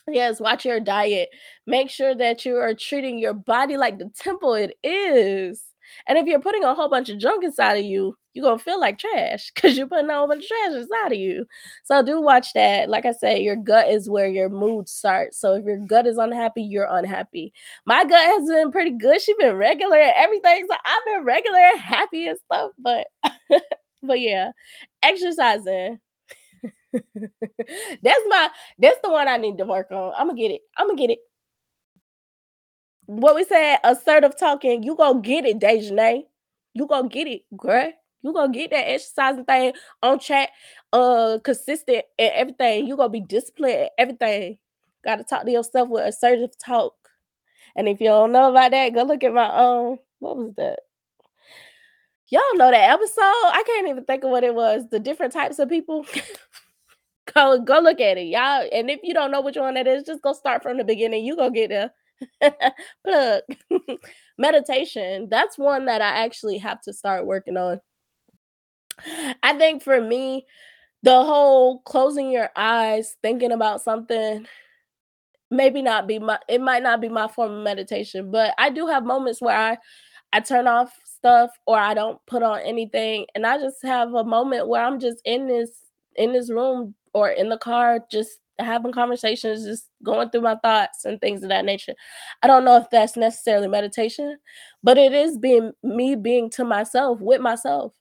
Yes, 0.09 0.41
watch 0.41 0.65
your 0.65 0.81
diet. 0.81 1.29
Make 1.67 1.91
sure 1.91 2.15
that 2.15 2.45
you 2.45 2.57
are 2.57 2.75
treating 2.75 3.19
your 3.19 3.35
body 3.35 3.77
like 3.77 3.99
the 3.99 4.11
temple 4.19 4.55
it 4.55 4.75
is. 4.83 5.63
And 6.07 6.19
if 6.19 6.27
you're 6.27 6.41
putting 6.41 6.65
a 6.65 6.75
whole 6.75 6.89
bunch 6.89 7.11
of 7.11 7.19
junk 7.19 7.45
inside 7.45 7.75
of 7.79 7.85
you, 7.85 8.17
you're 8.35 8.45
gonna 8.45 8.59
feel 8.59 8.81
like 8.81 8.99
trash 8.99 9.51
because 9.55 9.77
you're 9.77 9.87
putting 9.89 10.11
all 10.11 10.29
bunch 10.29 10.47
trash 10.47 10.73
inside 10.73 11.13
of 11.13 11.19
you. 11.19 11.47
So 11.85 12.03
do 12.03 12.21
watch 12.21 12.53
that. 12.55 12.89
Like 12.89 13.07
I 13.07 13.13
said, 13.13 13.39
your 13.43 13.57
gut 13.57 13.89
is 13.89 14.09
where 14.09 14.29
your 14.29 14.49
mood 14.49 14.89
starts. 14.89 15.39
So 15.39 15.55
if 15.55 15.65
your 15.65 15.79
gut 15.79 16.07
is 16.07 16.19
unhappy, 16.19 16.63
you're 16.63 16.89
unhappy. 16.89 17.53
My 17.87 18.05
gut 18.05 18.21
has 18.21 18.49
been 18.49 18.71
pretty 18.73 18.93
good. 18.93 19.21
She's 19.21 19.37
been 19.37 19.57
regular 19.57 19.97
and 19.99 20.13
everything. 20.17 20.67
So 20.71 20.77
I've 20.85 21.05
been 21.07 21.25
regular 21.25 21.59
and 21.59 21.81
happy 21.81 22.29
and 22.29 22.39
stuff. 22.47 22.73
But 22.79 23.09
but 24.03 24.21
yeah, 24.21 24.53
exercising 25.03 25.99
that's 26.93 28.23
my 28.29 28.49
that's 28.79 28.99
the 29.03 29.11
one 29.11 29.29
I 29.29 29.37
need 29.37 29.59
to 29.59 29.65
work 29.65 29.91
on. 29.91 30.13
I'm 30.17 30.29
gonna 30.29 30.39
get 30.41 30.51
it. 30.51 30.61
I'm 30.77 30.89
gonna 30.89 30.99
get 30.99 31.11
it. 31.11 31.19
What 33.07 33.35
we 33.35 33.45
said, 33.45 33.79
assertive 33.85 34.39
talking, 34.39 34.83
you 34.83 34.95
gonna 34.97 35.21
get 35.21 35.45
it, 35.45 35.59
Dejanay. 35.59 36.23
You 36.75 36.87
gonna 36.87 37.09
get 37.09 37.27
it, 37.27 37.43
girl. 37.57 37.93
You 38.23 38.33
gonna 38.33 38.53
get 38.53 38.71
that 38.71 38.89
exercising 38.91 39.45
thing 39.45 39.73
on 40.03 40.19
track, 40.19 40.51
uh, 40.93 41.39
consistent 41.43 42.05
and 42.19 42.33
everything. 42.35 42.87
You 42.87 42.97
gonna 42.97 43.09
be 43.09 43.21
disciplined 43.21 43.75
and 43.75 43.91
everything. 43.99 44.59
Gotta 45.05 45.25
talk 45.25 45.45
to 45.45 45.51
yourself 45.51 45.89
with 45.89 46.07
assertive 46.07 46.57
talk. 46.59 46.95
And 47.77 47.89
if 47.89 48.01
you 48.01 48.09
don't 48.09 48.33
know 48.33 48.51
about 48.51 48.73
that, 48.73 48.95
go 48.95 49.05
look 49.05 49.25
at 49.25 49.33
my 49.33 49.47
um, 49.47 49.99
what 50.19 50.37
was 50.37 50.55
that? 50.57 50.81
Y'all 52.29 52.43
know 52.55 52.71
that 52.71 52.91
episode? 52.91 53.21
I 53.21 53.63
can't 53.67 53.89
even 53.89 54.05
think 54.05 54.25
of 54.25 54.31
what 54.31 54.45
it 54.45 54.55
was. 54.55 54.85
The 54.91 55.01
different 55.01 55.33
types 55.33 55.59
of 55.59 55.69
people. 55.69 56.07
Go 57.35 57.61
go 57.61 57.79
look 57.79 58.01
at 58.01 58.19
it, 58.19 58.27
y'all. 58.27 58.69
And 58.73 58.91
if 58.91 59.01
you 59.05 59.15
don't 59.15 59.31
know 59.31 59.41
which 59.41 59.57
one 59.57 59.75
that 59.75 59.87
is, 59.87 60.03
just 60.03 60.21
go 60.21 60.33
start 60.33 60.65
from 60.65 60.79
the 60.79 60.85
beginning. 60.85 61.25
You 61.25 61.37
go 61.37 61.49
get 61.49 61.69
there. 61.69 61.93
Plug. 63.05 63.43
meditation, 64.41 65.29
that's 65.31 65.59
one 65.59 65.85
that 65.85 66.03
I 66.03 66.25
actually 66.25 66.59
have 66.59 66.81
to 66.83 66.93
start 66.93 67.27
working 67.27 67.57
on. 67.57 67.81
I 69.43 69.55
think 69.59 69.83
for 69.83 70.01
me, 70.01 70.47
the 71.03 71.23
whole 71.25 71.81
closing 71.81 72.31
your 72.31 72.51
eyes, 72.57 73.17
thinking 73.23 73.53
about 73.53 73.83
something, 73.83 74.47
maybe 75.51 75.83
not 75.83 76.07
be 76.07 76.19
my 76.19 76.39
it 76.49 76.61
might 76.61 76.83
not 76.83 77.01
be 77.01 77.09
my 77.09 77.29
form 77.29 77.53
of 77.53 77.65
meditation, 77.65 78.31
but 78.31 78.55
I 78.59 78.71
do 78.71 78.87
have 78.87 79.05
moments 79.05 79.41
where 79.43 79.57
I 79.57 79.79
I 80.33 80.41
turn 80.41 80.67
off 80.69 80.93
stuff 81.05 81.51
or 81.67 81.79
I 81.79 81.95
don't 81.95 82.21
put 82.27 82.43
on 82.43 82.61
anything 82.61 83.27
and 83.35 83.47
I 83.47 83.59
just 83.59 83.79
have 83.83 84.15
a 84.15 84.25
moment 84.25 84.69
where 84.69 84.85
I'm 84.85 85.01
just 85.01 85.21
in 85.25 85.49
this 85.49 85.71
in 86.17 86.33
this 86.33 86.51
room 86.51 86.95
or 87.15 87.31
in 87.31 87.49
the 87.49 87.59
car 87.59 88.01
just 88.11 88.39
having 88.59 88.93
conversations, 88.93 89.65
just 89.65 89.89
going 90.05 90.31
through 90.31 90.43
my 90.43 90.57
thoughts 90.57 91.05
and 91.05 91.21
things 91.21 91.43
of 91.43 91.49
that 91.49 91.65
nature. 91.65 91.95
I 92.43 92.47
don't 92.47 92.65
know 92.65 92.77
if 92.77 92.91
that's 92.91 93.17
necessarily 93.17 93.69
meditation, 93.69 94.39
but 94.83 94.99
it 94.99 95.13
is 95.13 95.39
being 95.39 95.73
me 95.83 96.15
being 96.15 96.51
to 96.51 96.65
myself 96.65 97.21
with 97.21 97.41
myself. 97.41 97.93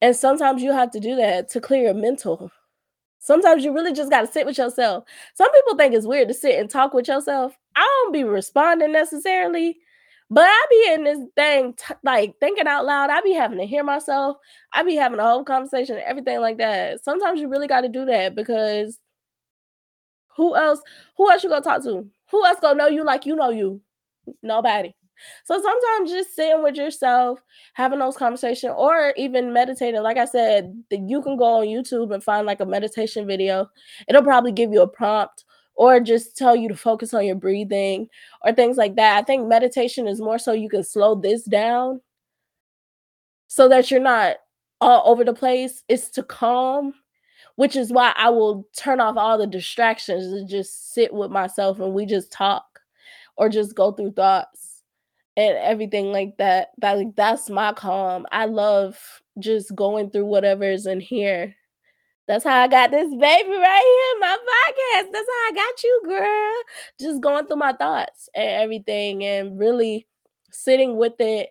And 0.00 0.14
sometimes 0.14 0.62
you 0.62 0.72
have 0.72 0.90
to 0.92 1.00
do 1.00 1.16
that 1.16 1.48
to 1.50 1.60
clear 1.60 1.84
your 1.84 1.94
mental. 1.94 2.50
Sometimes 3.20 3.64
you 3.64 3.72
really 3.74 3.92
just 3.92 4.10
gotta 4.10 4.26
sit 4.26 4.46
with 4.46 4.58
yourself. 4.58 5.04
Some 5.34 5.50
people 5.52 5.76
think 5.76 5.94
it's 5.94 6.06
weird 6.06 6.28
to 6.28 6.34
sit 6.34 6.58
and 6.58 6.70
talk 6.70 6.94
with 6.94 7.08
yourself. 7.08 7.56
I 7.76 7.80
don't 7.80 8.12
be 8.12 8.24
responding 8.24 8.92
necessarily, 8.92 9.78
but 10.30 10.44
I 10.46 10.66
be 10.70 10.92
in 10.94 11.04
this 11.04 11.18
thing 11.36 11.74
t- 11.74 11.94
like 12.04 12.34
thinking 12.40 12.68
out 12.68 12.84
loud. 12.86 13.10
I 13.10 13.20
be 13.22 13.32
having 13.32 13.58
to 13.58 13.66
hear 13.66 13.82
myself. 13.84 14.36
I 14.72 14.82
be 14.84 14.94
having 14.96 15.18
a 15.18 15.24
whole 15.24 15.44
conversation 15.44 15.96
and 15.96 16.04
everything 16.04 16.40
like 16.40 16.58
that. 16.58 17.04
Sometimes 17.04 17.40
you 17.40 17.48
really 17.48 17.66
got 17.68 17.80
to 17.82 17.88
do 17.88 18.04
that 18.06 18.34
because 18.36 18.98
who 20.36 20.54
else? 20.56 20.80
Who 21.16 21.30
else 21.30 21.42
you 21.42 21.50
gonna 21.50 21.62
talk 21.62 21.82
to? 21.84 22.08
Who 22.30 22.46
else 22.46 22.60
gonna 22.60 22.76
know 22.78 22.86
you 22.88 23.04
like 23.04 23.26
you 23.26 23.34
know 23.36 23.50
you? 23.50 23.80
Nobody. 24.42 24.94
So 25.44 25.60
sometimes 25.60 26.10
just 26.10 26.34
sitting 26.34 26.62
with 26.62 26.76
yourself, 26.76 27.42
having 27.74 27.98
those 27.98 28.16
conversations, 28.16 28.74
or 28.76 29.12
even 29.16 29.52
meditating. 29.52 30.02
Like 30.02 30.16
I 30.16 30.24
said, 30.24 30.82
you 30.90 31.22
can 31.22 31.36
go 31.36 31.60
on 31.60 31.66
YouTube 31.66 32.12
and 32.12 32.22
find 32.22 32.46
like 32.46 32.60
a 32.60 32.66
meditation 32.66 33.26
video. 33.26 33.68
It'll 34.08 34.22
probably 34.22 34.52
give 34.52 34.72
you 34.72 34.82
a 34.82 34.88
prompt 34.88 35.44
or 35.74 36.00
just 36.00 36.36
tell 36.36 36.56
you 36.56 36.68
to 36.68 36.76
focus 36.76 37.14
on 37.14 37.24
your 37.24 37.36
breathing 37.36 38.08
or 38.44 38.52
things 38.52 38.76
like 38.76 38.96
that. 38.96 39.16
I 39.16 39.22
think 39.22 39.46
meditation 39.46 40.08
is 40.08 40.20
more 40.20 40.38
so 40.38 40.52
you 40.52 40.68
can 40.68 40.82
slow 40.82 41.14
this 41.14 41.44
down 41.44 42.00
so 43.46 43.68
that 43.68 43.90
you're 43.90 44.00
not 44.00 44.36
all 44.80 45.02
over 45.10 45.24
the 45.24 45.32
place. 45.32 45.84
It's 45.88 46.08
to 46.10 46.22
calm, 46.22 46.94
which 47.56 47.76
is 47.76 47.92
why 47.92 48.12
I 48.16 48.28
will 48.30 48.66
turn 48.76 49.00
off 49.00 49.16
all 49.16 49.38
the 49.38 49.46
distractions 49.46 50.26
and 50.26 50.48
just 50.48 50.92
sit 50.92 51.12
with 51.14 51.30
myself 51.30 51.78
and 51.80 51.94
we 51.94 52.06
just 52.06 52.32
talk 52.32 52.80
or 53.36 53.48
just 53.48 53.76
go 53.76 53.92
through 53.92 54.12
thoughts 54.12 54.67
and 55.38 55.56
everything 55.58 56.10
like 56.10 56.36
that. 56.38 56.72
That 56.78 56.98
like 56.98 57.14
that's 57.14 57.48
my 57.48 57.72
calm. 57.72 58.26
I 58.32 58.46
love 58.46 58.98
just 59.38 59.74
going 59.74 60.10
through 60.10 60.26
whatever's 60.26 60.84
in 60.86 60.98
here. 60.98 61.54
That's 62.26 62.44
how 62.44 62.60
I 62.60 62.68
got 62.68 62.90
this 62.90 63.08
baby 63.08 63.50
right 63.50 64.12
here, 64.12 64.20
my 64.20 64.36
podcast. 64.36 65.12
That's 65.12 65.28
how 65.28 65.48
I 65.48 65.52
got 65.54 65.82
you, 65.82 66.02
girl. 66.04 66.54
Just 67.00 67.22
going 67.22 67.46
through 67.46 67.56
my 67.56 67.72
thoughts 67.72 68.28
and 68.34 68.62
everything 68.62 69.24
and 69.24 69.58
really 69.58 70.06
sitting 70.50 70.96
with 70.96 71.14
it 71.20 71.50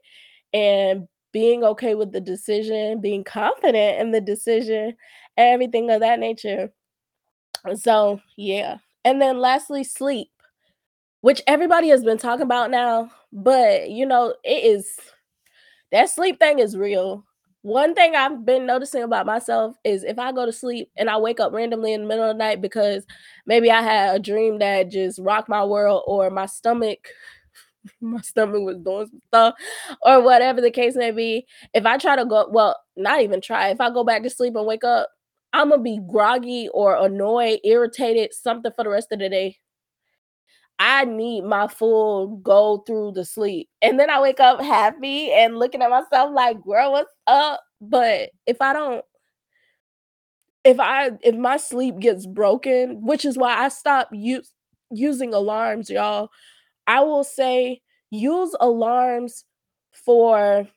and 0.54 1.08
being 1.32 1.64
okay 1.64 1.96
with 1.96 2.12
the 2.12 2.22
decision, 2.22 3.00
being 3.00 3.24
confident 3.24 4.02
in 4.02 4.12
the 4.12 4.22
decision, 4.22 4.96
everything 5.38 5.90
of 5.90 6.02
that 6.02 6.20
nature. 6.20 6.72
So, 7.76 8.20
yeah. 8.36 8.78
And 9.06 9.22
then 9.22 9.40
lastly, 9.40 9.84
sleep 9.84 10.30
which 11.28 11.42
everybody 11.46 11.90
has 11.90 12.06
been 12.06 12.18
talking 12.18 12.44
about 12.44 12.72
now, 12.72 13.12
but 13.34 13.90
you 13.90 14.06
know, 14.06 14.34
it 14.46 14.64
is 14.64 14.98
that 15.92 16.10
sleep 16.10 16.40
thing 16.40 16.60
is 16.60 16.78
real. 16.78 17.26
One 17.64 17.96
thing 17.96 18.16
I've 18.16 18.46
been 18.46 18.66
noticing 18.66 19.04
about 19.04 19.26
myself 19.26 19.76
is 19.84 20.06
if 20.06 20.18
I 20.20 20.32
go 20.32 20.46
to 20.46 20.54
sleep 20.54 20.90
and 20.96 21.10
I 21.10 21.18
wake 21.18 21.42
up 21.42 21.52
randomly 21.52 21.92
in 21.92 22.04
the 22.04 22.08
middle 22.08 22.24
of 22.32 22.38
the 22.38 22.42
night 22.42 22.62
because 22.62 23.06
maybe 23.46 23.70
I 23.70 23.82
had 23.82 24.16
a 24.16 24.20
dream 24.20 24.60
that 24.60 24.90
just 24.90 25.20
rocked 25.20 25.50
my 25.50 25.66
world 25.66 26.04
or 26.08 26.30
my 26.30 26.46
stomach 26.46 27.10
my 28.02 28.22
stomach 28.22 28.62
was 28.62 28.78
doing 28.78 29.08
some 29.08 29.22
stuff 29.28 29.56
or 30.04 30.22
whatever 30.22 30.62
the 30.62 30.72
case 30.72 30.96
may 30.96 31.12
be. 31.12 31.46
If 31.74 31.86
I 31.86 31.98
try 31.98 32.16
to 32.16 32.24
go, 32.24 32.48
well, 32.50 32.80
not 32.96 33.22
even 33.22 33.42
try, 33.42 33.68
if 33.68 33.82
I 33.82 33.90
go 33.90 34.06
back 34.06 34.24
to 34.24 34.30
sleep 34.30 34.56
and 34.56 34.66
wake 34.66 34.86
up, 34.86 35.10
I'm 35.52 35.72
gonna 35.72 35.82
be 35.82 36.00
groggy 36.10 36.70
or 36.74 36.96
annoyed, 36.96 37.60
irritated, 37.66 38.34
something 38.34 38.72
for 38.74 38.86
the 38.86 38.92
rest 38.92 39.12
of 39.12 39.20
the 39.20 39.28
day. 39.28 39.58
I 40.80 41.06
need 41.06 41.44
my 41.44 41.68
full 41.68 42.38
go 42.38 42.84
through 42.86 43.14
the 43.14 43.26
sleep. 43.26 43.70
And 43.82 44.00
then 44.00 44.10
I 44.10 44.22
wake 44.22 44.40
up 44.40 44.62
happy 44.62 45.32
and 45.32 45.58
looking 45.58 45.82
at 45.82 45.90
myself 45.90 46.32
like, 46.34 46.62
girl, 46.64 46.92
what's 46.92 47.14
up? 47.26 47.62
But 47.82 48.30
if 48.46 48.62
I 48.62 48.74
don't, 48.74 49.04
if 50.64 50.80
I 50.80 51.12
if 51.24 51.36
my 51.36 51.58
sleep 51.58 52.00
gets 52.00 52.26
broken, 52.26 53.02
which 53.06 53.26
is 53.26 53.38
why 53.38 53.58
I 53.58 53.70
stopped 53.70 54.14
use, 54.14 54.52
using 54.92 55.34
alarms, 55.34 55.90
y'all. 55.90 56.30
I 56.88 57.02
will 57.02 57.24
say 57.24 57.82
use 58.12 58.56
alarms 58.60 59.44
for 59.92 60.68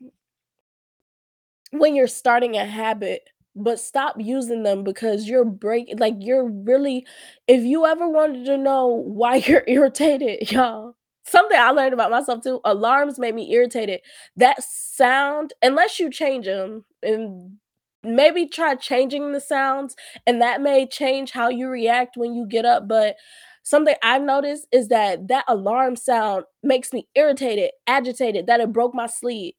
when 1.73 1.95
you're 1.95 2.07
starting 2.09 2.57
a 2.57 2.65
habit 2.65 3.23
but 3.57 3.81
stop 3.81 4.17
using 4.19 4.63
them 4.63 4.85
because 4.85 5.29
you're 5.29 5.45
breaking 5.45 5.99
like 5.99 6.15
you're 6.19 6.49
really 6.49 7.05
if 7.49 7.63
you 7.63 7.85
ever 7.87 8.09
wanted 8.09 8.45
to 8.47 8.57
know 8.57 8.87
why 8.89 9.37
you're 9.47 9.65
irritated 9.67 10.51
y'all 10.51 10.95
something 11.25 11.59
i 11.59 11.71
learned 11.71 11.95
about 11.95 12.11
myself 12.11 12.43
too 12.43 12.61
alarms 12.65 13.19
make 13.19 13.35
me 13.35 13.53
irritated. 13.53 14.01
That 14.37 14.63
sound 14.63 15.53
unless 15.63 15.99
you 15.99 16.11
change 16.11 16.47
them 16.47 16.85
and 17.03 17.57
maybe 18.03 18.47
try 18.47 18.75
changing 18.77 19.33
the 19.33 19.41
sounds 19.41 19.95
and 20.27 20.41
that 20.41 20.63
may 20.63 20.87
change 20.87 21.33
how 21.33 21.49
you 21.51 21.69
react 21.69 22.17
when 22.17 22.35
you 22.35 22.47
get 22.47 22.65
up 22.65 22.89
but 22.89 23.17
something 23.63 23.95
i've 24.03 24.23
noticed 24.23 24.67
is 24.73 24.89
that 24.89 25.29
that 25.29 25.45
alarm 25.49 25.97
sound 25.97 26.45
makes 26.63 26.93
me 26.93 27.07
irritated 27.15 27.71
agitated 27.87 28.47
that 28.47 28.61
it 28.61 28.73
broke 28.73 28.95
my 28.95 29.07
sleep. 29.07 29.57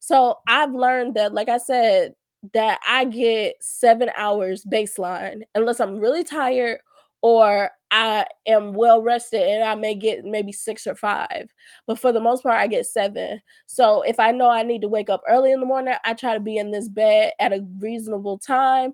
So 0.00 0.38
i've 0.48 0.72
learned 0.72 1.14
that 1.14 1.32
like 1.34 1.48
i 1.48 1.58
said 1.58 2.14
that 2.52 2.80
I 2.86 3.04
get 3.06 3.56
seven 3.60 4.10
hours 4.16 4.64
baseline, 4.64 5.42
unless 5.54 5.80
I'm 5.80 5.98
really 5.98 6.24
tired 6.24 6.78
or 7.22 7.70
I 7.90 8.26
am 8.46 8.74
well 8.74 9.00
rested 9.00 9.40
and 9.40 9.64
I 9.64 9.74
may 9.76 9.94
get 9.94 10.24
maybe 10.24 10.52
six 10.52 10.86
or 10.86 10.94
five. 10.94 11.48
But 11.86 11.98
for 11.98 12.12
the 12.12 12.20
most 12.20 12.42
part, 12.42 12.56
I 12.56 12.66
get 12.66 12.86
seven. 12.86 13.40
So 13.66 14.02
if 14.02 14.20
I 14.20 14.30
know 14.30 14.50
I 14.50 14.62
need 14.62 14.82
to 14.82 14.88
wake 14.88 15.08
up 15.08 15.22
early 15.28 15.52
in 15.52 15.60
the 15.60 15.66
morning, 15.66 15.94
I 16.04 16.12
try 16.12 16.34
to 16.34 16.40
be 16.40 16.58
in 16.58 16.70
this 16.70 16.88
bed 16.88 17.32
at 17.40 17.52
a 17.52 17.64
reasonable 17.78 18.38
time. 18.38 18.92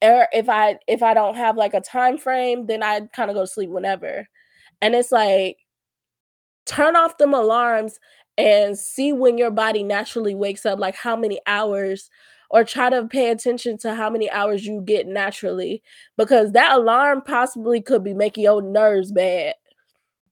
Or 0.00 0.28
if 0.32 0.48
I 0.48 0.78
if 0.86 1.02
I 1.02 1.14
don't 1.14 1.36
have 1.36 1.56
like 1.56 1.74
a 1.74 1.80
time 1.80 2.18
frame, 2.18 2.66
then 2.66 2.82
I 2.82 3.00
kind 3.16 3.30
of 3.30 3.34
go 3.34 3.40
to 3.40 3.46
sleep 3.46 3.70
whenever. 3.70 4.28
And 4.80 4.94
it's 4.94 5.10
like 5.10 5.56
turn 6.66 6.94
off 6.94 7.18
them 7.18 7.34
alarms 7.34 7.98
and 8.38 8.78
see 8.78 9.12
when 9.12 9.38
your 9.38 9.50
body 9.50 9.82
naturally 9.82 10.34
wakes 10.34 10.64
up, 10.66 10.78
like 10.78 10.94
how 10.94 11.16
many 11.16 11.40
hours 11.46 12.10
or 12.52 12.64
try 12.64 12.90
to 12.90 13.06
pay 13.08 13.30
attention 13.30 13.78
to 13.78 13.94
how 13.94 14.10
many 14.10 14.30
hours 14.30 14.64
you 14.64 14.82
get 14.82 15.06
naturally 15.06 15.82
because 16.18 16.52
that 16.52 16.76
alarm 16.76 17.22
possibly 17.22 17.80
could 17.82 18.04
be 18.04 18.14
making 18.14 18.44
your 18.44 18.62
nerves 18.62 19.10
bad 19.10 19.54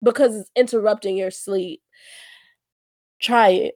because 0.04 0.36
it's 0.36 0.52
interrupting 0.56 1.18
your 1.18 1.32
sleep. 1.32 1.82
Try 3.22 3.50
it. 3.50 3.76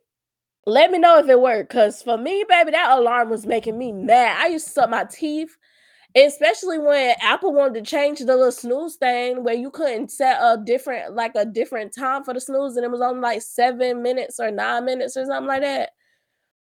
Let 0.66 0.92
me 0.92 1.00
know 1.00 1.20
if 1.20 1.30
it 1.30 1.42
worked 1.42 1.70
because 1.70 2.02
for 2.02 2.18
me, 2.18 2.46
baby, 2.48 2.72
that 2.72 2.98
alarm 2.98 3.30
was 3.30 3.46
making 3.46 3.78
me 3.78 3.92
mad. 3.92 4.38
I 4.40 4.48
used 4.48 4.68
to 4.68 4.74
suck 4.74 4.90
my 4.90 5.06
teeth 5.06 5.56
especially 6.16 6.80
when 6.80 7.16
Apple 7.22 7.54
wanted 7.54 7.84
to 7.86 7.90
change 7.90 8.20
the 8.20 8.26
little 8.26 8.52
snooze 8.52 8.96
thing 8.96 9.44
where 9.44 9.54
you 9.54 9.70
couldn't 9.70 10.12
set 10.12 10.40
a 10.42 10.58
different 10.64 11.14
like 11.16 11.34
a 11.36 11.46
different 11.46 11.94
time 11.94 12.24
for 12.24 12.34
the 12.34 12.42
snooze 12.42 12.76
and 12.76 12.86
it 12.86 12.92
was 12.92 13.02
only 13.02 13.22
like 13.22 13.42
seven 13.42 14.02
minutes 14.02 14.40
or 14.40 14.50
nine 14.50 14.86
minutes 14.86 15.16
or 15.16 15.26
something 15.26 15.48
like 15.48 15.62
that. 15.62 15.92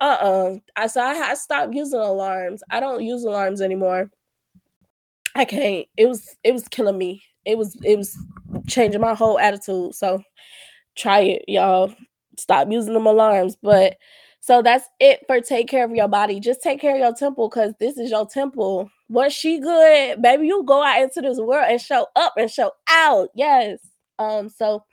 Uh-uh. 0.02 0.56
I 0.76 0.88
so 0.88 1.02
I, 1.02 1.32
I 1.32 1.34
stopped 1.36 1.74
using 1.74 2.00
alarms. 2.00 2.64
I 2.70 2.80
don't 2.80 3.04
use 3.04 3.24
alarms 3.24 3.62
anymore. 3.62 4.10
I 5.36 5.46
can't. 5.46 5.86
It 5.98 6.08
was 6.08 6.38
it 6.44 6.54
was 6.54 6.68
killing 6.68 6.98
me. 6.98 7.24
It 7.46 7.58
was 7.58 7.76
it 7.84 7.98
was 7.98 8.18
changing 8.68 9.02
my 9.02 9.14
whole 9.14 9.40
attitude. 9.40 9.96
So 9.96 10.22
try 10.96 11.20
it, 11.22 11.46
y'all. 11.48 11.94
Stop 12.38 12.72
using 12.72 12.94
them 12.94 13.06
alarms. 13.06 13.58
But 13.62 13.98
so 14.42 14.62
that's 14.62 14.86
it 15.00 15.22
for 15.28 15.42
take 15.42 15.68
care 15.68 15.84
of 15.84 15.92
your 15.92 16.08
body. 16.08 16.40
Just 16.40 16.62
take 16.62 16.80
care 16.80 16.94
of 16.94 17.00
your 17.00 17.14
temple 17.14 17.50
because 17.50 17.74
this 17.80 17.98
is 17.98 18.10
your 18.10 18.26
temple. 18.26 18.90
Once 19.10 19.34
she 19.34 19.60
good, 19.60 20.22
baby, 20.22 20.48
you 20.48 20.64
go 20.64 20.84
out 20.84 21.02
into 21.02 21.22
this 21.22 21.40
world 21.40 21.66
and 21.68 21.82
show 21.82 22.08
up 22.16 22.34
and 22.38 22.50
show 22.50 22.72
out. 22.90 23.30
Yes. 23.36 23.80
Um, 24.18 24.50
so 24.50 24.84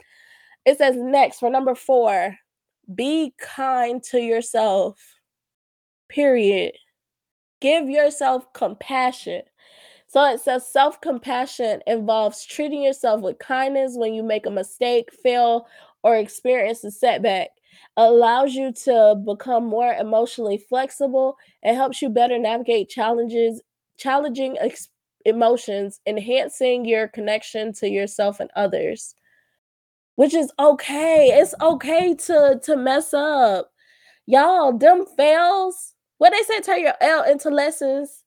it 0.64 0.78
says 0.78 0.96
next 0.96 1.38
for 1.38 1.50
number 1.50 1.74
four, 1.74 2.36
be 2.94 3.34
kind 3.38 4.02
to 4.04 4.20
yourself. 4.20 4.98
Period. 6.08 6.72
Give 7.60 7.88
yourself 7.90 8.52
compassion. 8.52 9.42
So 10.08 10.24
it 10.24 10.40
says 10.40 10.66
self 10.70 11.00
compassion 11.00 11.82
involves 11.86 12.44
treating 12.44 12.82
yourself 12.82 13.22
with 13.22 13.38
kindness 13.38 13.94
when 13.96 14.14
you 14.14 14.22
make 14.22 14.46
a 14.46 14.50
mistake, 14.50 15.10
fail, 15.22 15.66
or 16.02 16.16
experience 16.16 16.84
a 16.84 16.90
setback. 16.90 17.50
allows 17.96 18.54
you 18.54 18.72
to 18.72 19.16
become 19.26 19.66
more 19.66 19.92
emotionally 19.94 20.58
flexible, 20.58 21.36
it 21.62 21.74
helps 21.74 22.02
you 22.02 22.08
better 22.10 22.38
navigate 22.38 22.88
challenges 22.90 23.62
challenging 23.98 24.58
ex 24.60 24.88
emotions, 25.26 26.00
enhancing 26.06 26.84
your 26.84 27.08
connection 27.08 27.72
to 27.74 27.88
yourself 27.90 28.40
and 28.40 28.50
others. 28.56 29.14
Which 30.16 30.32
is 30.34 30.50
okay, 30.58 31.28
it's 31.38 31.54
okay 31.60 32.14
to 32.14 32.58
to 32.64 32.76
mess 32.76 33.12
up. 33.14 33.70
Y'all, 34.26 34.72
them 34.76 35.06
fails 35.16 35.94
what 36.18 36.32
they 36.32 36.42
say, 36.42 36.60
"Turn 36.60 36.80
your 36.80 36.94
L 37.02 37.24
into 37.24 37.50
lessons." 37.50 38.24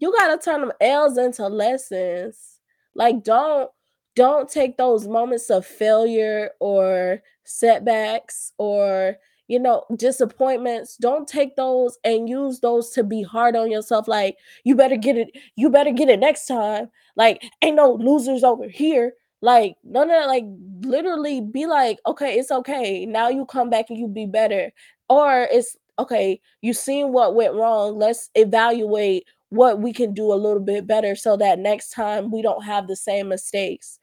You 0.00 0.12
gotta 0.18 0.38
turn 0.38 0.62
them 0.62 0.72
L's 0.80 1.18
into 1.18 1.48
lessons. 1.48 2.60
Like, 2.94 3.22
don't 3.24 3.70
don't 4.16 4.48
take 4.50 4.76
those 4.78 5.08
moments 5.08 5.50
of 5.50 5.66
failure 5.66 6.50
or 6.60 7.22
setbacks 7.44 8.52
or, 8.58 9.18
you 9.48 9.58
know, 9.60 9.84
disappointments, 9.96 10.96
don't 10.98 11.28
take 11.28 11.56
those 11.56 11.98
and 12.04 12.28
use 12.28 12.60
those 12.60 12.90
to 12.92 13.04
be 13.04 13.22
hard 13.22 13.56
on 13.56 13.70
yourself, 13.70 14.08
like, 14.08 14.38
"You 14.64 14.74
better 14.76 14.96
get 14.96 15.18
it 15.18 15.30
you 15.56 15.70
better 15.70 15.92
get 15.92 16.10
it 16.10 16.20
next 16.20 16.46
time." 16.48 16.90
Like, 17.16 17.44
"Ain't 17.62 17.76
no 17.76 17.92
losers 17.94 18.44
over 18.44 18.68
here." 18.68 19.14
Like, 19.42 19.76
no, 19.84 20.04
no, 20.04 20.26
like, 20.26 20.44
literally 20.82 21.40
be 21.40 21.66
like, 21.66 21.98
"Okay, 22.06 22.38
it's 22.38 22.50
okay." 22.50 23.06
Now 23.06 23.28
you 23.28 23.46
come 23.46 23.70
back 23.70 23.86
and 23.90 23.98
you 23.98 24.08
be 24.08 24.26
better. 24.26 24.72
Or 25.08 25.48
it's, 25.52 25.76
"Okay, 25.98 26.40
you 26.60 26.72
seen 26.74 27.12
what 27.12 27.34
went 27.34 27.54
wrong, 27.54 27.98
let's 27.98 28.30
evaluate 28.34 29.24
what 29.50 29.80
we 29.80 29.92
can 29.92 30.12
do 30.12 30.32
a 30.32 30.34
little 30.34 30.60
bit 30.62 30.86
better 30.86 31.14
so 31.16 31.36
that 31.36 31.58
next 31.58 31.90
time 31.90 32.30
we 32.30 32.42
don't 32.42 32.64
have 32.64 32.88
the 32.88 32.96
same 32.96 33.28
mistakes." 33.28 33.98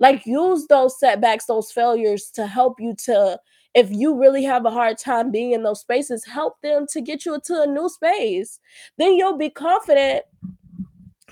Like, 0.00 0.26
use 0.26 0.66
those 0.68 0.98
setbacks, 1.00 1.46
those 1.46 1.72
failures 1.72 2.30
to 2.32 2.46
help 2.46 2.80
you 2.80 2.94
to 3.06 3.40
if 3.74 3.90
you 3.92 4.14
really 4.18 4.44
have 4.44 4.66
a 4.66 4.70
hard 4.70 4.98
time 4.98 5.30
being 5.30 5.52
in 5.52 5.62
those 5.64 5.80
spaces, 5.80 6.24
help 6.26 6.60
them 6.62 6.86
to 6.92 7.00
get 7.00 7.24
you 7.26 7.34
into 7.34 7.60
a 7.62 7.66
new 7.66 7.88
space. 7.88 8.60
Then 8.98 9.14
you'll 9.14 9.38
be 9.38 9.50
confident 9.50 10.24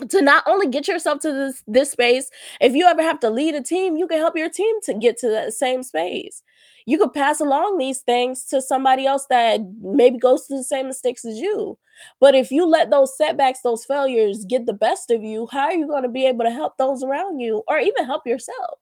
to 0.08 0.22
not 0.22 0.44
only 0.46 0.68
get 0.68 0.88
yourself 0.88 1.20
to 1.20 1.32
this 1.32 1.62
this 1.66 1.90
space, 1.92 2.30
if 2.60 2.74
you 2.74 2.86
ever 2.86 3.02
have 3.02 3.20
to 3.20 3.30
lead 3.30 3.54
a 3.54 3.62
team, 3.62 3.96
you 3.96 4.06
can 4.06 4.18
help 4.18 4.36
your 4.36 4.50
team 4.50 4.76
to 4.84 4.94
get 4.94 5.18
to 5.18 5.28
that 5.28 5.52
same 5.54 5.82
space. 5.82 6.42
You 6.86 6.98
could 6.98 7.12
pass 7.12 7.40
along 7.40 7.78
these 7.78 8.00
things 8.00 8.44
to 8.46 8.62
somebody 8.62 9.06
else 9.06 9.26
that 9.30 9.60
maybe 9.80 10.18
goes 10.18 10.46
through 10.46 10.58
the 10.58 10.64
same 10.64 10.88
mistakes 10.88 11.24
as 11.24 11.38
you. 11.38 11.78
But 12.18 12.34
if 12.34 12.50
you 12.50 12.66
let 12.66 12.90
those 12.90 13.16
setbacks, 13.16 13.60
those 13.60 13.84
failures 13.84 14.44
get 14.48 14.66
the 14.66 14.72
best 14.72 15.10
of 15.10 15.22
you, 15.22 15.46
how 15.52 15.66
are 15.66 15.74
you 15.74 15.86
gonna 15.86 16.08
be 16.08 16.26
able 16.26 16.44
to 16.44 16.50
help 16.50 16.78
those 16.78 17.02
around 17.02 17.40
you 17.40 17.62
or 17.68 17.78
even 17.78 18.06
help 18.06 18.26
yourself? 18.26 18.78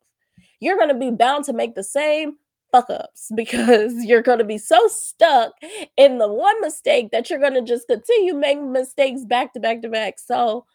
You're 0.61 0.79
gonna 0.79 0.99
be 0.99 1.11
bound 1.11 1.45
to 1.47 1.53
make 1.53 1.75
the 1.75 1.85
same 1.85 2.37
fuck 2.71 2.91
ups 2.91 3.31
because 3.37 3.95
you're 4.05 4.23
gonna 4.23 4.45
be 4.45 4.59
so 4.59 4.87
stuck 4.89 5.53
in 5.97 6.19
the 6.19 6.29
one 6.29 6.61
mistake 6.61 7.11
that 7.13 7.31
you're 7.31 7.41
gonna 7.41 7.63
just 7.63 7.89
continue 7.89 8.35
making 8.35 8.73
mistakes 8.73 9.25
back 9.25 9.53
to 9.55 9.61
back 9.61 9.83
to 9.83 9.89
back. 9.89 10.19
So, 10.19 10.67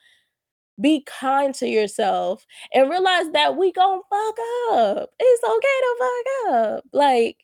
be 0.82 1.03
kind 1.05 1.53
to 1.55 1.67
yourself 1.67 2.45
and 2.74 2.89
realize 2.89 3.32
that 3.34 3.57
we 3.57 3.71
gon' 3.71 4.01
fuck 4.09 4.36
up. 4.71 5.09
It's 5.19 5.43
okay 5.43 5.80
to 5.82 5.95
fuck 5.99 6.53
up. 6.55 6.86
Like 6.93 7.38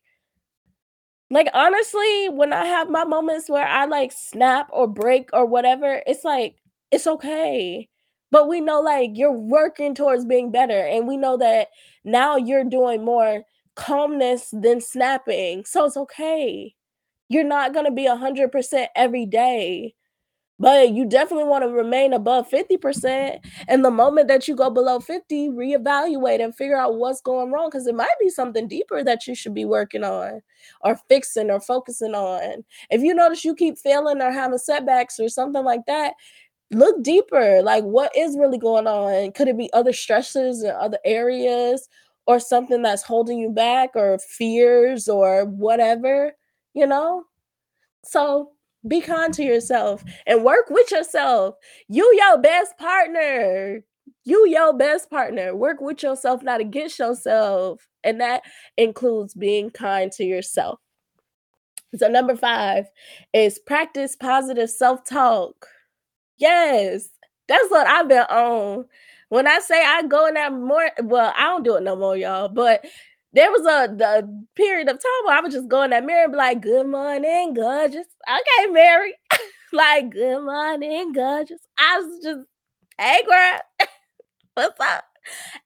like, 1.32 1.48
honestly, 1.54 2.30
when 2.30 2.54
I 2.54 2.66
have 2.66 2.90
my 2.90 3.04
moments 3.04 3.50
where 3.50 3.68
I, 3.68 3.86
like, 3.86 4.12
snap 4.12 4.68
or 4.74 4.88
break 4.88 5.30
or 5.34 5.46
whatever, 5.46 6.02
it's 6.08 6.24
like, 6.24 6.56
it's 6.92 7.06
okay. 7.06 7.88
But 8.32 8.48
we 8.48 8.62
know, 8.62 8.82
like, 8.82 9.12
you're 9.14 9.32
working 9.32 9.94
towards 9.94 10.26
being 10.26 10.52
better, 10.52 10.80
and 10.80 11.08
we 11.08 11.18
know 11.18 11.38
that 11.38 11.68
now 12.04 12.36
you're 12.38 12.64
doing 12.64 13.06
more 13.06 13.44
calmness 13.76 14.50
than 14.52 14.82
snapping, 14.82 15.66
so 15.66 15.86
it's 15.86 15.98
okay. 15.98 16.74
You're 17.30 17.44
not 17.46 17.74
gonna 17.74 17.92
be 17.92 18.08
100% 18.08 18.90
every 18.96 19.26
day, 19.28 19.96
but 20.60 20.92
you 20.92 21.06
definitely 21.06 21.46
wanna 21.46 21.70
remain 21.70 22.14
above 22.14 22.48
50%, 22.50 23.40
and 23.68 23.84
the 23.86 23.92
moment 23.92 24.28
that 24.28 24.48
you 24.48 24.56
go 24.56 24.70
below 24.70 25.00
50, 25.00 25.50
reevaluate 25.50 26.44
and 26.44 26.56
figure 26.56 26.78
out 26.78 26.96
what's 26.96 27.22
going 27.22 27.52
wrong 27.52 27.70
because 27.70 27.88
it 27.88 27.96
might 27.96 28.16
be 28.20 28.30
something 28.30 28.68
deeper 28.68 29.04
that 29.04 29.28
you 29.28 29.36
should 29.36 29.54
be 29.54 29.66
working 29.66 30.04
on 30.04 30.42
or 30.82 30.98
fixing 31.10 31.50
or 31.52 31.60
focusing 31.62 32.14
on. 32.16 32.64
If 32.90 33.02
you 33.02 33.14
notice 33.14 33.46
you 33.46 33.56
keep 33.56 33.78
failing 33.78 34.22
or 34.22 34.32
having 34.32 34.58
setbacks 34.58 35.20
or 35.20 35.30
something 35.30 35.64
like 35.64 35.86
that, 35.88 36.14
look 36.72 37.02
deeper, 37.04 37.62
like, 37.64 37.84
what 37.84 38.16
is 38.16 38.38
really 38.38 38.58
going 38.60 38.88
on? 38.88 39.32
Could 39.34 39.48
it 39.48 39.58
be 39.58 39.72
other 39.74 39.94
stresses 39.94 40.64
in 40.64 40.72
other 40.72 41.00
areas 41.06 41.90
or 42.28 42.40
something 42.40 42.82
that's 42.84 43.04
holding 43.04 43.40
you 43.40 43.50
back 43.50 43.92
or 43.96 44.20
fears 44.20 45.08
or 45.10 45.46
whatever, 45.46 46.34
you 46.74 46.88
know? 46.88 47.24
So, 48.06 48.52
be 48.88 49.02
kind 49.02 49.34
to 49.34 49.44
yourself 49.44 50.04
and 50.26 50.44
work 50.44 50.70
with 50.70 50.92
yourself. 50.92 51.56
You 51.88 52.12
your 52.16 52.38
best 52.42 52.78
partner. 52.78 53.84
You 54.24 54.48
your 54.48 54.74
best 54.74 55.10
partner. 55.10 55.56
Work 55.56 55.82
with 55.82 56.04
yourself, 56.04 56.44
not 56.44 56.62
against 56.62 57.00
yourself, 57.00 57.88
and 58.04 58.22
that 58.22 58.44
includes 58.78 59.34
being 59.34 59.70
kind 59.70 60.12
to 60.14 60.24
yourself. 60.24 60.80
So, 61.96 62.08
number 62.08 62.36
5 62.36 62.86
is 63.34 63.60
practice 63.60 64.16
positive 64.16 64.70
self-talk. 64.70 65.66
Yes, 66.38 67.10
that's 67.48 67.70
what 67.72 67.88
I've 67.88 68.08
been 68.08 68.20
on. 68.30 68.86
When 69.30 69.48
I 69.48 69.60
say 69.60 69.84
I 69.84 70.04
go 70.04 70.28
in 70.28 70.36
that 70.36 70.54
more 70.54 70.90
well, 71.04 71.34
I 71.36 71.44
don't 71.44 71.64
do 71.64 71.76
it 71.76 71.84
no 71.84 71.96
more, 71.96 72.16
y'all, 72.16 72.50
but 72.50 72.86
there 73.34 73.52
was 73.52 73.62
a 73.62 73.94
the 73.96 74.46
period 74.56 74.90
of 74.90 74.98
time 74.98 75.26
where 75.26 75.38
I 75.38 75.42
would 75.42 75.52
just 75.52 75.68
go 75.70 75.84
in 75.84 75.92
that 75.92 76.06
mirror 76.06 76.24
and 76.24 76.34
be 76.34 76.38
like, 76.38 76.62
"Good 76.62 76.88
morning, 76.88 77.54
gorgeous." 77.54 78.08
Okay, 78.30 78.72
Mary. 78.72 79.16
Like, 79.72 80.10
"Good 80.12 80.42
morning, 80.44 81.14
gorgeous." 81.14 81.60
I 81.78 82.00
was 82.00 82.24
just, 82.24 82.48
"Hey, 83.00 83.22
girl. 83.28 83.62
What's 84.56 84.80
up?" 84.80 85.06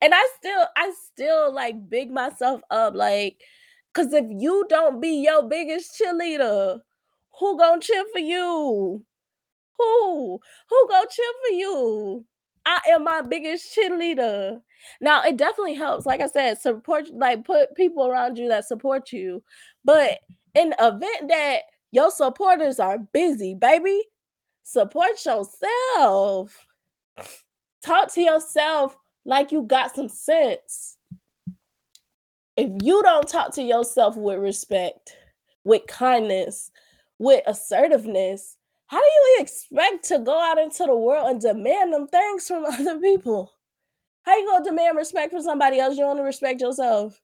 And 0.01 0.13
I 0.15 0.27
still 0.39 0.67
I 0.77 0.93
still, 1.13 1.53
like, 1.53 1.89
big 1.89 2.11
myself 2.11 2.61
up, 2.71 2.95
Like, 2.95 3.41
cause 3.93 4.13
if 4.13 4.25
you 4.29 4.65
don't 4.69 5.01
be 5.01 5.23
your 5.23 5.43
biggest 5.49 5.99
cheerleader, 5.99 6.81
who 7.39 7.57
gon' 7.59 7.81
cheer 7.81 8.05
for 8.13 8.19
you? 8.19 9.05
Who? 9.79 10.39
Who 10.69 10.87
gon' 10.89 11.07
cheer 11.09 11.33
for 11.47 11.53
you? 11.55 12.25
I 12.65 12.79
am 12.91 13.03
my 13.05 13.21
biggest 13.21 13.75
cheerleader. 13.77 14.61
Now, 15.01 15.23
it 15.23 15.37
definitely 15.37 15.75
helps, 15.75 16.05
like 16.05 16.21
I 16.21 16.27
said, 16.27 16.59
support 16.59 17.07
like, 17.13 17.45
put 17.45 17.75
people 17.75 18.07
around 18.07 18.37
you 18.37 18.47
that 18.49 18.65
support 18.65 19.11
you, 19.11 19.43
but 19.83 20.19
in 20.55 20.73
event 20.79 21.27
that 21.29 21.59
your 21.91 22.11
supporters 22.11 22.79
are 22.79 22.97
busy, 22.97 23.55
baby, 23.55 24.01
support 24.63 25.23
yourself. 25.25 26.65
Talk 27.85 28.13
to 28.13 28.21
yourself 28.21 28.97
like 29.25 29.51
you 29.51 29.63
got 29.63 29.95
some 29.95 30.09
sense. 30.09 30.97
If 32.55 32.69
you 32.83 33.01
don't 33.03 33.27
talk 33.27 33.53
to 33.55 33.63
yourself 33.63 34.15
with 34.15 34.39
respect, 34.39 35.15
with 35.63 35.87
kindness, 35.87 36.71
with 37.19 37.43
assertiveness, 37.47 38.57
how 38.87 38.99
do 38.99 39.05
you 39.05 39.37
expect 39.39 40.05
to 40.05 40.19
go 40.19 40.39
out 40.39 40.59
into 40.59 40.83
the 40.83 40.95
world 40.95 41.29
and 41.29 41.41
demand 41.41 41.93
them 41.93 42.07
things 42.07 42.47
from 42.47 42.65
other 42.67 42.99
people? 42.99 43.51
How 44.23 44.37
you 44.37 44.47
gonna 44.47 44.65
demand 44.65 44.97
respect 44.97 45.31
from 45.31 45.41
somebody 45.41 45.79
else, 45.79 45.97
you 45.97 46.05
wanna 46.05 46.23
respect 46.23 46.61
yourself? 46.61 47.21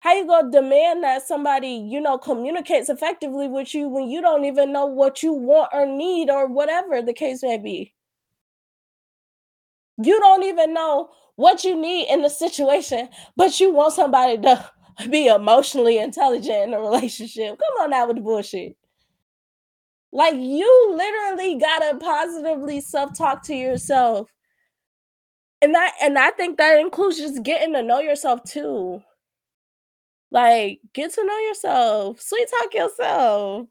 How 0.00 0.14
you 0.14 0.26
gonna 0.26 0.50
demand 0.50 1.04
that 1.04 1.22
somebody, 1.26 1.68
you 1.68 2.00
know, 2.00 2.16
communicates 2.16 2.88
effectively 2.88 3.48
with 3.48 3.74
you 3.74 3.88
when 3.88 4.08
you 4.08 4.22
don't 4.22 4.44
even 4.46 4.72
know 4.72 4.86
what 4.86 5.22
you 5.22 5.32
want 5.32 5.70
or 5.72 5.86
need 5.86 6.30
or 6.30 6.46
whatever 6.46 7.02
the 7.02 7.12
case 7.12 7.42
may 7.42 7.58
be? 7.58 7.94
You 10.02 10.18
don't 10.18 10.42
even 10.44 10.72
know 10.72 11.10
what 11.36 11.64
you 11.64 11.76
need 11.76 12.08
in 12.08 12.22
the 12.22 12.30
situation, 12.30 13.10
but 13.36 13.60
you 13.60 13.72
want 13.72 13.92
somebody 13.92 14.38
to 14.38 14.70
be 15.10 15.26
emotionally 15.26 15.98
intelligent 15.98 16.68
in 16.68 16.74
a 16.74 16.80
relationship. 16.80 17.58
Come 17.58 17.82
on 17.82 17.90
now 17.90 18.06
with 18.06 18.16
the 18.16 18.22
bullshit. 18.22 18.76
Like, 20.12 20.34
you 20.34 20.94
literally 20.96 21.56
gotta 21.58 21.98
positively 21.98 22.80
self-talk 22.80 23.42
to 23.44 23.54
yourself. 23.54 24.32
And 25.62 25.74
that 25.74 25.94
and 26.00 26.18
I 26.18 26.30
think 26.30 26.56
that 26.56 26.78
includes 26.78 27.18
just 27.18 27.42
getting 27.42 27.74
to 27.74 27.82
know 27.82 28.00
yourself 28.00 28.42
too. 28.44 29.02
Like, 30.30 30.80
get 30.94 31.12
to 31.14 31.24
know 31.24 31.38
yourself, 31.38 32.20
sweet 32.20 32.48
talk 32.60 32.72
yourself, 32.74 33.66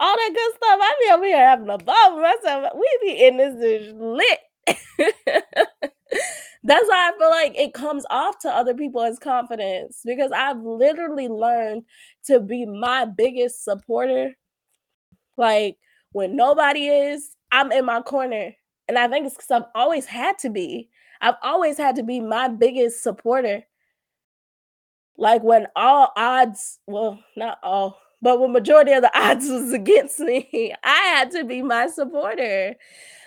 all 0.00 0.16
that 0.16 0.30
good 0.34 0.54
stuff. 0.54 0.78
I 0.80 0.94
be 1.04 1.12
over 1.12 1.24
here 1.24 1.36
having 1.48 1.68
a 1.68 1.78
ball 1.78 2.14
with 2.16 2.22
myself. 2.22 2.72
We 2.74 2.98
be 3.02 3.24
in 3.26 3.36
this 3.36 3.54
bitch 3.54 3.92
lit. 3.98 4.38
That's 6.64 6.88
why 6.88 7.10
I 7.12 7.18
feel 7.18 7.30
like 7.30 7.56
it 7.58 7.74
comes 7.74 8.04
off 8.10 8.38
to 8.40 8.50
other 8.50 8.74
people 8.74 9.02
as 9.02 9.18
confidence 9.18 10.00
because 10.04 10.32
I've 10.32 10.62
literally 10.62 11.28
learned 11.28 11.84
to 12.26 12.40
be 12.40 12.66
my 12.66 13.04
biggest 13.06 13.64
supporter. 13.64 14.34
Like, 15.36 15.76
when 16.12 16.36
nobody 16.36 16.86
is, 16.88 17.36
I'm 17.52 17.72
in 17.72 17.84
my 17.84 18.00
corner, 18.02 18.52
and 18.88 18.98
I 18.98 19.08
think 19.08 19.26
it's 19.26 19.36
'cause 19.36 19.50
I've 19.50 19.68
always 19.74 20.06
had 20.06 20.38
to 20.40 20.50
be. 20.50 20.90
I've 21.24 21.36
always 21.42 21.78
had 21.78 21.96
to 21.96 22.04
be 22.04 22.20
my 22.20 22.48
biggest 22.48 23.02
supporter. 23.02 23.64
Like, 25.16 25.42
when 25.42 25.66
all 25.76 26.12
odds 26.16 26.80
well, 26.86 27.20
not 27.36 27.58
all, 27.62 27.98
but 28.20 28.40
when 28.40 28.52
majority 28.52 28.92
of 28.92 29.02
the 29.02 29.18
odds 29.18 29.48
was 29.48 29.72
against 29.72 30.18
me, 30.20 30.74
I 30.84 30.96
had 31.14 31.30
to 31.32 31.44
be 31.44 31.62
my 31.62 31.86
supporter. 31.88 32.74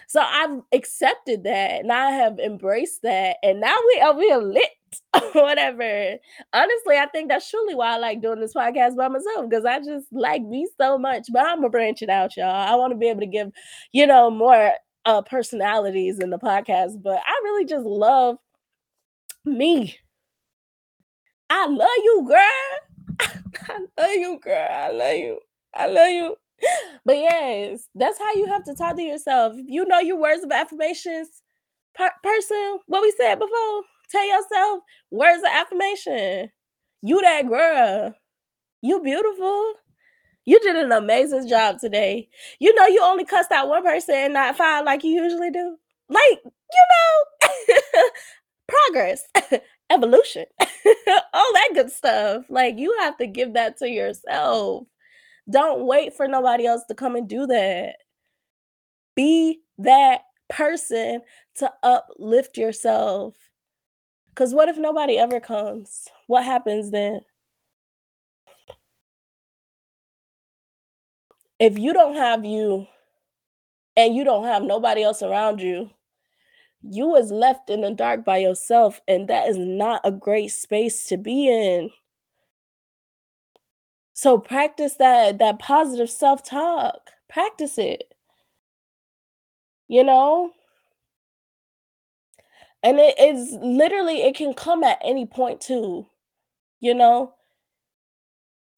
So, 0.07 0.21
I've 0.21 0.61
accepted 0.73 1.43
that, 1.43 1.81
and 1.81 1.91
I 1.91 2.11
have 2.11 2.39
embraced 2.39 3.01
that, 3.03 3.37
and 3.43 3.59
now 3.61 3.75
we 3.93 4.01
are 4.01 4.13
we 4.17 4.31
are 4.31 4.41
lit 4.41 4.69
whatever. 5.33 6.17
Honestly, 6.53 6.97
I 6.97 7.07
think 7.11 7.29
that's 7.29 7.49
truly 7.49 7.75
why 7.75 7.95
I 7.95 7.97
like 7.97 8.21
doing 8.21 8.39
this 8.39 8.53
podcast 8.53 8.95
by 8.95 9.07
myself 9.09 9.49
because 9.49 9.65
I 9.65 9.79
just 9.79 10.07
like 10.11 10.41
me 10.43 10.67
so 10.79 10.97
much, 10.97 11.27
but 11.31 11.45
Imma 11.45 11.69
branch 11.69 12.01
it 12.01 12.09
out, 12.09 12.37
y'all. 12.37 12.47
I 12.49 12.75
wanna 12.75 12.95
be 12.95 13.09
able 13.09 13.21
to 13.21 13.27
give, 13.27 13.51
you 13.91 14.07
know, 14.07 14.29
more, 14.31 14.73
uh, 15.07 15.21
personalities 15.21 16.19
in 16.19 16.29
the 16.29 16.37
podcast, 16.37 17.01
but 17.01 17.17
I 17.25 17.41
really 17.45 17.65
just 17.65 17.85
love 17.85 18.37
me. 19.45 19.97
I 21.49 21.65
love 21.65 21.89
you, 22.03 22.25
girl. 22.27 23.17
I 23.69 23.79
love 23.97 24.11
you, 24.11 24.39
girl. 24.39 24.67
I 24.69 24.91
love 24.91 25.15
you. 25.15 25.39
I 25.73 25.87
love 25.87 26.09
you. 26.09 26.35
But, 27.05 27.17
yes, 27.17 27.87
that's 27.95 28.19
how 28.19 28.33
you 28.33 28.47
have 28.47 28.65
to 28.65 28.75
talk 28.75 28.97
to 28.97 29.01
yourself. 29.01 29.53
You 29.55 29.85
know 29.85 29.99
your 29.99 30.19
words 30.19 30.43
of 30.43 30.51
affirmations, 30.51 31.29
per 31.95 32.11
person, 32.21 32.79
what 32.87 33.01
we 33.01 33.13
said 33.17 33.39
before? 33.39 33.83
Tell 34.11 34.27
yourself 34.27 34.81
words 35.09 35.41
of 35.41 35.49
affirmation. 35.53 36.49
You 37.01 37.21
that 37.21 37.47
girl. 37.47 38.13
You 38.81 39.01
beautiful. 39.01 39.73
You 40.47 40.61
did 40.61 40.77
an 40.77 40.93
amazing 40.93 41.49
job 41.49 41.79
today. 41.79 42.29
You 42.59 42.73
know 42.73 42.87
you 42.87 43.01
only 43.03 43.25
cussed 43.25 43.51
out 43.51 43.67
1 43.67 43.83
person 43.83 44.15
and 44.15 44.33
not 44.33 44.55
5 44.55 44.85
like 44.85 45.03
you 45.03 45.11
usually 45.21 45.51
do? 45.51 45.77
Like, 46.09 46.39
you 46.43 46.85
know, 46.93 48.03
progress, 48.69 49.23
evolution, 49.91 50.45
all 51.33 51.53
that 51.53 51.69
good 51.73 51.91
stuff. 51.91 52.45
Like, 52.49 52.77
you 52.79 52.95
have 53.01 53.17
to 53.17 53.27
give 53.27 53.55
that 53.55 53.77
to 53.79 53.89
yourself. 53.89 54.87
Don't 55.49 55.85
wait 55.85 56.13
for 56.15 56.27
nobody 56.29 56.65
else 56.65 56.83
to 56.87 56.95
come 56.95 57.17
and 57.17 57.27
do 57.27 57.45
that. 57.47 57.97
Be 59.15 59.61
that 59.79 60.21
person 60.49 61.21
to 61.55 61.73
uplift 61.83 62.57
yourself. 62.57 63.35
Because 64.29 64.53
what 64.53 64.69
if 64.69 64.77
nobody 64.77 65.17
ever 65.17 65.39
comes? 65.41 66.07
What 66.27 66.45
happens 66.45 66.91
then? 66.91 67.21
If 71.59 71.77
you 71.79 71.93
don't 71.93 72.15
have 72.15 72.45
you 72.45 72.87
and 73.95 74.15
you 74.15 74.23
don't 74.23 74.45
have 74.45 74.63
nobody 74.63 75.03
else 75.03 75.23
around 75.23 75.61
you, 75.61 75.89
you 76.83 77.15
is 77.15 77.31
left 77.31 77.69
in 77.69 77.81
the 77.81 77.91
dark 77.91 78.23
by 78.23 78.37
yourself, 78.37 79.01
and 79.07 79.27
that 79.27 79.47
is 79.47 79.57
not 79.57 80.01
a 80.03 80.11
great 80.11 80.49
space 80.49 81.05
to 81.05 81.17
be 81.17 81.49
in. 81.49 81.89
So, 84.13 84.37
practice 84.37 84.95
that 84.95 85.39
that 85.39 85.59
positive 85.59 86.09
self-talk. 86.09 87.11
Practice 87.29 87.77
it. 87.77 88.13
You 89.87 90.03
know? 90.03 90.51
And 92.83 92.99
it 92.99 93.19
is 93.19 93.53
literally 93.61 94.21
it 94.23 94.35
can 94.35 94.53
come 94.53 94.83
at 94.83 94.99
any 95.03 95.25
point 95.25 95.61
too, 95.61 96.07
you 96.81 96.93
know? 96.95 97.33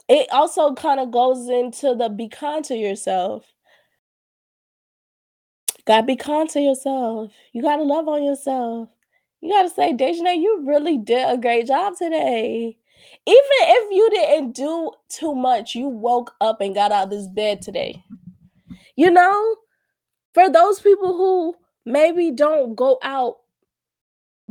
It 0.10 0.28
also 0.32 0.74
kinda 0.74 1.06
goes 1.06 1.48
into 1.50 1.94
the 1.94 2.10
be 2.10 2.28
kind 2.30 2.66
to 2.66 2.76
yourself. 2.76 3.54
Gotta 5.86 6.06
be 6.06 6.16
kind 6.16 6.50
to 6.52 6.62
yourself. 6.62 7.32
You 7.54 7.62
gotta 7.62 7.84
love 7.84 8.08
on 8.08 8.24
yourself. 8.24 8.90
You 9.42 9.52
gotta 9.52 9.70
say, 9.70 9.94
"Dejanay, 9.94 10.38
you 10.40 10.62
really 10.66 10.98
did 10.98 11.28
a 11.30 11.38
great 11.38 11.68
job 11.68 11.96
today." 11.96 12.78
Even 13.26 13.60
if 13.78 13.92
you 13.92 14.10
didn't 14.10 14.52
do 14.54 14.92
too 15.10 15.34
much, 15.34 15.76
you 15.76 15.88
woke 15.88 16.36
up 16.42 16.60
and 16.62 16.76
got 16.76 16.92
out 16.92 17.10
this 17.10 17.28
bed 17.28 17.62
today. 17.62 18.04
You 18.96 19.12
know? 19.12 19.58
For 20.34 20.50
those 20.50 20.82
people 20.82 21.18
who 21.18 21.56
maybe 21.86 22.32
don't 22.32 22.76
go 22.76 23.00
out 23.04 23.40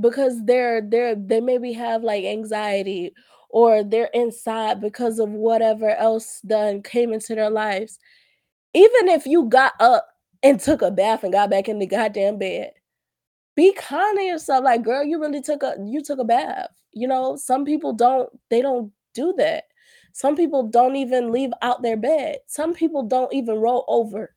because 0.00 0.44
they're 0.44 0.80
they're 0.80 1.14
they 1.14 1.40
maybe 1.40 1.72
have, 1.72 2.02
like, 2.04 2.24
anxiety 2.24 3.12
or 3.48 3.82
they're 3.82 4.10
inside 4.14 4.80
because 4.80 5.18
of 5.18 5.30
whatever 5.30 5.90
else 5.90 6.40
done 6.42 6.82
came 6.82 7.12
into 7.12 7.34
their 7.34 7.50
lives. 7.50 7.98
Even 8.74 9.08
if 9.08 9.26
you 9.26 9.44
got 9.48 9.72
up 9.80 10.06
and 10.42 10.60
took 10.60 10.82
a 10.82 10.90
bath 10.90 11.24
and 11.24 11.32
got 11.32 11.50
back 11.50 11.68
in 11.68 11.78
the 11.78 11.86
goddamn 11.86 12.38
bed, 12.38 12.72
be 13.56 13.72
kind 13.72 14.18
to 14.18 14.24
yourself, 14.24 14.64
like, 14.64 14.82
"Girl, 14.82 15.04
you 15.04 15.20
really 15.20 15.40
took 15.42 15.62
a 15.62 15.76
you 15.84 16.02
took 16.02 16.18
a 16.18 16.24
bath." 16.24 16.70
You 16.92 17.08
know? 17.08 17.36
Some 17.36 17.64
people 17.64 17.92
don't 17.92 18.30
they 18.50 18.62
don't 18.62 18.92
do 19.14 19.32
that. 19.38 19.64
Some 20.12 20.36
people 20.36 20.64
don't 20.64 20.96
even 20.96 21.32
leave 21.32 21.52
out 21.62 21.82
their 21.82 21.96
bed. 21.96 22.38
Some 22.46 22.74
people 22.74 23.02
don't 23.02 23.32
even 23.32 23.58
roll 23.58 23.84
over. 23.88 24.34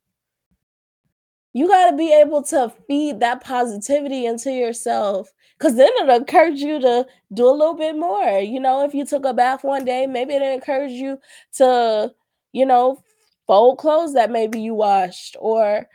You 1.53 1.67
gotta 1.67 1.95
be 1.95 2.13
able 2.13 2.43
to 2.43 2.71
feed 2.87 3.19
that 3.19 3.43
positivity 3.43 4.25
into 4.25 4.51
yourself 4.51 5.33
'cause 5.61 5.75
then 5.75 5.89
it'll 6.01 6.15
encourage 6.17 6.61
you 6.61 6.79
to 6.81 7.07
do 7.33 7.45
a 7.47 7.51
little 7.51 7.75
bit 7.75 7.95
more. 7.97 8.39
You 8.39 8.59
know, 8.59 8.83
if 8.85 8.93
you 8.95 9.05
took 9.05 9.25
a 9.25 9.33
bath 9.33 9.63
one 9.63 9.85
day, 9.85 10.07
maybe 10.07 10.33
it'll 10.35 10.49
encourage 10.49 10.91
you 10.93 11.19
to, 11.57 12.13
you 12.53 12.65
know, 12.65 13.03
fold 13.47 13.77
clothes 13.79 14.13
that 14.15 14.31
maybe 14.31 14.61
you 14.61 14.73
washed 14.75 15.37
or 15.39 15.87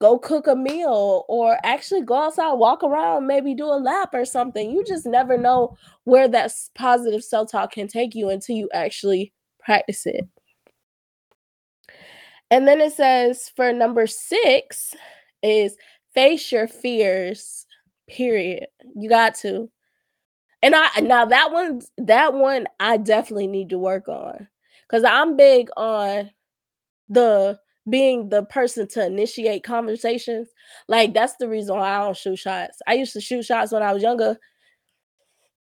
go 0.00 0.18
cook 0.18 0.46
a 0.48 0.56
meal 0.56 1.24
or 1.28 1.58
actually 1.64 2.02
go 2.02 2.14
outside, 2.16 2.54
walk 2.54 2.82
around, 2.84 3.26
maybe 3.26 3.54
do 3.54 3.66
a 3.66 3.78
lap 3.80 4.10
or 4.14 4.24
something. 4.24 4.70
You 4.70 4.84
just 4.84 5.06
never 5.06 5.38
know 5.38 5.76
where 6.04 6.28
that 6.28 6.52
positive 6.76 7.24
self-talk 7.24 7.72
can 7.72 7.88
take 7.88 8.14
you 8.14 8.30
until 8.30 8.56
you 8.56 8.68
actually 8.74 9.32
practice 9.60 10.06
it. 10.06 10.26
And 12.50 12.66
then 12.66 12.80
it 12.80 12.92
says 12.92 13.50
for 13.54 13.72
number 13.72 14.06
6 14.06 14.94
is 15.42 15.76
face 16.14 16.50
your 16.50 16.66
fears, 16.66 17.66
period. 18.10 18.66
You 18.94 19.08
got 19.08 19.34
to. 19.36 19.70
And 20.62 20.74
I 20.76 20.88
now 21.00 21.24
that 21.26 21.52
one's 21.52 21.90
that 21.98 22.34
one 22.34 22.66
I 22.78 22.98
definitely 22.98 23.46
need 23.46 23.70
to 23.70 23.78
work 23.78 24.08
on. 24.08 24.48
Cause 24.90 25.04
I'm 25.04 25.36
big 25.36 25.68
on 25.76 26.30
the 27.08 27.58
being 27.88 28.28
the 28.28 28.44
person 28.44 28.86
to 28.88 29.06
initiate 29.06 29.64
conversations. 29.64 30.48
Like, 30.88 31.14
that's 31.14 31.36
the 31.36 31.48
reason 31.48 31.76
why 31.76 31.96
I 31.96 32.04
don't 32.04 32.16
shoot 32.16 32.38
shots. 32.38 32.80
I 32.86 32.94
used 32.94 33.12
to 33.14 33.20
shoot 33.20 33.44
shots 33.44 33.72
when 33.72 33.82
I 33.82 33.92
was 33.92 34.02
younger 34.02 34.36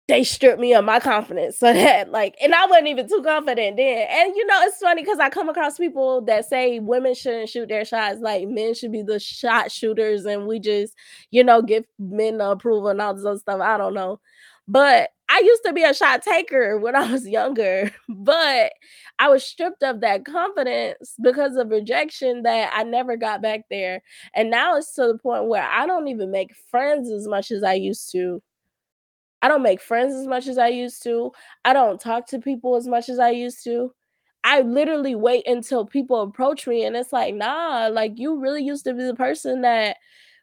they 0.10 0.24
stripped 0.26 0.60
me 0.60 0.74
of 0.74 0.84
my 0.86 1.00
confidence 1.00 1.58
so 1.60 1.72
that, 1.74 2.12
like 2.12 2.36
and 2.42 2.54
I 2.54 2.66
wasn't 2.68 2.88
even 2.90 3.08
too 3.08 3.22
confident 3.24 3.78
then. 3.78 4.08
And, 4.10 4.36
you 4.36 4.46
know, 4.48 4.60
it's 4.64 4.80
funny 4.80 5.04
because 5.04 5.20
I 5.20 5.30
come 5.30 5.50
across 5.50 5.78
people 5.78 6.22
that 6.24 6.46
say 6.50 6.80
women 6.80 7.16
shouldn't 7.16 7.50
shoot 7.50 7.70
their 7.70 7.86
shots, 7.86 8.20
like, 8.22 8.48
men 8.48 8.74
should 8.74 8.92
be 8.92 9.04
the 9.04 9.20
shot 9.20 9.72
shooters, 9.72 10.26
and 10.26 10.48
we 10.48 10.60
just, 10.60 10.96
you 11.32 11.44
know, 11.44 11.62
give 11.62 11.86
men 12.00 12.40
the 12.40 12.50
approval 12.52 12.90
and 12.90 13.02
all 13.02 13.14
this 13.14 13.26
other 13.26 13.40
stuff, 13.40 13.62
I 13.62 13.78
don't 13.78 13.94
know. 13.94 14.20
But 14.68 15.10
I 15.30 15.42
used 15.44 15.64
to 15.66 15.74
be 15.74 15.84
a 15.84 15.94
shot 15.94 16.24
taker 16.24 16.78
when 16.78 16.96
I 16.98 17.12
was 17.12 17.28
younger, 17.28 17.92
but 18.10 18.74
I 19.20 19.30
was 19.30 19.44
stripped 19.44 19.84
of 19.84 20.02
that 20.02 20.26
confidence 20.26 21.16
because 21.22 21.56
of 21.56 21.70
rejection 21.70 22.44
that 22.44 22.72
I 22.76 22.84
never 22.84 23.18
got 23.18 23.42
back 23.42 23.62
there. 23.70 24.02
And 24.36 24.50
now 24.52 24.78
it's 24.78 24.94
to 24.96 25.08
the 25.08 25.18
point 25.18 25.46
where 25.48 25.64
I 25.64 25.86
don't 25.88 26.08
even 26.08 26.32
make 26.32 26.56
friends 26.72 27.12
as 27.12 27.28
much 27.28 27.52
as 27.52 27.64
I 27.64 27.74
used 27.74 28.12
to. 28.14 28.42
I 29.42 29.48
don't 29.48 29.64
make 29.64 29.82
friends 29.82 30.14
as 30.16 30.28
much 30.28 30.48
as 30.48 30.58
I 30.58 30.68
used 30.68 31.04
to. 31.04 31.32
I 31.66 31.74
don't 31.74 32.00
talk 32.02 32.28
to 32.28 32.40
people 32.40 32.76
as 32.76 32.88
much 32.88 33.10
as 33.10 33.20
I 33.20 33.30
used 33.32 33.64
to. 33.66 33.94
I 34.44 34.62
literally 34.62 35.16
wait 35.16 35.48
until 35.48 35.86
people 35.86 36.22
approach 36.22 36.68
me, 36.68 36.84
and 36.86 36.96
it's 36.96 37.14
like, 37.14 37.36
"Nah, 37.36 37.90
like, 37.92 38.14
you 38.18 38.40
really 38.40 38.64
used 38.64 38.86
to 38.86 38.94
be 38.94 39.04
the 39.04 39.16
person 39.16 39.62
that 39.62 39.98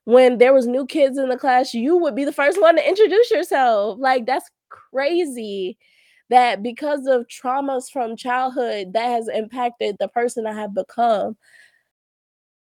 when 0.05 0.39
there 0.39 0.55
was 0.55 0.67
new 0.67 0.87
kids 0.87 1.19
in 1.19 1.29
the 1.29 1.39
class, 1.39 1.75
you 1.75 1.97
would 1.97 2.15
be 2.15 2.25
the 2.25 2.33
first 2.33 2.61
one 2.61 2.77
to 2.77 2.89
introduce 2.89 3.31
yourself." 3.31 3.99
Like, 4.01 4.27
that's 4.27 4.51
crazy 4.71 5.79
that 6.31 6.63
because 6.63 7.07
of 7.07 7.27
traumas 7.29 7.91
from 7.93 8.17
childhood, 8.17 8.93
that 8.95 9.07
has 9.11 9.29
impacted 9.29 9.97
the 9.99 10.09
person 10.09 10.47
I 10.47 10.53
have 10.55 10.75
become. 10.75 11.37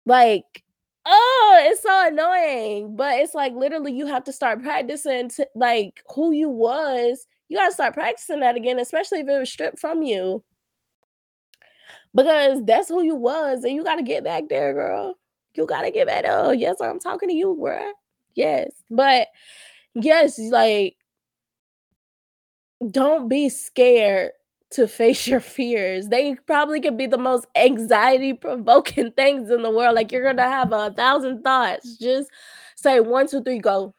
Like, 0.07 0.63
oh, 1.09 1.59
it's 1.67 1.83
so 1.83 2.09
annoying, 2.09 2.97
but 2.97 3.19
it's 3.21 3.35
like 3.35 3.55
literally 3.55 3.93
you 3.93 4.07
have 4.07 4.25
to 4.25 4.33
start 4.33 4.63
practicing 4.63 5.29
to 5.31 5.49
like, 5.57 6.03
who 6.15 6.33
you 6.33 6.49
was, 6.51 7.27
you 7.49 7.57
gotta 7.59 7.73
start 7.75 7.95
practicing 7.95 8.41
that 8.41 8.57
again, 8.57 8.79
especially 8.79 9.21
if 9.21 9.29
it 9.29 9.39
was 9.39 9.51
stripped 9.51 9.79
from 9.81 10.03
you. 10.03 10.45
Because 12.15 12.65
that's 12.65 12.89
who 12.89 13.03
you 13.03 13.15
was, 13.15 13.65
and 13.65 13.75
you 13.75 13.85
gotta 13.85 14.03
get 14.03 14.25
back 14.25 14.45
there, 14.49 14.73
girl. 14.73 15.15
You 15.55 15.67
gotta 15.67 15.91
get 15.91 16.07
back 16.07 16.23
there. 16.25 16.55
Yes, 16.55 16.77
I'm 16.81 16.99
talking 16.99 17.29
to 17.29 17.35
you, 17.35 17.57
bruh. 17.61 17.91
Yes. 18.35 18.71
But, 18.91 19.29
yes, 19.95 20.39
like 20.39 20.97
don't 22.91 23.29
be 23.29 23.49
scared 23.49 24.31
to 24.73 24.87
face 24.89 25.27
your 25.27 25.41
fears. 25.41 26.09
They 26.09 26.35
probably 26.47 26.81
could 26.81 26.97
be 26.99 27.07
the 27.07 27.19
most 27.19 27.47
anxiety 27.57 28.35
provoking 28.35 29.13
things 29.17 29.51
in 29.51 29.63
the 29.63 29.71
world, 29.71 29.95
like, 29.97 30.13
you're 30.13 30.25
gonna 30.25 30.49
have 30.49 30.73
a 30.73 30.77
1,000 30.79 31.43
thoughts. 31.43 31.97
Just 31.99 32.31
say, 32.77 33.01
one, 33.01 33.27
two, 33.29 33.43
three, 33.43 33.59
go." 33.59 33.95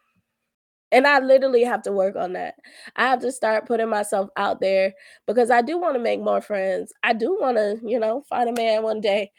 And 0.91 1.05
I 1.07 1.19
literally 1.19 1.63
have 1.63 1.83
to 1.83 1.91
work 1.91 2.15
on 2.15 2.33
that. 2.33 2.55
I 2.95 3.07
have 3.09 3.21
to 3.21 3.31
start 3.31 3.67
putting 3.67 3.89
myself 3.89 4.29
out 4.37 4.59
there 4.59 4.93
because 5.27 5.51
I 5.51 5.61
do 5.61 5.77
wanna 5.77 5.99
make 5.99 6.19
more 6.21 6.41
friends. 6.41 6.93
I 7.03 7.13
do 7.13 7.37
wanna, 7.39 7.75
you 7.85 7.99
know, 7.99 8.23
find 8.29 8.49
a 8.49 8.53
man 8.53 8.83
one 8.83 9.01
day. 9.01 9.31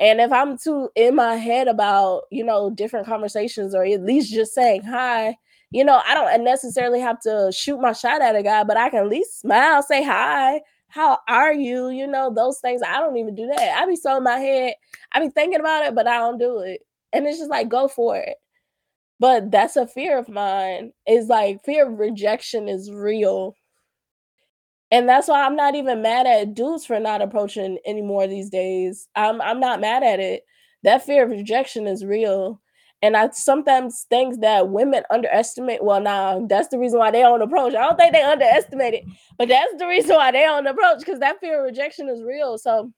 And 0.00 0.20
if 0.20 0.32
I'm 0.32 0.58
too 0.58 0.90
in 0.96 1.16
my 1.16 1.36
head 1.36 1.68
about, 1.68 2.24
you 2.30 2.44
know, 2.44 2.70
different 2.70 3.06
conversations 3.06 3.74
or 3.74 3.84
at 3.84 4.02
least 4.04 4.32
just 4.32 4.54
saying 4.54 4.82
hi, 4.84 5.36
you 5.70 5.84
know, 5.84 6.00
I 6.06 6.14
don't 6.14 6.44
necessarily 6.44 7.00
have 7.00 7.20
to 7.20 7.50
shoot 7.54 7.80
my 7.80 7.92
shot 7.92 8.22
at 8.22 8.36
a 8.36 8.42
guy, 8.42 8.64
but 8.64 8.76
I 8.76 8.88
can 8.90 9.00
at 9.00 9.08
least 9.08 9.40
smile, 9.40 9.82
say 9.82 10.02
hi, 10.02 10.62
how 10.88 11.18
are 11.28 11.52
you? 11.52 11.90
You 11.90 12.06
know, 12.06 12.32
those 12.34 12.58
things. 12.60 12.80
I 12.86 13.00
don't 13.00 13.16
even 13.16 13.34
do 13.34 13.46
that. 13.46 13.78
I 13.78 13.86
be 13.86 13.96
so 13.96 14.16
in 14.16 14.24
my 14.24 14.38
head. 14.38 14.74
I 15.12 15.20
be 15.20 15.28
thinking 15.28 15.60
about 15.60 15.84
it, 15.84 15.94
but 15.94 16.08
I 16.08 16.18
don't 16.18 16.38
do 16.38 16.60
it. 16.60 16.80
And 17.12 17.26
it's 17.26 17.38
just 17.38 17.50
like, 17.50 17.68
go 17.68 17.88
for 17.88 18.16
it. 18.16 18.36
But 19.20 19.50
that's 19.50 19.76
a 19.76 19.86
fear 19.86 20.18
of 20.18 20.28
mine. 20.28 20.92
Is 21.06 21.28
like 21.28 21.64
fear 21.64 21.86
of 21.86 21.98
rejection 21.98 22.68
is 22.68 22.90
real. 22.90 23.54
And 24.90 25.08
that's 25.08 25.28
why 25.28 25.44
I'm 25.44 25.56
not 25.56 25.74
even 25.74 26.00
mad 26.02 26.26
at 26.26 26.54
dudes 26.54 26.86
for 26.86 26.98
not 26.98 27.20
approaching 27.20 27.78
anymore 27.86 28.26
these 28.26 28.48
days. 28.48 29.08
I'm 29.14 29.40
I'm 29.42 29.60
not 29.60 29.80
mad 29.80 30.02
at 30.02 30.20
it. 30.20 30.44
That 30.84 31.04
fear 31.04 31.24
of 31.24 31.30
rejection 31.30 31.86
is 31.86 32.04
real. 32.04 32.60
And 33.00 33.16
I 33.16 33.30
sometimes 33.30 34.06
think 34.10 34.40
that 34.40 34.70
women 34.70 35.04
underestimate 35.10 35.84
well, 35.84 36.00
now 36.00 36.44
that's 36.48 36.68
the 36.68 36.78
reason 36.78 36.98
why 36.98 37.10
they 37.12 37.20
don't 37.20 37.42
approach. 37.42 37.74
I 37.74 37.82
don't 37.84 37.96
think 37.96 38.12
they 38.12 38.22
underestimate 38.22 38.94
it, 38.94 39.04
but 39.36 39.48
that's 39.48 39.74
the 39.78 39.86
reason 39.86 40.16
why 40.16 40.32
they 40.32 40.42
don't 40.42 40.66
approach 40.66 40.98
because 40.98 41.20
that 41.20 41.38
fear 41.40 41.60
of 41.60 41.66
rejection 41.66 42.08
is 42.08 42.22
real. 42.22 42.58
So, 42.58 42.92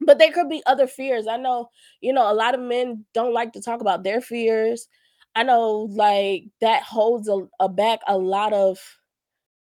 but 0.00 0.18
there 0.18 0.32
could 0.32 0.48
be 0.48 0.62
other 0.64 0.86
fears. 0.86 1.26
I 1.26 1.36
know, 1.36 1.68
you 2.00 2.12
know, 2.12 2.30
a 2.30 2.34
lot 2.34 2.54
of 2.54 2.60
men 2.60 3.04
don't 3.12 3.34
like 3.34 3.52
to 3.52 3.60
talk 3.60 3.82
about 3.82 4.02
their 4.02 4.22
fears. 4.22 4.88
I 5.34 5.42
know, 5.42 5.88
like 5.90 6.44
that 6.60 6.82
holds 6.82 7.28
a, 7.28 7.46
a 7.60 7.68
back 7.68 8.00
a 8.08 8.16
lot 8.16 8.54
of 8.54 8.78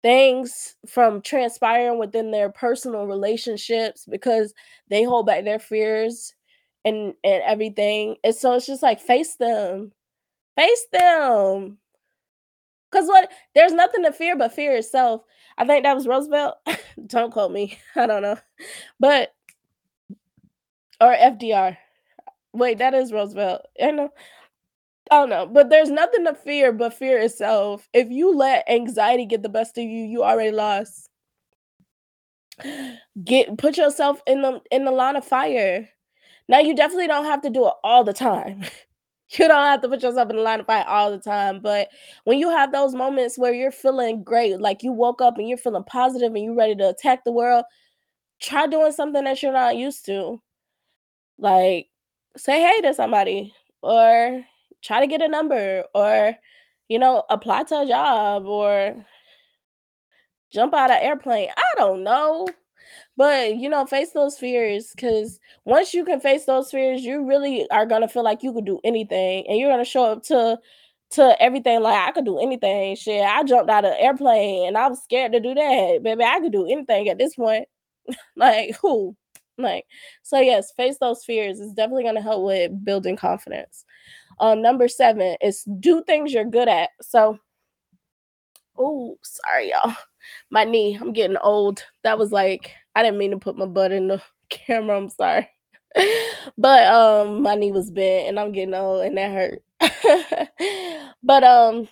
things 0.02 0.76
from 0.88 1.20
transpiring 1.20 1.98
within 1.98 2.30
their 2.30 2.50
personal 2.50 3.06
relationships 3.06 4.06
because 4.08 4.54
they 4.88 5.02
hold 5.02 5.26
back 5.26 5.44
their 5.44 5.58
fears 5.58 6.34
and 6.86 7.14
and 7.24 7.44
everything. 7.44 8.18
And 8.24 8.36
so 8.36 8.54
it's 8.54 8.66
just 8.66 8.84
like 8.84 9.00
face 9.00 9.36
them. 9.36 9.92
Face 10.56 10.86
them. 10.92 11.78
Cause 12.92 13.06
what 13.08 13.30
there's 13.54 13.72
nothing 13.74 14.04
to 14.04 14.12
fear 14.12 14.36
but 14.36 14.54
fear 14.54 14.74
itself. 14.76 15.22
I 15.58 15.66
think 15.66 15.84
that 15.84 15.96
was 15.96 16.08
Roosevelt. 16.08 16.56
don't 17.06 17.32
quote 17.32 17.52
me. 17.52 17.78
I 17.96 18.06
don't 18.06 18.22
know. 18.22 18.38
But 19.00 19.34
or 21.00 21.14
FDR. 21.14 21.76
Wait, 22.54 22.78
that 22.78 22.94
is 22.94 23.12
Roosevelt. 23.12 23.62
I 23.82 23.92
know. 23.92 24.10
I 25.10 25.16
don't 25.20 25.30
know, 25.30 25.46
but 25.46 25.70
there's 25.70 25.90
nothing 25.90 26.24
to 26.26 26.34
fear 26.34 26.72
but 26.72 26.94
fear 26.94 27.18
itself. 27.18 27.88
If 27.92 28.10
you 28.10 28.36
let 28.36 28.68
anxiety 28.68 29.26
get 29.26 29.42
the 29.42 29.48
best 29.48 29.78
of 29.78 29.84
you, 29.84 30.04
you 30.04 30.24
already 30.24 30.50
lost. 30.52 31.10
Get 33.24 33.58
put 33.58 33.76
yourself 33.76 34.20
in 34.26 34.42
the 34.42 34.60
in 34.70 34.84
the 34.84 34.90
line 34.92 35.16
of 35.16 35.24
fire. 35.24 35.88
Now 36.48 36.60
you 36.60 36.74
definitely 36.74 37.08
don't 37.08 37.24
have 37.24 37.42
to 37.42 37.50
do 37.50 37.66
it 37.66 37.74
all 37.84 38.04
the 38.04 38.12
time. 38.12 38.64
You 39.30 39.48
don't 39.48 39.64
have 39.64 39.82
to 39.82 39.88
put 39.88 40.04
yourself 40.04 40.30
in 40.30 40.36
the 40.36 40.42
line 40.42 40.60
of 40.60 40.66
fire 40.66 40.84
all 40.86 41.10
the 41.10 41.18
time, 41.18 41.58
but 41.60 41.88
when 42.22 42.38
you 42.38 42.48
have 42.48 42.70
those 42.70 42.94
moments 42.94 43.36
where 43.36 43.52
you're 43.52 43.72
feeling 43.72 44.22
great, 44.22 44.60
like 44.60 44.84
you 44.84 44.92
woke 44.92 45.20
up 45.20 45.36
and 45.36 45.48
you're 45.48 45.58
feeling 45.58 45.82
positive 45.82 46.32
and 46.32 46.44
you're 46.44 46.54
ready 46.54 46.76
to 46.76 46.90
attack 46.90 47.24
the 47.24 47.32
world, 47.32 47.64
try 48.40 48.66
doing 48.68 48.92
something 48.92 49.24
that 49.24 49.42
you're 49.42 49.52
not 49.52 49.76
used 49.76 50.06
to. 50.06 50.40
Like 51.38 51.88
say 52.36 52.60
hey 52.60 52.80
to 52.82 52.94
somebody 52.94 53.54
or 53.82 54.44
try 54.82 55.00
to 55.00 55.06
get 55.06 55.22
a 55.22 55.28
number 55.28 55.84
or 55.94 56.36
you 56.88 56.98
know, 57.00 57.24
apply 57.30 57.64
to 57.64 57.80
a 57.80 57.86
job 57.86 58.46
or 58.46 59.04
jump 60.52 60.74
out 60.74 60.90
of 60.90 60.98
airplane. 61.00 61.50
I 61.56 61.72
don't 61.76 62.02
know. 62.04 62.46
But, 63.16 63.56
you 63.56 63.68
know, 63.70 63.86
face 63.86 64.10
those 64.12 64.36
fears 64.38 64.92
because 64.94 65.40
once 65.64 65.94
you 65.94 66.04
can 66.04 66.20
face 66.20 66.44
those 66.44 66.70
fears, 66.70 67.02
you 67.02 67.24
really 67.26 67.68
are 67.70 67.86
gonna 67.86 68.08
feel 68.08 68.22
like 68.22 68.42
you 68.42 68.52
could 68.52 68.66
do 68.66 68.78
anything 68.84 69.46
and 69.48 69.58
you're 69.58 69.70
gonna 69.70 69.84
show 69.84 70.04
up 70.04 70.22
to 70.24 70.58
to 71.10 71.40
everything 71.40 71.80
like 71.82 72.08
I 72.08 72.12
could 72.12 72.24
do 72.26 72.38
anything. 72.38 72.96
Shit, 72.96 73.24
I 73.24 73.42
jumped 73.44 73.70
out 73.70 73.84
of 73.84 73.92
an 73.92 73.98
airplane 74.00 74.68
and 74.68 74.76
I 74.76 74.88
was 74.88 75.02
scared 75.02 75.32
to 75.32 75.40
do 75.40 75.54
that. 75.54 76.00
Baby, 76.02 76.24
I 76.24 76.40
could 76.40 76.52
do 76.52 76.66
anything 76.66 77.08
at 77.08 77.18
this 77.18 77.36
point. 77.36 77.68
like 78.36 78.76
who? 78.82 79.16
Like, 79.58 79.86
so 80.22 80.38
yes, 80.38 80.72
face 80.72 80.98
those 80.98 81.24
fears. 81.24 81.60
It's 81.60 81.72
definitely 81.72 82.04
gonna 82.04 82.20
help 82.20 82.44
with 82.44 82.84
building 82.84 83.16
confidence. 83.16 83.84
Um, 84.40 84.60
number 84.62 84.88
seven 84.88 85.36
is 85.40 85.64
do 85.80 86.02
things 86.04 86.32
you're 86.32 86.44
good 86.44 86.68
at. 86.68 86.90
So, 87.00 87.38
oh, 88.78 89.16
sorry, 89.22 89.70
y'all. 89.70 89.94
My 90.50 90.64
knee, 90.64 90.98
I'm 91.00 91.12
getting 91.12 91.36
old. 91.38 91.84
That 92.02 92.18
was 92.18 92.32
like, 92.32 92.72
I 92.96 93.02
didn't 93.02 93.18
mean 93.18 93.32
to 93.32 93.38
put 93.38 93.58
my 93.58 93.66
butt 93.66 93.92
in 93.92 94.08
the 94.08 94.22
camera. 94.48 94.96
I'm 94.96 95.10
sorry. 95.10 95.48
but 96.58 96.86
um 96.88 97.42
my 97.42 97.54
knee 97.54 97.72
was 97.72 97.90
bent 97.90 98.28
and 98.28 98.40
I'm 98.40 98.52
getting 98.52 98.74
old 98.74 99.04
and 99.04 99.16
that 99.18 99.32
hurt. 99.32 99.62
but 101.22 101.44
um 101.44 101.88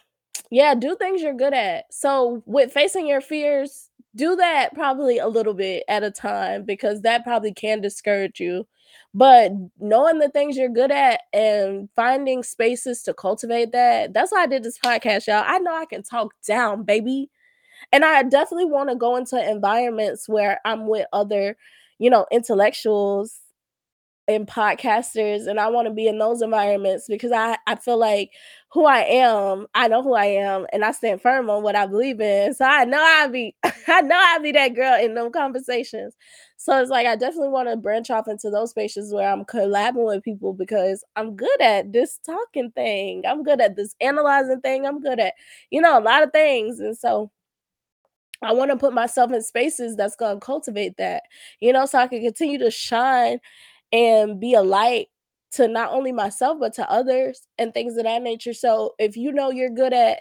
yeah, 0.51 0.75
do 0.75 0.97
things 0.97 1.23
you're 1.23 1.35
good 1.35 1.55
at. 1.55 1.87
So 1.93 2.43
with 2.47 2.73
facing 2.73 3.07
your 3.07 3.21
fears, 3.21 3.91
do 4.17 4.37
that 4.37 4.75
probably 4.75 5.19
a 5.19 5.29
little 5.29 5.55
bit 5.55 5.85
at 5.89 6.05
a 6.05 6.11
time 6.11 6.65
because 6.65 7.03
that 7.03 7.25
probably 7.25 7.53
can 7.53 7.81
discourage 7.81 8.41
you. 8.41 8.67
But 9.15 9.53
knowing 9.79 10.19
the 10.19 10.29
things 10.29 10.57
you're 10.57 10.69
good 10.69 10.91
at 10.91 11.23
and 11.33 11.89
finding 11.97 12.43
spaces 12.43 13.03
to 13.05 13.15
cultivate 13.15 13.73
that, 13.73 14.13
that's 14.13 14.33
why 14.33 14.43
I 14.43 14.47
did 14.47 14.63
this 14.65 14.79
podcast, 14.79 15.27
y'all. 15.29 15.45
I 15.47 15.59
know 15.59 15.75
I 15.75 15.87
can 15.87 16.03
talk 16.03 16.35
down, 16.47 16.85
baby. 16.85 17.31
And 17.95 18.05
I 18.05 18.25
definitely 18.25 18.67
want 18.67 18.91
to 18.91 18.97
go 18.97 19.17
into 19.17 19.39
environments 19.51 20.29
where 20.29 20.61
I'm 20.67 20.89
with 20.89 21.07
other, 21.15 21.57
you 22.01 22.11
know, 22.11 22.27
intellectuals 22.33 23.41
and 24.27 24.47
podcasters 24.47 25.47
and 25.47 25.61
I 25.61 25.69
want 25.69 25.87
to 25.87 25.93
be 25.95 26.09
in 26.09 26.19
those 26.19 26.41
environments 26.41 27.07
because 27.09 27.31
I 27.33 27.59
I 27.67 27.77
feel 27.77 27.99
like 27.99 28.31
who 28.73 28.87
I 28.87 29.01
am, 29.01 29.67
I 29.75 29.89
know 29.89 30.03
who 30.03 30.15
I 30.15 30.25
am 30.27 30.67
and 30.73 30.83
I 30.85 30.93
stand 30.93 31.21
firm 31.23 31.51
on 31.51 31.63
what 31.63 31.77
I 31.77 31.87
believe 31.87 32.21
in. 32.23 32.55
So 32.55 32.65
I 32.65 32.85
know 32.87 32.99
I'll 33.03 33.29
be 33.31 33.55
I 33.89 34.01
know 34.01 34.19
I'll 34.19 34.41
be 34.43 34.53
that 34.53 34.75
girl 34.75 34.99
in 34.99 35.15
those 35.15 35.33
conversations. 35.35 36.15
So 36.57 36.81
it's 36.81 36.91
like 36.91 37.07
I 37.07 37.17
definitely 37.17 37.51
want 37.51 37.69
to 37.69 37.77
branch 37.77 38.11
off 38.11 38.29
into 38.29 38.51
those 38.51 38.71
spaces 38.71 39.13
where 39.13 39.31
I'm 39.31 39.45
collabing 39.45 40.07
with 40.07 40.23
people 40.25 40.55
because 40.55 41.05
I'm 41.17 41.37
good 41.37 41.61
at 41.61 41.93
this 41.93 42.19
talking 42.25 42.71
thing. 42.73 43.25
I'm 43.29 43.43
good 43.43 43.61
at 43.61 43.77
this 43.77 43.95
analyzing 44.01 44.61
thing. 44.63 44.87
I'm 44.87 45.01
good 45.03 45.21
at, 45.21 45.35
you 45.71 45.83
know, 45.83 45.99
a 45.99 46.01
lot 46.01 46.23
of 46.23 46.33
things. 46.33 46.81
And 46.81 46.97
so 46.97 47.31
I 48.45 48.53
want 48.53 48.71
to 48.71 48.77
put 48.77 48.93
myself 48.95 49.33
in 49.33 49.43
spaces 49.43 49.97
that's 49.97 50.17
going 50.17 50.41
to 50.41 50.45
cultivate 50.45 50.97
that, 50.99 51.25
you 51.61 51.73
know, 51.73 51.87
so 51.87 51.99
I 51.99 52.07
can 52.07 52.23
continue 52.23 52.59
to 52.59 52.71
shine 52.71 53.39
and 53.93 54.41
be 54.41 54.55
a 54.55 54.63
light 54.63 55.09
to 55.53 55.69
not 55.69 55.93
only 55.93 56.13
myself 56.13 56.59
but 56.59 56.75
to 56.75 56.91
others 56.91 57.43
and 57.59 57.73
things 57.73 57.97
of 57.97 58.05
that 58.05 58.23
nature. 58.23 58.55
So 58.55 58.95
if 58.99 59.17
you 59.17 59.33
know 59.33 59.51
you're 59.51 59.71
good 59.71 59.93
at 59.93 60.21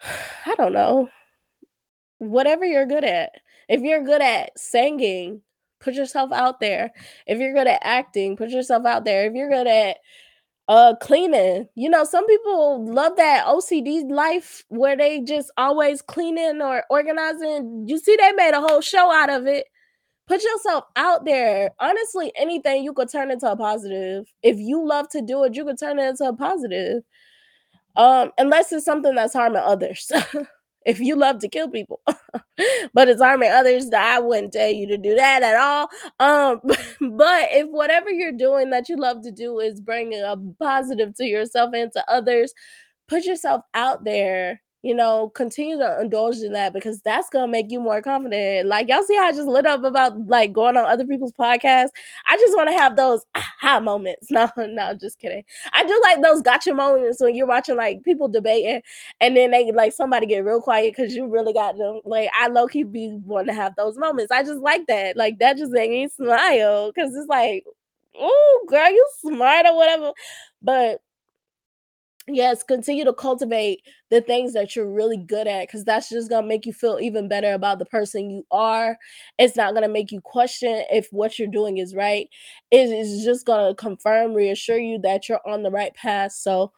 I 0.46 0.54
don't 0.56 0.72
know, 0.72 1.08
whatever 2.18 2.64
you're 2.64 2.86
good 2.86 3.04
at. 3.04 3.32
If 3.68 3.82
you're 3.82 4.04
good 4.04 4.22
at 4.22 4.58
singing, 4.58 5.42
put 5.80 5.94
yourself 5.94 6.32
out 6.32 6.60
there. 6.60 6.92
If 7.26 7.38
you're 7.38 7.54
good 7.54 7.66
at 7.66 7.80
acting, 7.82 8.36
put 8.36 8.50
yourself 8.50 8.84
out 8.84 9.04
there. 9.04 9.26
If 9.26 9.34
you're 9.34 9.50
good 9.50 9.66
at 9.66 9.98
uh 10.70 10.96
cleaning, 11.02 11.68
you 11.76 11.90
know, 11.90 12.04
some 12.04 12.26
people 12.28 12.86
love 12.86 13.16
that 13.18 13.46
OCD 13.46 14.10
life 14.10 14.64
where 14.70 14.96
they 14.96 15.20
just 15.20 15.52
always 15.58 16.02
cleaning 16.02 16.62
or 16.62 16.84
organizing. 16.90 17.86
You 17.88 17.98
see, 17.98 18.16
they 18.16 18.32
made 18.34 18.54
a 18.54 18.62
whole 18.62 18.82
show 18.82 19.12
out 19.12 19.30
of 19.30 19.46
it 19.48 19.66
put 20.28 20.42
yourself 20.44 20.84
out 20.96 21.24
there. 21.24 21.70
Honestly, 21.80 22.32
anything 22.36 22.84
you 22.84 22.92
could 22.94 23.10
turn 23.10 23.30
into 23.30 23.50
a 23.50 23.56
positive. 23.56 24.26
If 24.42 24.58
you 24.58 24.86
love 24.86 25.08
to 25.10 25.22
do 25.22 25.44
it, 25.44 25.56
you 25.56 25.64
could 25.64 25.78
turn 25.78 25.98
it 25.98 26.08
into 26.08 26.24
a 26.24 26.34
positive. 26.36 27.02
Um, 27.96 28.32
unless 28.38 28.72
it's 28.72 28.84
something 28.84 29.14
that's 29.14 29.34
harming 29.34 29.62
others. 29.64 30.10
if 30.86 31.00
you 31.00 31.16
love 31.16 31.38
to 31.40 31.48
kill 31.48 31.68
people, 31.68 32.00
but 32.94 33.08
it's 33.08 33.20
harming 33.22 33.50
others, 33.50 33.90
I 33.96 34.18
wouldn't 34.20 34.52
tell 34.52 34.68
you 34.70 34.86
to 34.88 34.98
do 34.98 35.14
that 35.16 35.42
at 35.42 35.56
all. 35.56 35.88
Um, 36.18 36.60
but 37.18 37.48
if 37.52 37.68
whatever 37.68 38.10
you're 38.10 38.32
doing 38.32 38.70
that 38.70 38.88
you 38.88 38.96
love 38.96 39.22
to 39.22 39.30
do 39.32 39.58
is 39.60 39.80
bringing 39.80 40.20
a 40.22 40.36
positive 40.58 41.14
to 41.16 41.24
yourself 41.24 41.70
and 41.74 41.92
to 41.92 42.10
others, 42.10 42.52
put 43.08 43.24
yourself 43.24 43.62
out 43.74 44.04
there 44.04 44.62
you 44.82 44.94
know, 44.94 45.28
continue 45.30 45.76
to 45.78 46.00
indulge 46.00 46.38
in 46.38 46.52
that 46.54 46.72
because 46.72 47.00
that's 47.02 47.28
gonna 47.28 47.48
make 47.48 47.70
you 47.70 47.80
more 47.80 48.00
confident. 48.00 48.66
Like 48.66 48.88
y'all 48.88 49.02
see 49.02 49.16
how 49.16 49.24
I 49.26 49.32
just 49.32 49.46
lit 49.48 49.66
up 49.66 49.84
about 49.84 50.26
like 50.26 50.52
going 50.52 50.76
on 50.76 50.86
other 50.86 51.04
people's 51.06 51.32
podcasts. 51.32 51.90
I 52.26 52.36
just 52.38 52.56
want 52.56 52.68
to 52.70 52.76
have 52.78 52.96
those 52.96 53.22
aha 53.34 53.80
moments. 53.80 54.28
No, 54.40 54.48
no, 54.56 54.94
just 54.94 55.18
kidding. 55.18 55.44
I 55.72 55.84
do 55.84 56.00
like 56.02 56.22
those 56.22 56.40
gotcha 56.40 56.72
moments 56.72 57.20
when 57.20 57.34
you're 57.34 57.46
watching 57.46 57.76
like 57.76 58.02
people 58.04 58.28
debating 58.28 58.80
and 59.20 59.36
then 59.36 59.50
they 59.50 59.70
like 59.72 59.92
somebody 59.92 60.26
get 60.26 60.44
real 60.44 60.60
quiet 60.62 60.94
because 60.96 61.14
you 61.14 61.26
really 61.26 61.52
got 61.52 61.76
them. 61.76 62.00
Like 62.04 62.30
I 62.38 62.48
low 62.48 62.66
key 62.66 62.84
be 62.84 63.18
want 63.24 63.48
to 63.48 63.54
have 63.54 63.74
those 63.76 63.98
moments. 63.98 64.32
I 64.32 64.42
just 64.42 64.60
like 64.60 64.86
that. 64.86 65.16
Like 65.16 65.38
that 65.40 65.56
just 65.58 65.72
make 65.72 65.90
me 65.90 66.08
smile 66.08 66.90
because 66.92 67.14
it's 67.14 67.28
like, 67.28 67.64
oh 68.18 68.64
girl, 68.68 68.90
you 68.90 69.06
smart 69.20 69.66
or 69.66 69.76
whatever. 69.76 70.12
But 70.62 71.00
Yes, 72.28 72.62
continue 72.62 73.04
to 73.04 73.12
cultivate 73.14 73.80
the 74.10 74.20
things 74.20 74.52
that 74.52 74.76
you're 74.76 74.88
really 74.90 75.16
good 75.16 75.46
at 75.48 75.66
because 75.66 75.84
that's 75.84 76.08
just 76.10 76.28
gonna 76.28 76.46
make 76.46 76.66
you 76.66 76.72
feel 76.72 76.98
even 77.00 77.28
better 77.28 77.54
about 77.54 77.78
the 77.78 77.86
person 77.86 78.30
you 78.30 78.46
are. 78.50 78.98
It's 79.38 79.56
not 79.56 79.74
gonna 79.74 79.88
make 79.88 80.12
you 80.12 80.20
question 80.20 80.84
if 80.90 81.08
what 81.12 81.38
you're 81.38 81.48
doing 81.48 81.78
is 81.78 81.94
right. 81.94 82.28
It 82.70 82.90
is 82.90 83.24
just 83.24 83.46
gonna 83.46 83.74
confirm, 83.74 84.34
reassure 84.34 84.78
you 84.78 84.98
that 85.00 85.28
you're 85.28 85.40
on 85.48 85.62
the 85.62 85.70
right 85.70 85.94
path, 85.94 86.32
so 86.32 86.72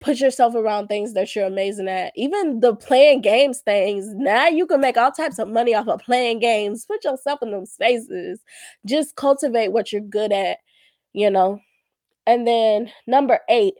put 0.00 0.20
yourself 0.20 0.54
around 0.54 0.86
things 0.86 1.12
that 1.14 1.34
you're 1.34 1.46
amazing 1.46 1.88
at. 1.88 2.12
Even 2.16 2.60
the 2.60 2.74
playing 2.76 3.20
games 3.20 3.60
things, 3.60 4.06
now 4.14 4.46
you 4.46 4.64
can 4.66 4.80
make 4.80 4.96
all 4.96 5.10
types 5.10 5.38
of 5.40 5.48
money 5.48 5.74
off 5.74 5.88
of 5.88 6.00
playing 6.00 6.38
games. 6.38 6.84
Put 6.86 7.04
yourself 7.04 7.40
in 7.42 7.50
those 7.50 7.72
spaces. 7.72 8.40
Just 8.86 9.16
cultivate 9.16 9.72
what 9.72 9.92
you're 9.92 10.00
good 10.00 10.32
at, 10.32 10.58
you 11.14 11.30
know? 11.30 11.60
And 12.26 12.46
then 12.46 12.90
number 13.06 13.40
8, 13.50 13.74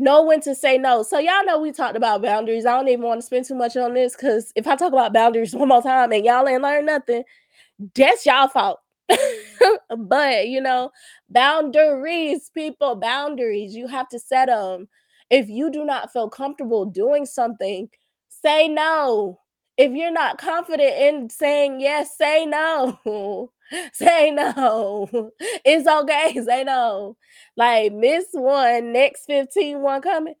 know 0.00 0.24
when 0.24 0.40
to 0.42 0.54
say 0.54 0.78
no. 0.78 1.04
So 1.04 1.18
y'all 1.20 1.44
know 1.46 1.60
we 1.60 1.72
talked 1.72 1.96
about 1.96 2.22
boundaries. 2.22 2.66
I 2.66 2.76
don't 2.76 2.88
even 2.88 3.04
wanna 3.04 3.22
spend 3.22 3.46
too 3.46 3.54
much 3.56 3.76
on 3.76 3.94
this 3.94 4.16
because 4.16 4.52
if 4.56 4.66
I 4.66 4.76
talk 4.76 4.92
about 4.92 5.12
boundaries 5.14 5.54
one 5.56 5.68
more 5.68 5.82
time 5.82 6.12
and 6.12 6.24
y'all 6.24 6.48
ain't 6.48 6.62
learned 6.62 6.86
nothing, 6.86 7.24
that's 7.94 8.26
y'all 8.26 8.48
fault. 8.48 8.80
But, 9.96 10.48
you 10.48 10.60
know, 10.60 10.90
boundaries, 11.28 12.50
people, 12.54 12.96
boundaries, 12.96 13.74
you 13.74 13.86
have 13.88 14.08
to 14.10 14.18
set 14.18 14.46
them. 14.46 14.88
If 15.30 15.48
you 15.48 15.70
do 15.70 15.84
not 15.84 16.12
feel 16.12 16.28
comfortable 16.28 16.84
doing 16.86 17.26
something, 17.26 17.88
say 18.28 18.68
no. 18.68 19.40
If 19.76 19.92
you're 19.92 20.10
not 20.12 20.38
confident 20.38 20.94
in 20.96 21.30
saying 21.30 21.80
yes, 21.80 22.16
say 22.16 22.46
no. 22.46 23.50
Say 23.92 24.30
no. 24.30 25.30
It's 25.64 25.86
okay, 25.86 26.34
say 26.44 26.64
no. 26.64 27.16
Like, 27.56 27.92
miss 27.92 28.26
1, 28.32 28.92
next 28.92 29.26
15 29.26 29.80
one 29.82 30.02
coming. 30.02 30.34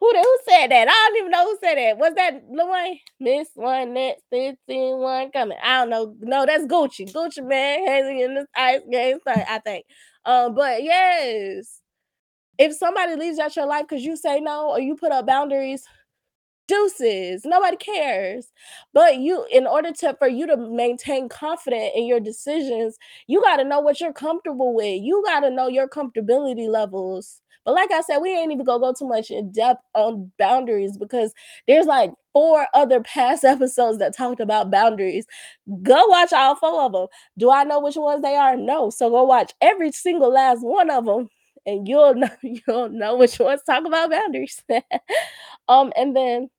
Who 0.00 0.10
who 0.12 0.38
said 0.48 0.68
that? 0.68 0.88
I 0.88 1.08
don't 1.08 1.18
even 1.18 1.30
know 1.30 1.44
who 1.46 1.58
said 1.60 1.76
that. 1.78 1.98
Was 1.98 2.12
that 2.16 2.42
Lil? 2.50 2.94
Miss 3.20 3.48
one, 3.54 3.94
next 3.94 4.22
15 4.30 4.98
one 4.98 5.30
coming. 5.30 5.58
I 5.62 5.78
don't 5.80 5.90
know. 5.90 6.14
No, 6.20 6.44
that's 6.46 6.64
Gucci. 6.66 7.10
Gucci 7.10 7.46
Mane 7.46 7.86
hanging 7.86 8.20
in 8.20 8.34
this 8.34 8.46
ice 8.54 8.80
game 8.90 9.20
thing, 9.20 9.44
I 9.48 9.58
think. 9.60 9.86
Um, 10.26 10.54
but 10.54 10.82
yes, 10.82 11.80
if 12.58 12.74
somebody 12.74 13.16
leaves 13.16 13.38
out 13.38 13.56
your 13.56 13.66
life 13.66 13.86
because 13.88 14.04
you 14.04 14.16
say 14.16 14.40
no 14.40 14.70
or 14.70 14.80
you 14.80 14.96
put 14.96 15.12
up 15.12 15.26
boundaries, 15.26 15.84
deuces, 16.68 17.42
nobody 17.44 17.76
cares. 17.76 18.48
But 18.92 19.18
you 19.18 19.46
in 19.50 19.66
order 19.66 19.92
to 19.92 20.14
for 20.18 20.28
you 20.28 20.46
to 20.46 20.56
maintain 20.56 21.28
confident 21.28 21.92
in 21.94 22.06
your 22.06 22.20
decisions, 22.20 22.98
you 23.26 23.42
gotta 23.42 23.64
know 23.64 23.80
what 23.80 24.00
you're 24.00 24.12
comfortable 24.12 24.74
with. 24.74 25.00
You 25.02 25.22
gotta 25.26 25.50
know 25.50 25.68
your 25.68 25.88
comfortability 25.88 26.68
levels. 26.68 27.40
But 27.64 27.74
like 27.74 27.90
I 27.92 28.02
said, 28.02 28.18
we 28.18 28.30
ain't 28.36 28.52
even 28.52 28.64
gonna 28.66 28.80
go 28.80 28.92
too 28.92 29.08
much 29.08 29.30
in 29.30 29.50
depth 29.50 29.82
on 29.94 30.30
boundaries 30.38 30.98
because 30.98 31.32
there's, 31.66 31.86
like, 31.86 32.12
4 32.34 32.66
other 32.74 33.00
past 33.00 33.42
episodes 33.44 33.98
that 33.98 34.14
talked 34.16 34.40
about 34.40 34.70
boundaries. 34.70 35.26
Go 35.82 36.06
watch 36.08 36.32
all 36.32 36.56
4 36.56 36.82
of 36.82 36.92
them 36.92 37.06
Do 37.38 37.50
I 37.50 37.64
know 37.64 37.80
which 37.80 37.96
ones 37.96 38.22
they 38.22 38.36
are? 38.36 38.56
No. 38.56 38.90
So 38.90 39.10
go 39.10 39.24
watch 39.24 39.52
every 39.60 39.92
single 39.92 40.30
last 40.32 40.60
one 40.62 40.90
of 40.90 41.06
them 41.06 41.28
and 41.66 41.88
you'll 41.88 42.14
know 42.16 42.28
you'll 42.42 42.88
know 42.90 43.16
which 43.16 43.38
ones 43.38 43.62
talk 43.66 43.86
about 43.86 44.10
boundaries. 44.10 44.62
Um, 45.68 45.92
and 45.96 46.14
then 46.16 46.50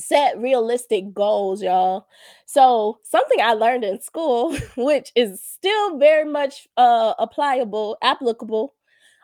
set 0.00 0.38
realistic 0.38 1.12
goals, 1.14 1.62
y'all. 1.62 2.06
So, 2.46 2.98
something 3.04 3.40
I 3.40 3.54
learned 3.54 3.84
in 3.84 4.00
school, 4.00 4.56
which 4.76 5.12
is 5.16 5.42
still 5.42 5.98
very 5.98 6.24
much, 6.24 6.68
uh, 6.76 7.14
applicable 7.20 7.98
applicable, 8.02 8.74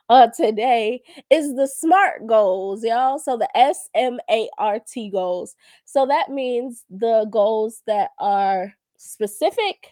uh, 0.09 0.29
today, 0.29 1.03
is 1.31 1.55
the 1.57 1.67
SMART 1.67 2.27
goals, 2.27 2.85
y'all. 2.85 3.19
So, 3.19 3.37
the 3.37 3.49
S-M-A-R-T 3.57 5.11
goals. 5.11 5.57
So, 5.85 6.07
that 6.07 6.31
means 6.31 6.85
the 6.91 7.27
goals 7.31 7.83
that 7.87 8.11
are 8.19 8.75
specific, 8.97 9.89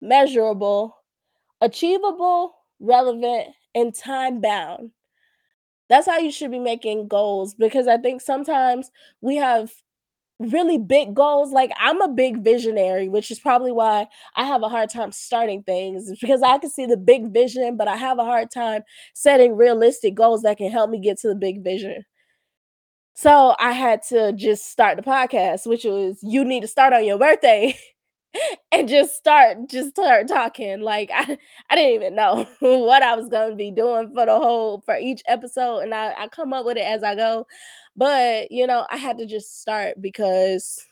measurable, 0.00 0.96
achievable, 1.60 2.54
relevant, 2.80 3.50
and 3.74 3.94
time-bound. 3.94 4.90
That's 5.88 6.06
how 6.06 6.18
you 6.18 6.32
should 6.32 6.50
be 6.50 6.58
making 6.58 7.08
goals 7.08 7.54
because 7.54 7.86
I 7.86 7.98
think 7.98 8.22
sometimes 8.22 8.90
we 9.20 9.36
have 9.36 9.72
really 10.50 10.78
big 10.78 11.14
goals. 11.14 11.52
Like, 11.52 11.70
I'm 11.78 12.00
a 12.02 12.08
big 12.08 12.42
visionary, 12.42 13.08
which 13.08 13.30
is 13.30 13.38
probably 13.38 13.72
why 13.72 14.06
I 14.36 14.44
have 14.44 14.62
a 14.62 14.68
hard 14.68 14.90
time 14.90 15.12
starting 15.12 15.62
things. 15.62 16.10
Because 16.20 16.42
I 16.42 16.58
can 16.58 16.70
see 16.70 16.86
the 16.86 16.96
big 16.96 17.32
vision, 17.32 17.76
but 17.76 17.88
I 17.88 17.96
have 17.96 18.18
a 18.18 18.24
hard 18.24 18.50
time 18.50 18.82
setting 19.14 19.56
realistic 19.56 20.14
goals 20.14 20.42
that 20.42 20.58
can 20.58 20.70
help 20.70 20.90
me 20.90 21.00
get 21.00 21.18
to 21.20 21.28
the 21.28 21.34
big 21.34 21.62
vision. 21.64 22.04
So, 23.14 23.54
I 23.58 23.72
had 23.72 24.02
to 24.08 24.32
just 24.32 24.70
start 24.70 24.96
the 24.96 25.02
podcast, 25.02 25.66
which 25.66 25.84
was 25.84 26.18
you 26.22 26.44
need 26.44 26.62
to 26.62 26.68
start 26.68 26.92
on 26.94 27.04
your 27.04 27.18
birthday 27.18 27.78
and 28.72 28.88
just 28.88 29.16
start 29.16 29.68
just 29.68 29.90
start 29.90 30.28
talking. 30.28 30.80
Like, 30.80 31.10
I 31.12 31.38
I 31.70 31.76
didn't 31.76 31.94
even 31.94 32.14
know 32.16 32.46
what 32.60 33.02
I 33.02 33.14
was 33.16 33.28
gonna 33.28 33.54
be 33.56 33.70
doing 33.70 34.12
for 34.14 34.26
the 34.26 34.36
whole 34.38 34.82
for 34.86 34.96
each 34.96 35.22
episode, 35.28 35.80
and 35.80 35.94
I 35.94 36.14
I 36.18 36.28
come 36.28 36.52
up 36.54 36.64
with 36.66 36.78
it 36.78 36.82
as 36.86 37.02
I 37.04 37.14
go. 37.16 37.46
But, 37.96 38.50
you 38.50 38.66
know, 38.66 38.86
I 38.90 38.96
had 38.96 39.18
to 39.18 39.26
just 39.26 39.60
start 39.60 40.00
because 40.00 40.84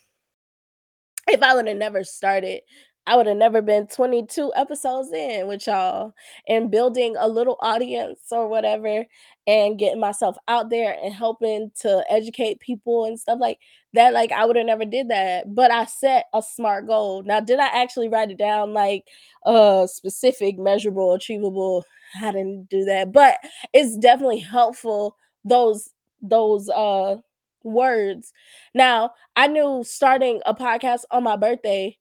if 1.29 1.43
I 1.43 1.55
woulda 1.55 1.75
never 1.75 2.05
started, 2.05 2.61
I 3.07 3.17
woulda 3.17 3.35
never 3.35 3.63
been 3.63 3.87
22 3.87 4.53
episodes 4.57 5.11
in 5.13 5.47
with 5.49 5.67
y'all 5.67 6.13
and 6.49 6.71
building 6.71 7.17
a 7.19 7.29
little 7.29 7.57
audience 7.61 8.21
or 8.31 8.49
whatever 8.49 9.05
and 9.47 9.79
getting 9.79 10.01
myself 10.01 10.37
out 10.49 10.71
there 10.71 10.97
and 11.03 11.13
helping 11.15 11.71
to 11.81 12.05
educate 12.11 12.61
people 12.61 13.07
and 13.07 13.19
stuff 13.19 13.39
like 13.41 13.59
that, 13.95 14.13
like, 14.13 14.31
I 14.33 14.45
woulda 14.45 14.63
never 14.65 14.85
did 14.85 15.09
that, 15.09 15.53
but 15.55 15.73
I 15.73 15.87
set 15.87 16.27
a 16.35 16.43
SMART 16.43 16.87
goal. 16.87 17.23
Now, 17.25 17.41
did 17.41 17.59
I 17.59 17.67
actually 17.69 18.09
write 18.09 18.31
it 18.31 18.39
down, 18.39 18.73
like, 18.75 19.05
uh, 19.45 19.87
specific, 19.87 20.59
measurable, 20.59 21.13
achievable? 21.15 21.85
I 22.21 22.33
didn't 22.33 22.69
do 22.69 22.85
that, 22.85 23.13
but 23.13 23.39
it's 23.73 23.97
definitely 23.97 24.41
helpful, 24.41 25.17
those 25.45 25.89
those, 26.23 26.69
uh, 26.71 27.17
words. 27.63 28.33
Now, 28.75 29.13
I 29.37 29.47
knew 29.47 29.83
starting 29.85 30.41
a 30.47 30.55
podcast 30.55 31.03
on 31.11 31.25
my 31.25 31.37
birthday 31.37 31.99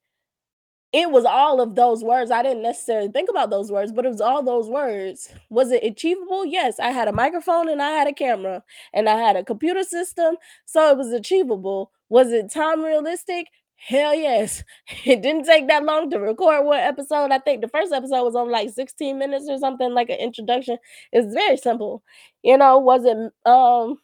it 0.91 1.11
was 1.11 1.23
all 1.23 1.61
of 1.61 1.75
those 1.75 2.03
words. 2.03 2.31
I 2.31 2.41
didn't 2.41 2.63
necessarily 2.63 3.09
think 3.09 3.29
about 3.29 3.51
those 3.51 3.71
words, 3.71 3.91
but 3.91 4.05
it 4.05 4.09
was 4.09 4.21
all 4.21 4.41
those 4.41 4.67
words. 4.69 5.31
Was 5.51 5.71
it 5.71 5.83
achievable? 5.83 6.45
Yes. 6.45 6.79
I 6.79 6.89
had 6.89 7.07
a 7.07 7.11
microphone 7.13 7.69
and 7.69 7.81
I 7.81 7.91
had 7.91 8.07
a 8.07 8.13
camera, 8.13 8.63
and 8.93 9.07
I 9.07 9.15
had 9.17 9.35
a 9.35 9.43
computer 9.43 9.83
system, 9.83 10.37
so 10.65 10.89
it 10.91 10.97
was 10.97 11.11
achievable. 11.13 11.91
Was 12.09 12.31
it 12.31 12.51
time 12.51 12.83
realistic? 12.83 13.47
Hell 13.75 14.15
yes. 14.15 14.63
It 15.05 15.21
didn't 15.21 15.45
take 15.45 15.67
that 15.67 15.83
long 15.85 16.09
to 16.09 16.19
record 16.19 16.65
1 16.65 16.79
episode. 16.79 17.31
I 17.31 17.37
think 17.39 17.61
the 17.61 17.67
1st 17.69 17.91
episode 17.93 18.23
was 18.23 18.35
only, 18.35 18.51
like, 18.51 18.69
16 18.71 19.17
minutes 19.19 19.45
or 19.47 19.59
something, 19.59 19.93
like, 19.93 20.09
an 20.09 20.17
introduction. 20.19 20.77
It's 21.11 21.31
very 21.33 21.57
simple. 21.57 22.01
You 22.43 22.57
know, 22.57 22.79
was 22.79 23.05
it, 23.05 23.17
um 23.49 23.97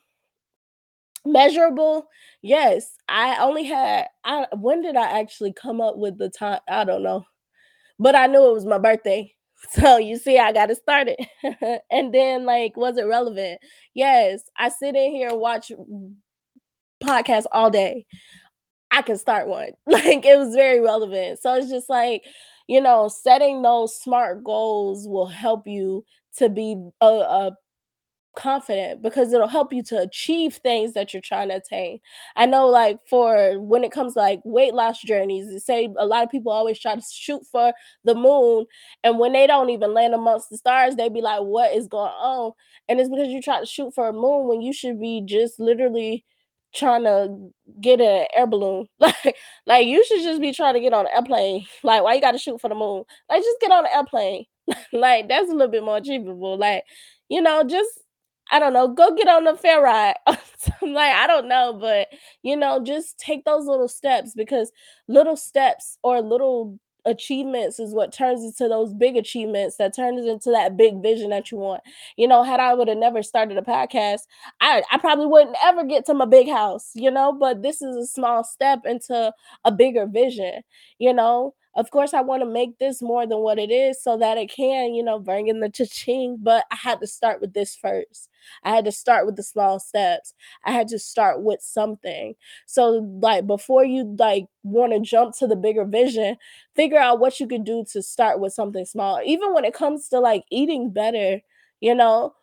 measurable? 1.26 2.07
Yes. 2.41 2.95
I 3.09 3.38
only 3.43 3.63
had 3.65 4.07
I 4.23 4.47
when 4.53 4.82
did 4.82 4.95
I 4.95 5.19
actually 5.19 5.53
come 5.53 5.82
up 5.82 5.97
with 5.97 6.17
the 6.17 6.30
time 6.30 6.59
I 6.69 6.84
don't 6.86 7.03
know. 7.03 7.26
But 7.99 8.15
I 8.15 8.28
knew 8.28 8.49
it 8.49 8.53
was 8.53 8.65
my 8.65 8.80
birthday. 8.80 9.34
So, 9.71 9.97
you 9.97 10.17
see, 10.17 10.38
I 10.38 10.51
got 10.53 10.69
it 10.71 10.78
started. 10.78 11.17
And 11.91 12.13
then, 12.13 12.45
like, 12.45 12.78
was 12.78 12.97
it 12.97 13.05
relevant? 13.07 13.59
Yes. 13.95 14.41
I 14.57 14.69
sit 14.69 14.95
in 14.95 15.11
here 15.11 15.34
watch 15.34 15.71
podcasts 17.03 17.45
all 17.51 17.69
day. 17.69 18.05
I 18.91 19.01
can 19.01 19.17
start 19.17 19.47
one. 19.47 19.71
Like, 19.88 20.26
it 20.26 20.38
was 20.38 20.55
very 20.55 20.80
relevant. 20.82 21.39
So, 21.41 21.55
it's 21.55 21.69
just 21.69 21.89
like, 21.89 22.23
you 22.67 22.82
know, 22.82 23.07
setting 23.09 23.61
those 23.61 23.99
SMART 24.01 24.43
goals 24.43 25.07
will 25.07 25.28
help 25.28 25.67
you 25.67 26.05
to 26.38 26.49
be, 26.49 26.76
a, 27.01 27.05
uh, 27.05 27.51
confident 28.36 29.01
because 29.01 29.33
it'll 29.33 29.47
help 29.47 29.73
you 29.73 29.83
to 29.83 29.99
achieve 30.01 30.55
things 30.57 30.93
that 30.93 31.13
you're 31.13 31.21
trying 31.21 31.49
to 31.49 31.55
attain. 31.55 31.99
I 32.36 32.45
know, 32.45 32.67
like, 32.67 32.99
for 33.09 33.59
when 33.59 33.83
it 33.83 33.91
comes 33.91 34.13
to, 34.13 34.19
like, 34.19 34.41
weight 34.45 34.73
loss 34.73 35.01
journeys, 35.01 35.63
say 35.65 35.89
a 35.97 36.05
lot 36.05 36.23
of 36.23 36.29
people 36.31 36.51
always 36.51 36.79
try 36.79 36.95
to 36.95 37.01
shoot 37.11 37.41
for 37.51 37.73
the 38.03 38.15
moon, 38.15 38.65
and 39.03 39.19
when 39.19 39.33
they 39.33 39.47
don't 39.47 39.69
even 39.69 39.93
land 39.93 40.13
amongst 40.13 40.49
the 40.49 40.57
stars, 40.57 40.95
they 40.95 41.09
be 41.09 41.21
like, 41.21 41.41
"What 41.41 41.73
is 41.73 41.88
going 41.88 42.11
on?" 42.11 42.51
And 42.89 42.99
it's 42.99 43.09
because 43.09 43.29
you 43.29 43.41
try 43.41 43.59
to 43.59 43.65
shoot 43.65 43.93
for 43.93 44.07
a 44.07 44.13
moon 44.13 44.47
when 44.47 44.61
you 44.61 44.73
should 44.73 44.99
be 44.99 45.21
just 45.25 45.59
literally 45.59 46.25
trying 46.73 47.03
to 47.03 47.49
get 47.81 48.01
a 48.01 48.27
air 48.36 48.47
balloon. 48.47 48.88
Like 48.99 49.36
like, 49.65 49.88
you 49.88 50.03
should 50.05 50.21
just 50.21 50.41
be 50.41 50.51
trying 50.53 50.73
to 50.75 50.79
get 50.79 50.93
on 50.93 51.05
an 51.05 51.11
airplane. 51.15 51.65
Like, 51.83 52.03
why 52.03 52.15
you 52.15 52.21
gotta 52.21 52.38
shoot 52.38 52.59
for 52.61 52.69
the 52.69 52.75
moon? 52.75 53.03
Like, 53.29 53.41
just 53.43 53.59
get 53.61 53.71
on 53.71 53.86
an 53.86 53.91
airplane. 53.93 54.45
Like, 54.93 55.29
that's 55.29 55.49
a 55.49 55.53
little 55.53 55.67
bit 55.71 55.83
more 55.83 55.97
achievable. 55.97 56.57
Like, 56.57 56.83
you 57.29 57.41
know, 57.41 57.63
just 57.63 57.89
I 58.51 58.59
don't 58.59 58.73
know, 58.73 58.87
go 58.87 59.15
get 59.15 59.27
on 59.27 59.47
a 59.47 59.55
fair 59.57 59.81
ride 59.81 60.15
something, 60.57 60.93
like, 60.93 61.13
I 61.13 61.27
don't 61.27 61.47
know, 61.47 61.73
but, 61.79 62.09
you 62.43 62.55
know, 62.55 62.83
just 62.83 63.17
take 63.17 63.43
those 63.45 63.65
little 63.65 63.87
steps 63.87 64.33
because 64.35 64.71
little 65.07 65.35
steps 65.35 65.97
or 66.03 66.21
little 66.21 66.79
achievements 67.07 67.79
is 67.79 67.93
what 67.93 68.11
turns 68.11 68.43
into 68.43 68.67
those 68.67 68.93
big 68.93 69.15
achievements 69.15 69.77
that 69.77 69.95
turns 69.95 70.25
into 70.25 70.49
that 70.51 70.75
big 70.77 71.01
vision 71.03 71.29
that 71.29 71.51
you 71.51 71.57
want. 71.57 71.81
You 72.17 72.27
know, 72.27 72.43
had 72.43 72.59
I 72.59 72.73
would 72.73 72.87
have 72.87 72.97
never 72.97 73.21
started 73.23 73.57
a 73.57 73.61
podcast, 73.61 74.21
I, 74.61 74.83
I 74.91 74.97
probably 74.97 75.27
wouldn't 75.27 75.57
ever 75.63 75.83
get 75.83 76.05
to 76.07 76.13
my 76.13 76.25
big 76.25 76.47
house, 76.49 76.91
you 76.95 77.11
know, 77.11 77.31
but 77.33 77.61
this 77.61 77.81
is 77.81 77.95
a 77.95 78.07
small 78.07 78.43
step 78.43 78.81
into 78.85 79.33
a 79.63 79.71
bigger 79.71 80.05
vision, 80.07 80.61
you 80.99 81.13
know. 81.13 81.53
Of 81.76 81.91
course, 81.91 82.13
I 82.13 82.21
want 82.21 82.41
to 82.41 82.45
make 82.49 82.78
this 82.80 83.01
more 83.01 83.28
than 83.28 83.39
what 83.39 83.59
it 83.59 83.69
is 83.69 84.01
so 84.01 84.17
that 84.17 84.38
it 84.38 84.49
can, 84.49 84.93
you 84.93 85.03
know, 85.03 85.19
bring 85.19 85.47
in 85.47 85.59
the 85.59 85.69
cha-ching, 85.69 86.38
but 86.41 86.65
I 86.71 86.76
had 86.78 87.01
to 87.01 87.07
start 87.07 87.41
with 87.41 87.53
this 87.53 87.76
first. 87.76 88.30
I 88.63 88.73
had 88.73 88.86
to 88.86 88.91
start 88.93 89.26
with 89.26 89.36
the 89.36 89.43
small 89.43 89.80
steps. 89.80 90.34
I 90.63 90.71
had 90.71 90.88
to 90.89 90.99
start 90.99 91.41
with 91.41 91.61
something. 91.61 92.36
So 92.65 92.89
like 93.21 93.45
before 93.45 93.84
you 93.84 94.15
like 94.17 94.45
want 94.63 94.93
to 94.93 95.01
jump 95.01 95.36
to 95.39 95.47
the 95.47 95.57
bigger 95.57 95.84
vision, 95.84 96.38
figure 96.76 96.99
out 96.99 97.19
what 97.19 97.39
you 97.41 97.47
can 97.47 97.63
do 97.63 97.84
to 97.91 98.01
start 98.01 98.39
with 98.39 98.53
something 98.53 98.86
small. 98.86 99.19
Even 99.26 99.53
when 99.53 99.65
it 99.65 99.73
comes 99.73 100.07
to 100.09 100.19
like 100.19 100.45
eating 100.49 100.91
better, 100.91 101.41
you 101.82 101.93
know, 101.93 102.36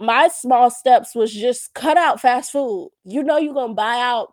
my 0.00 0.28
small 0.28 0.70
steps 0.70 1.14
was 1.14 1.32
just 1.32 1.74
cut 1.74 1.96
out 1.96 2.20
fast 2.20 2.52
food. 2.52 2.90
You 3.04 3.22
know 3.22 3.38
you're 3.38 3.54
to 3.54 3.74
buy 3.74 3.98
out, 4.00 4.32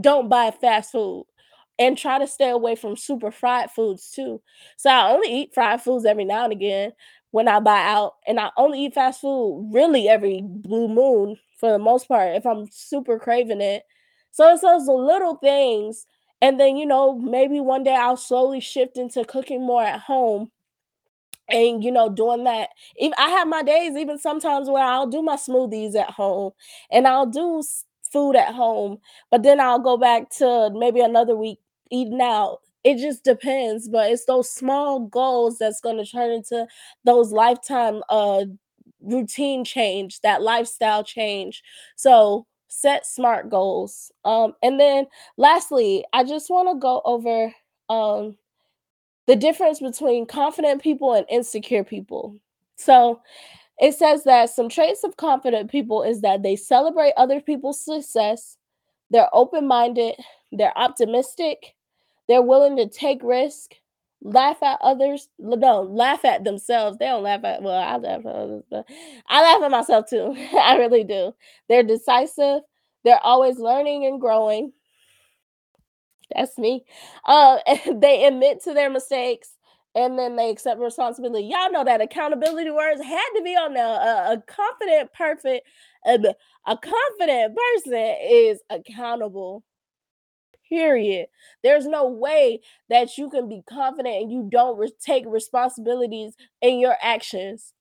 don't 0.00 0.28
buy 0.28 0.50
fast 0.50 0.92
food 0.92 1.24
and 1.78 1.96
try 1.96 2.18
to 2.18 2.26
stay 2.26 2.50
away 2.50 2.74
from 2.74 2.96
super 2.96 3.30
fried 3.30 3.70
foods 3.70 4.10
too. 4.10 4.40
So 4.76 4.90
I 4.90 5.10
only 5.12 5.28
eat 5.32 5.54
fried 5.54 5.80
foods 5.82 6.04
every 6.04 6.24
now 6.24 6.44
and 6.44 6.52
again 6.52 6.92
when 7.30 7.46
I 7.48 7.60
buy 7.60 7.82
out, 7.84 8.14
and 8.26 8.40
I 8.40 8.50
only 8.56 8.84
eat 8.86 8.94
fast 8.94 9.20
food 9.20 9.70
really 9.72 10.08
every 10.08 10.40
blue 10.42 10.88
moon 10.88 11.36
for 11.58 11.70
the 11.72 11.78
most 11.78 12.08
part 12.08 12.34
if 12.36 12.46
I'm 12.46 12.66
super 12.70 13.18
craving 13.18 13.60
it. 13.60 13.82
So 14.30 14.52
it's 14.52 14.62
those 14.62 14.86
little 14.88 15.36
things, 15.36 16.06
and 16.40 16.58
then 16.58 16.76
you 16.76 16.86
know 16.86 17.18
maybe 17.18 17.60
one 17.60 17.82
day 17.84 17.94
I'll 17.94 18.16
slowly 18.16 18.60
shift 18.60 18.96
into 18.96 19.24
cooking 19.24 19.64
more 19.66 19.82
at 19.82 20.00
home 20.00 20.50
and 21.48 21.82
you 21.82 21.90
know 21.90 22.08
doing 22.08 22.44
that 22.44 22.68
i 23.18 23.28
have 23.30 23.48
my 23.48 23.62
days 23.62 23.96
even 23.96 24.18
sometimes 24.18 24.68
where 24.68 24.84
i'll 24.84 25.06
do 25.06 25.22
my 25.22 25.36
smoothies 25.36 25.94
at 25.96 26.10
home 26.10 26.52
and 26.90 27.06
i'll 27.06 27.26
do 27.26 27.62
food 28.12 28.36
at 28.36 28.54
home 28.54 28.98
but 29.30 29.42
then 29.42 29.60
i'll 29.60 29.78
go 29.78 29.96
back 29.96 30.28
to 30.30 30.70
maybe 30.74 31.00
another 31.00 31.36
week 31.36 31.58
eating 31.90 32.20
out 32.20 32.58
it 32.84 32.96
just 32.98 33.24
depends 33.24 33.88
but 33.88 34.10
it's 34.10 34.24
those 34.24 34.50
small 34.50 35.00
goals 35.00 35.58
that's 35.58 35.80
going 35.80 35.96
to 35.96 36.06
turn 36.06 36.30
into 36.30 36.66
those 37.04 37.32
lifetime 37.32 38.02
uh 38.08 38.44
routine 39.00 39.64
change 39.64 40.20
that 40.20 40.42
lifestyle 40.42 41.04
change 41.04 41.62
so 41.96 42.46
set 42.68 43.06
smart 43.06 43.48
goals 43.48 44.12
um 44.24 44.52
and 44.62 44.78
then 44.78 45.06
lastly 45.36 46.04
i 46.12 46.22
just 46.22 46.50
want 46.50 46.68
to 46.68 46.78
go 46.78 47.00
over 47.04 47.52
um 47.88 48.36
the 49.28 49.36
difference 49.36 49.78
between 49.78 50.26
confident 50.26 50.82
people 50.82 51.12
and 51.12 51.26
insecure 51.28 51.84
people. 51.84 52.34
So 52.76 53.20
it 53.78 53.94
says 53.94 54.24
that 54.24 54.48
some 54.48 54.70
traits 54.70 55.04
of 55.04 55.18
confident 55.18 55.70
people 55.70 56.02
is 56.02 56.22
that 56.22 56.42
they 56.42 56.56
celebrate 56.56 57.12
other 57.16 57.38
people's 57.38 57.84
success, 57.84 58.56
they're 59.10 59.28
open 59.34 59.68
minded, 59.68 60.14
they're 60.50 60.76
optimistic, 60.76 61.74
they're 62.28 62.42
willing 62.42 62.76
to 62.76 62.88
take 62.88 63.22
risk, 63.22 63.74
laugh 64.22 64.62
at 64.62 64.78
others. 64.82 65.28
No, 65.38 65.82
laugh 65.82 66.24
at 66.24 66.44
themselves. 66.44 66.98
They 66.98 67.06
don't 67.06 67.22
laugh 67.22 67.44
at, 67.44 67.62
well, 67.62 67.74
I 67.80 67.96
laugh 67.96 68.26
at 68.26 68.34
others, 68.34 68.64
but 68.70 68.86
I 69.28 69.42
laugh 69.42 69.62
at 69.62 69.70
myself 69.70 70.06
too. 70.08 70.34
I 70.60 70.76
really 70.76 71.04
do. 71.04 71.34
They're 71.68 71.82
decisive, 71.82 72.62
they're 73.04 73.20
always 73.24 73.58
learning 73.58 74.06
and 74.06 74.20
growing, 74.20 74.72
that's 76.34 76.58
me. 76.58 76.84
Uh, 77.24 77.58
they 77.94 78.24
admit 78.24 78.62
to 78.64 78.74
their 78.74 78.90
mistakes 78.90 79.50
and 79.94 80.18
then 80.18 80.36
they 80.36 80.50
accept 80.50 80.80
responsibility. 80.80 81.46
Y'all 81.46 81.72
know 81.72 81.84
that 81.84 82.00
accountability 82.00 82.70
words 82.70 83.02
had 83.02 83.28
to 83.36 83.42
be 83.42 83.56
on 83.56 83.74
there. 83.74 83.86
A, 83.86 84.32
a 84.32 84.42
confident, 84.46 85.12
perfect, 85.12 85.66
uh, 86.06 86.18
a 86.66 86.76
confident 86.76 87.56
person 87.74 88.16
is 88.22 88.60
accountable. 88.70 89.64
Period. 90.68 91.28
There's 91.62 91.86
no 91.86 92.06
way 92.06 92.60
that 92.88 93.16
you 93.16 93.30
can 93.30 93.48
be 93.48 93.62
confident 93.68 94.22
and 94.22 94.32
you 94.32 94.48
don't 94.50 94.78
re- 94.78 94.92
take 95.00 95.24
responsibilities 95.26 96.34
in 96.60 96.78
your 96.78 96.96
actions. 97.02 97.72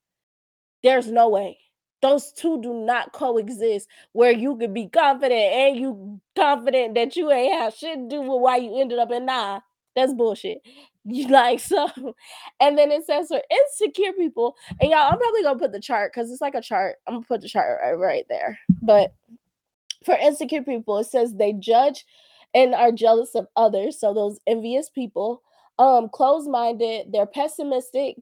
There's 0.84 1.08
no 1.08 1.30
way. 1.30 1.60
Those 2.02 2.32
two 2.32 2.62
do 2.62 2.74
not 2.74 3.12
coexist 3.12 3.88
where 4.14 4.32
you 4.32 4.56
could 4.56 4.74
be 4.74 4.88
confident 4.88 5.54
and 5.54 5.78
you 5.78 6.22
confident 6.36 6.94
that 6.96 7.16
you 7.16 7.32
ain't 7.32 7.60
have 7.60 7.74
shit 7.74 7.98
to 7.98 8.08
do 8.08 8.22
with 8.22 8.42
why 8.42 8.58
you 8.58 8.80
ended 8.80 9.00
up 9.00 9.12
in 9.12 9.26
nah 9.26 9.62
that's 9.98 10.14
bullshit. 10.14 10.62
You 11.10 11.30
like 11.30 11.62
so 11.62 11.88
and 12.60 12.78
then 12.78 12.92
it 12.92 13.06
says 13.06 13.30
for 13.30 13.42
insecure 13.50 14.12
people 14.12 14.58
and 14.82 14.92
y'all 14.92 15.10
i'm 15.10 15.18
probably 15.18 15.42
gonna 15.42 15.58
put 15.58 15.72
the 15.72 15.80
chart 15.80 16.12
because 16.12 16.30
it's 16.30 16.42
like 16.42 16.54
a 16.54 16.62
chart. 16.62 16.98
I'm 17.08 17.14
gonna 17.14 17.26
put 17.26 17.40
the 17.40 17.48
chart 17.48 17.80
right, 17.82 17.94
right 17.94 18.26
there. 18.28 18.60
But 18.82 19.14
for 20.04 20.16
insecure 20.16 20.64
people 20.64 20.98
it 20.98 21.06
says 21.06 21.34
they 21.34 21.54
judge 21.54 22.06
and 22.54 22.74
are 22.74 22.92
jealous 22.92 23.36
of 23.36 23.48
others 23.56 24.00
so 24.00 24.14
those 24.14 24.40
envious 24.48 24.90
people 24.90 25.42
um 25.80 26.10
closed-minded 26.10 27.08
they're 27.12 27.26
pessimistic 27.26 28.16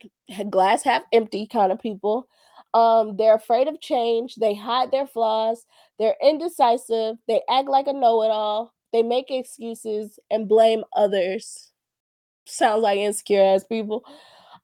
glass 0.50 0.84
half 0.84 1.04
empty 1.14 1.48
kind 1.48 1.72
of 1.72 1.80
people 1.80 2.28
um, 2.76 3.16
they're 3.16 3.36
afraid 3.36 3.70
of 3.70 3.80
change. 3.80 4.36
They 4.36 4.54
hide 4.54 4.92
their 4.92 5.08
flaws. 5.08 5.66
They're 5.98 6.18
indecisive. 6.22 7.16
They 7.26 7.42
act 7.50 7.70
like 7.70 7.88
a 7.88 7.94
know 7.94 8.22
it 8.22 8.32
all. 8.32 8.74
They 8.92 9.02
make 9.02 9.32
excuses 9.32 10.20
and 10.30 10.50
blame 10.50 10.84
others. 10.94 11.72
Sounds 12.46 12.82
like 12.84 13.00
insecure 13.00 13.42
ass 13.42 13.64
people. 13.64 14.04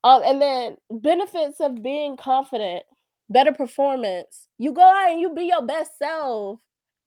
Um, 0.03 0.23
and 0.25 0.41
then 0.41 0.77
benefits 0.89 1.61
of 1.61 1.81
being 1.81 2.17
confident, 2.17 2.83
better 3.29 3.53
performance. 3.53 4.49
You 4.57 4.73
go 4.73 4.81
out 4.81 5.11
and 5.11 5.21
you 5.21 5.33
be 5.33 5.45
your 5.45 5.65
best 5.65 5.97
self. 5.97 6.59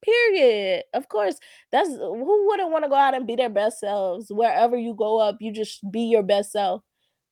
Period. 0.05 0.83
Of 0.93 1.09
course, 1.09 1.35
that's 1.71 1.89
who 1.89 2.47
wouldn't 2.47 2.71
want 2.71 2.83
to 2.83 2.89
go 2.89 2.95
out 2.95 3.15
and 3.15 3.25
be 3.25 3.35
their 3.35 3.49
best 3.49 3.79
selves. 3.79 4.27
Wherever 4.31 4.77
you 4.77 4.93
go 4.93 5.19
up, 5.19 5.37
you 5.39 5.51
just 5.51 5.89
be 5.91 6.01
your 6.01 6.23
best 6.23 6.51
self. 6.51 6.83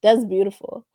That's 0.01 0.25
beautiful. 0.25 0.85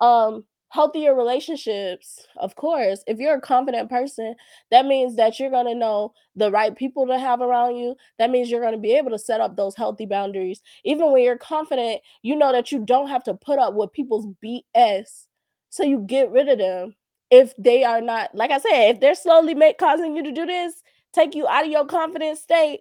Um, 0.00 0.44
healthier 0.70 1.14
relationships 1.14 2.26
of 2.38 2.56
course 2.56 3.02
if 3.06 3.18
you're 3.18 3.36
a 3.36 3.40
confident 3.40 3.90
person 3.90 4.34
that 4.70 4.86
means 4.86 5.16
that 5.16 5.40
you're 5.40 5.50
going 5.50 5.66
to 5.66 5.74
know 5.74 6.12
the 6.36 6.50
right 6.50 6.76
people 6.76 7.06
to 7.06 7.18
have 7.18 7.40
around 7.40 7.76
you 7.76 7.96
that 8.18 8.30
means 8.30 8.50
you're 8.50 8.60
going 8.60 8.72
to 8.74 8.78
be 8.78 8.92
able 8.94 9.10
to 9.10 9.18
set 9.18 9.40
up 9.40 9.56
those 9.56 9.76
healthy 9.76 10.06
boundaries 10.06 10.62
even 10.84 11.12
when 11.12 11.22
you're 11.22 11.38
confident 11.38 12.00
you 12.22 12.36
know 12.36 12.52
that 12.52 12.72
you 12.72 12.78
don't 12.84 13.08
have 13.08 13.24
to 13.24 13.34
put 13.34 13.58
up 13.58 13.74
with 13.74 13.92
people's 13.92 14.26
bs 14.44 15.26
so 15.70 15.82
you 15.82 16.00
get 16.06 16.30
rid 16.30 16.48
of 16.48 16.58
them 16.58 16.94
if 17.30 17.54
they 17.58 17.84
are 17.84 18.00
not 18.00 18.34
like 18.34 18.50
i 18.50 18.58
said 18.58 18.90
if 18.90 19.00
they're 19.00 19.14
slowly 19.14 19.54
make 19.54 19.78
causing 19.78 20.16
you 20.16 20.22
to 20.22 20.32
do 20.32 20.46
this 20.46 20.82
take 21.12 21.34
you 21.34 21.46
out 21.46 21.64
of 21.64 21.70
your 21.70 21.86
confident 21.86 22.38
state 22.38 22.80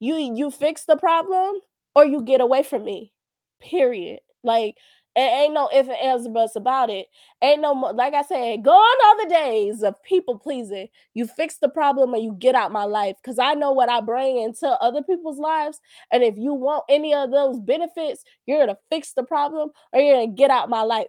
you 0.00 0.16
you 0.16 0.50
fix 0.50 0.84
the 0.84 0.96
problem 0.96 1.56
or 1.94 2.04
you 2.04 2.22
get 2.22 2.40
away 2.40 2.62
from 2.62 2.84
me 2.84 3.12
period 3.60 4.20
like 4.44 4.76
it 5.16 5.20
ain't 5.20 5.54
no 5.54 5.68
if 5.72 5.88
and 5.88 5.96
ands 5.98 6.28
buts 6.28 6.54
about 6.54 6.90
it. 6.90 7.08
Ain't 7.42 7.60
no 7.60 7.72
like 7.72 8.14
I 8.14 8.22
said, 8.22 8.62
go 8.62 8.70
on 8.70 9.28
the 9.28 9.34
days 9.34 9.82
of 9.82 10.00
people 10.04 10.38
pleasing. 10.38 10.86
You 11.14 11.26
fix 11.26 11.56
the 11.58 11.68
problem 11.68 12.14
and 12.14 12.22
you 12.22 12.36
get 12.38 12.54
out 12.54 12.70
my 12.70 12.84
life 12.84 13.16
because 13.20 13.38
I 13.40 13.54
know 13.54 13.72
what 13.72 13.88
I 13.88 14.00
bring 14.00 14.38
into 14.38 14.68
other 14.68 15.02
people's 15.02 15.40
lives. 15.40 15.80
And 16.12 16.22
if 16.22 16.36
you 16.36 16.54
want 16.54 16.84
any 16.88 17.14
of 17.14 17.32
those 17.32 17.58
benefits, 17.58 18.22
you're 18.46 18.60
gonna 18.60 18.78
fix 18.90 19.12
the 19.12 19.24
problem 19.24 19.70
or 19.92 20.00
you're 20.00 20.14
gonna 20.14 20.28
get 20.28 20.52
out 20.52 20.68
my 20.70 20.82
life. 20.82 21.08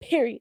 Period. 0.00 0.40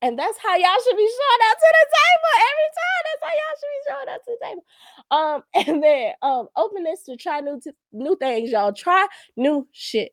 And 0.00 0.18
that's 0.18 0.38
how 0.38 0.54
y'all 0.54 0.82
should 0.84 0.96
be 0.96 1.08
showing 1.08 1.50
up 1.50 1.58
to 1.58 1.74
the 1.74 1.86
table 1.98 2.34
every 2.48 2.70
time. 2.78 3.02
That's 3.04 3.22
how 3.24 3.34
y'all 3.34 3.56
should 3.58 3.74
be 3.74 3.82
showing 3.88 4.08
up 4.14 4.22
to 4.24 4.30
the 4.30 4.46
table. 4.46 4.64
Um, 5.10 5.42
and 5.66 5.82
then 5.82 6.12
um, 6.22 6.48
openness 6.56 7.04
to 7.04 7.16
try 7.16 7.40
new 7.40 7.60
t- 7.62 7.70
new 7.92 8.16
things, 8.16 8.50
y'all. 8.50 8.72
Try 8.72 9.06
new 9.36 9.66
shit 9.72 10.12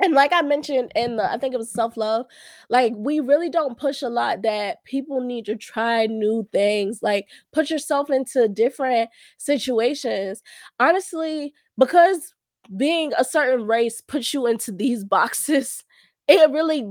and 0.00 0.14
like 0.14 0.32
I 0.32 0.42
mentioned 0.42 0.92
in 0.94 1.16
the, 1.16 1.30
I 1.30 1.38
think 1.38 1.54
it 1.54 1.58
was 1.58 1.72
self 1.72 1.96
love, 1.96 2.26
like 2.70 2.92
we 2.96 3.18
really 3.20 3.50
don't 3.50 3.78
push 3.78 4.02
a 4.02 4.08
lot 4.08 4.42
that 4.42 4.84
people 4.84 5.20
need 5.20 5.44
to 5.46 5.56
try 5.56 6.06
new 6.06 6.48
things, 6.52 7.00
like 7.02 7.26
put 7.52 7.68
yourself 7.70 8.08
into 8.10 8.48
different 8.48 9.10
situations. 9.38 10.42
Honestly, 10.78 11.52
because 11.76 12.32
being 12.76 13.12
a 13.18 13.24
certain 13.24 13.66
race 13.66 14.00
puts 14.00 14.32
you 14.32 14.46
into 14.46 14.70
these 14.70 15.04
boxes, 15.04 15.82
it 16.28 16.50
really 16.50 16.84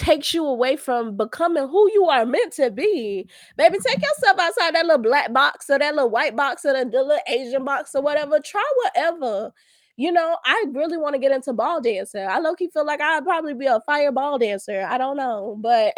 takes 0.00 0.34
you 0.34 0.44
away 0.46 0.76
from 0.76 1.16
becoming 1.16 1.68
who 1.68 1.90
you 1.92 2.06
are 2.06 2.26
meant 2.26 2.52
to 2.54 2.70
be. 2.70 3.28
Baby, 3.56 3.78
take 3.86 4.02
yourself 4.02 4.38
outside 4.38 4.74
that 4.74 4.86
little 4.86 5.02
black 5.02 5.32
box 5.32 5.68
or 5.70 5.78
that 5.78 5.94
little 5.94 6.10
white 6.10 6.34
box 6.34 6.64
or 6.64 6.72
the, 6.72 6.84
little 6.84 7.18
Asian 7.28 7.64
box 7.64 7.94
or 7.94 8.02
whatever. 8.02 8.40
Try 8.40 8.64
whatever 8.84 9.52
you 9.96 10.10
know, 10.10 10.38
I 10.46 10.64
really 10.72 10.96
want 10.96 11.14
to 11.14 11.18
get 11.18 11.32
into 11.32 11.52
ball 11.52 11.82
dancing. 11.82 12.26
I 12.26 12.38
low 12.38 12.54
key 12.54 12.70
feel 12.72 12.86
like 12.86 13.02
I'd 13.02 13.22
probably 13.22 13.52
be 13.52 13.66
a 13.66 13.80
fire 13.80 14.10
ball 14.10 14.38
dancer. 14.38 14.86
I 14.88 14.96
don't 14.96 15.18
know, 15.18 15.58
but 15.60 15.92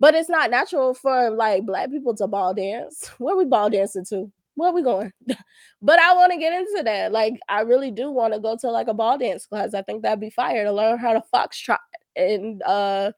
but 0.00 0.14
it's 0.14 0.30
not 0.30 0.50
natural 0.50 0.94
for 0.94 1.28
like 1.28 1.66
black 1.66 1.90
people 1.90 2.16
to 2.16 2.26
ball 2.26 2.54
dance. 2.54 3.08
Where 3.18 3.36
we 3.36 3.44
ball 3.44 3.68
dancing 3.68 4.06
to? 4.06 4.32
where 4.60 4.72
we 4.72 4.82
going? 4.82 5.12
but 5.82 5.98
I 5.98 6.14
want 6.14 6.32
to 6.32 6.38
get 6.38 6.52
into 6.52 6.82
that. 6.84 7.12
Like, 7.12 7.40
I 7.48 7.62
really 7.62 7.90
do 7.90 8.10
want 8.10 8.34
to 8.34 8.40
go 8.40 8.56
to 8.60 8.70
like 8.70 8.88
a 8.88 8.94
ball 8.94 9.18
dance 9.18 9.46
class. 9.46 9.74
I 9.74 9.82
think 9.82 10.02
that'd 10.02 10.20
be 10.20 10.30
fire 10.30 10.64
to 10.64 10.72
learn 10.72 10.98
how 10.98 11.14
to 11.14 11.22
foxtrot 11.34 11.78
and 12.16 12.62
uh 12.64 13.12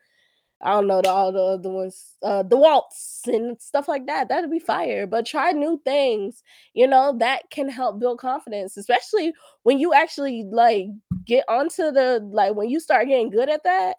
I 0.62 0.70
don't 0.74 0.86
know 0.86 1.02
the, 1.02 1.10
all 1.10 1.32
the 1.32 1.40
other 1.40 1.70
ones, 1.70 2.14
uh, 2.22 2.44
the 2.44 2.56
waltz 2.56 3.22
and 3.26 3.60
stuff 3.60 3.88
like 3.88 4.06
that. 4.06 4.28
That'd 4.28 4.50
be 4.50 4.60
fire. 4.60 5.08
But 5.08 5.26
try 5.26 5.50
new 5.50 5.80
things, 5.84 6.42
you 6.72 6.86
know, 6.86 7.16
that 7.18 7.50
can 7.50 7.68
help 7.68 7.98
build 7.98 8.20
confidence, 8.20 8.76
especially 8.76 9.34
when 9.64 9.80
you 9.80 9.92
actually 9.92 10.44
like 10.44 10.86
get 11.26 11.44
onto 11.48 11.90
the 11.90 12.20
like 12.32 12.54
when 12.54 12.68
you 12.70 12.78
start 12.78 13.08
getting 13.08 13.30
good 13.30 13.48
at 13.48 13.64
that. 13.64 13.96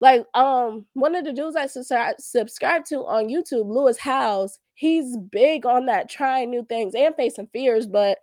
Like, 0.00 0.26
um, 0.34 0.86
one 0.94 1.14
of 1.14 1.24
the 1.24 1.32
dudes 1.32 1.56
I 1.56 1.66
subscribe 1.66 2.16
subscribe 2.18 2.84
to 2.86 3.06
on 3.06 3.28
YouTube, 3.28 3.66
Lewis 3.72 3.98
Howes, 3.98 4.58
he's 4.74 5.16
big 5.16 5.64
on 5.66 5.86
that 5.86 6.10
trying 6.10 6.50
new 6.50 6.64
things 6.64 6.94
and 6.94 7.14
facing 7.14 7.48
fears, 7.52 7.86
but 7.86 8.18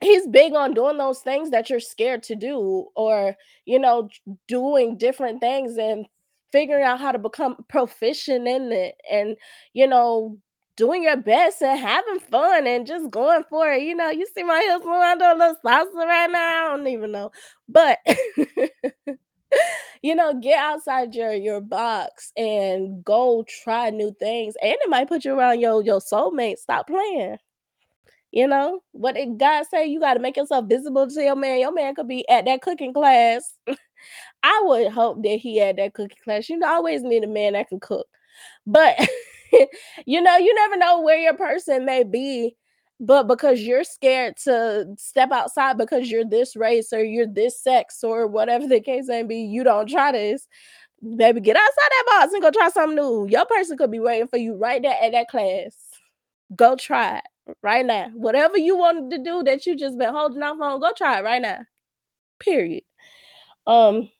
he's 0.00 0.26
big 0.26 0.54
on 0.54 0.74
doing 0.74 0.98
those 0.98 1.20
things 1.20 1.50
that 1.50 1.70
you're 1.70 1.80
scared 1.80 2.22
to 2.24 2.34
do 2.34 2.86
or 2.96 3.36
you 3.64 3.78
know 3.78 4.08
doing 4.48 4.96
different 4.98 5.40
things 5.40 5.76
and 5.76 6.06
figuring 6.52 6.84
out 6.84 7.00
how 7.00 7.12
to 7.12 7.18
become 7.18 7.56
proficient 7.68 8.46
in 8.46 8.72
it 8.72 8.94
and 9.10 9.36
you 9.72 9.86
know 9.86 10.36
doing 10.76 11.02
your 11.04 11.16
best 11.16 11.62
and 11.62 11.78
having 11.78 12.18
fun 12.18 12.66
and 12.66 12.86
just 12.86 13.08
going 13.10 13.44
for 13.48 13.70
it. 13.72 13.82
You 13.82 13.94
know, 13.94 14.10
you 14.10 14.26
see 14.34 14.42
my 14.42 14.60
hips 14.60 14.84
moving 14.84 15.18
doing 15.18 15.30
a 15.30 15.34
little 15.34 15.56
salsa 15.64 15.94
right 15.94 16.30
now. 16.30 16.74
I 16.74 16.76
don't 16.76 16.86
even 16.88 17.12
know. 17.12 17.30
But 17.68 17.98
you 20.02 20.14
know, 20.14 20.34
get 20.34 20.58
outside 20.58 21.14
your 21.14 21.32
your 21.32 21.60
box 21.60 22.32
and 22.36 23.04
go 23.04 23.44
try 23.62 23.90
new 23.90 24.14
things. 24.18 24.54
And 24.62 24.72
it 24.72 24.90
might 24.90 25.08
put 25.08 25.24
you 25.24 25.34
around 25.38 25.60
your 25.60 25.82
your 25.82 26.00
soulmate. 26.00 26.58
Stop 26.58 26.88
playing. 26.88 27.38
You 28.34 28.48
know, 28.48 28.80
what 28.90 29.14
did 29.14 29.38
God 29.38 29.64
say? 29.70 29.86
You 29.86 30.00
got 30.00 30.14
to 30.14 30.20
make 30.20 30.36
yourself 30.36 30.66
visible 30.66 31.06
to 31.08 31.22
your 31.22 31.36
man. 31.36 31.60
Your 31.60 31.72
man 31.72 31.94
could 31.94 32.08
be 32.08 32.28
at 32.28 32.44
that 32.46 32.62
cooking 32.62 32.92
class 32.92 33.54
I 34.42 34.62
would 34.64 34.92
hope 34.92 35.22
that 35.22 35.38
he 35.38 35.56
had 35.58 35.76
that 35.76 35.94
cooking 35.94 36.18
class. 36.24 36.48
You 36.48 36.60
always 36.64 37.02
need 37.02 37.24
a 37.24 37.28
man 37.28 37.54
that 37.54 37.68
can 37.68 37.80
cook. 37.80 38.06
But 38.66 38.98
you 40.06 40.20
know, 40.20 40.36
you 40.36 40.54
never 40.54 40.76
know 40.76 41.00
where 41.00 41.18
your 41.18 41.34
person 41.34 41.84
may 41.84 42.02
be. 42.04 42.56
But 43.00 43.28
because 43.28 43.60
you're 43.60 43.84
scared 43.84 44.36
to 44.44 44.88
step 44.98 45.32
outside 45.32 45.78
because 45.78 46.10
you're 46.10 46.24
this 46.24 46.56
race 46.56 46.92
or 46.92 47.04
you're 47.04 47.26
this 47.26 47.62
sex 47.62 48.04
or 48.04 48.26
whatever 48.26 48.66
the 48.66 48.80
case 48.80 49.06
may 49.08 49.22
be, 49.22 49.38
you 49.38 49.64
don't 49.64 49.88
try 49.88 50.12
this. 50.12 50.46
Baby, 51.02 51.40
get 51.40 51.56
outside 51.56 51.70
that 51.90 52.04
box 52.06 52.32
and 52.32 52.42
go 52.42 52.50
try 52.50 52.68
something 52.70 52.96
new. 52.96 53.26
Your 53.28 53.46
person 53.46 53.76
could 53.76 53.90
be 53.90 54.00
waiting 54.00 54.28
for 54.28 54.38
you 54.38 54.54
right 54.56 54.82
there 54.82 54.96
at 55.00 55.12
that 55.12 55.28
class. 55.28 55.76
Go 56.56 56.76
try 56.76 57.18
it 57.18 57.24
right 57.62 57.84
now. 57.84 58.10
Whatever 58.14 58.58
you 58.58 58.76
wanted 58.76 59.10
to 59.10 59.22
do 59.22 59.42
that 59.44 59.66
you 59.66 59.76
just 59.76 59.98
been 59.98 60.12
holding 60.12 60.42
off 60.42 60.60
on, 60.60 60.80
go 60.80 60.92
try 60.96 61.18
it 61.18 61.24
right 61.24 61.42
now. 61.42 61.60
Period. 62.40 62.82
Um, 63.66 64.10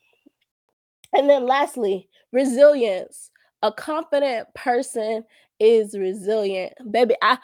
and 1.13 1.29
then 1.29 1.47
lastly, 1.47 2.09
resilience. 2.33 3.31
A 3.63 3.73
confident 3.73 4.49
person 4.55 5.25
is 5.59 5.97
resilient. 5.97 6.75
Baby, 6.91 7.15
I 7.23 7.39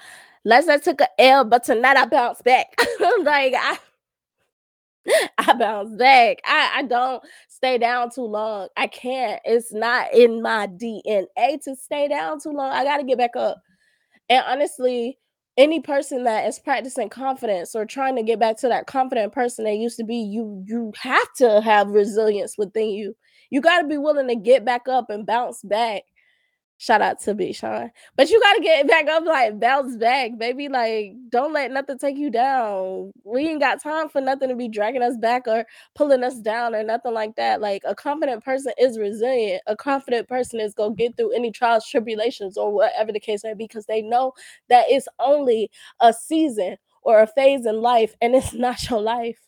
last 0.45 0.69
I 0.69 0.79
took 0.79 1.01
a 1.01 1.09
L, 1.19 1.45
but 1.45 1.65
tonight 1.65 1.97
I 1.97 2.05
bounced 2.07 2.45
back. 2.45 2.67
like 3.23 3.55
I 3.57 3.79
I 5.39 5.55
bounce 5.55 5.95
back. 5.97 6.39
I, 6.45 6.73
I 6.77 6.83
don't 6.83 7.23
stay 7.49 7.79
down 7.79 8.11
too 8.11 8.23
long. 8.25 8.69
I 8.77 8.87
can't. 8.87 9.41
It's 9.45 9.73
not 9.73 10.13
in 10.15 10.43
my 10.43 10.67
DNA 10.67 11.63
to 11.65 11.75
stay 11.77 12.09
down 12.09 12.41
too 12.41 12.51
long. 12.51 12.71
I 12.73 12.85
got 12.85 12.99
to 12.99 13.05
get 13.05 13.19
back 13.19 13.37
up. 13.37 13.63
And 14.29 14.45
honestly, 14.47 15.19
any 15.57 15.81
person 15.81 16.25
that 16.25 16.47
is 16.47 16.59
practicing 16.59 17.09
confidence 17.09 17.75
or 17.75 17.85
trying 17.85 18.17
to 18.17 18.23
get 18.23 18.39
back 18.39 18.57
to 18.59 18.69
that 18.69 18.87
confident 18.87 19.33
person 19.33 19.65
they 19.65 19.75
used 19.75 19.97
to 19.99 20.05
be, 20.05 20.17
you 20.17 20.65
you 20.67 20.93
have 21.01 21.33
to 21.37 21.61
have 21.61 21.89
resilience 21.89 22.57
within 22.57 22.91
you. 22.91 23.15
You 23.51 23.61
got 23.61 23.81
to 23.83 23.89
be 23.89 23.99
willing 23.99 24.29
to 24.29 24.37
get 24.37 24.65
back 24.65 24.89
up 24.89 25.11
and 25.11 25.27
bounce 25.27 25.63
back. 25.63 26.03
Shout 26.81 27.03
out 27.03 27.21
to 27.21 27.35
Big 27.35 27.55
Sean. 27.55 27.91
But 28.17 28.31
you 28.31 28.41
got 28.41 28.55
to 28.55 28.63
get 28.63 28.89
back 28.89 29.07
up, 29.07 29.27
like 29.27 29.61
bounce 29.61 29.99
back, 29.99 30.39
baby. 30.39 30.71
Like, 30.71 31.13
don't 31.29 31.53
let 31.53 31.71
nothing 31.71 31.99
take 31.99 32.17
you 32.17 32.31
down. 32.31 33.13
We 33.23 33.49
ain't 33.51 33.61
got 33.61 33.83
time 33.83 34.09
for 34.09 34.23
nothing 34.23 34.49
to 34.49 34.57
be 34.57 34.67
dragging 34.67 35.03
us 35.03 35.19
back 35.19 35.47
or 35.47 35.67
pulling 35.95 36.25
us 36.25 36.39
down 36.41 36.75
or 36.75 36.83
nothing 36.83 37.13
like 37.13 37.37
that. 37.37 37.61
Like, 37.61 37.83
a 37.85 37.95
confident 37.95 38.43
person 38.43 38.73
is 38.79 38.99
resilient. 38.99 39.61
A 39.67 39.77
confident 39.77 40.27
person 40.27 40.59
is 40.59 40.73
to 40.77 40.95
get 40.97 41.19
through 41.19 41.33
any 41.33 41.53
trials, 41.53 41.87
tribulations, 41.87 42.57
or 42.57 42.73
whatever 42.73 43.13
the 43.13 43.21
case 43.21 43.45
may 43.45 43.53
be 43.53 43.65
because 43.65 43.85
they 43.85 44.01
know 44.01 44.33
that 44.71 44.87
it's 44.89 45.07
only 45.19 45.71
a 46.01 46.15
season 46.15 46.79
or 47.03 47.21
a 47.21 47.27
phase 47.27 47.67
in 47.67 47.83
life 47.83 48.15
and 48.23 48.35
it's 48.35 48.55
not 48.55 48.89
your 48.89 49.03
life. 49.03 49.39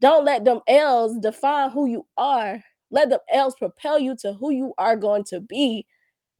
Don't 0.00 0.24
let 0.24 0.46
them 0.46 0.60
L's 0.66 1.18
define 1.18 1.68
who 1.68 1.84
you 1.84 2.06
are. 2.16 2.64
Let 2.90 3.10
them 3.10 3.20
L's 3.30 3.56
propel 3.56 3.98
you 3.98 4.16
to 4.22 4.32
who 4.32 4.50
you 4.52 4.72
are 4.78 4.96
going 4.96 5.24
to 5.24 5.38
be. 5.38 5.86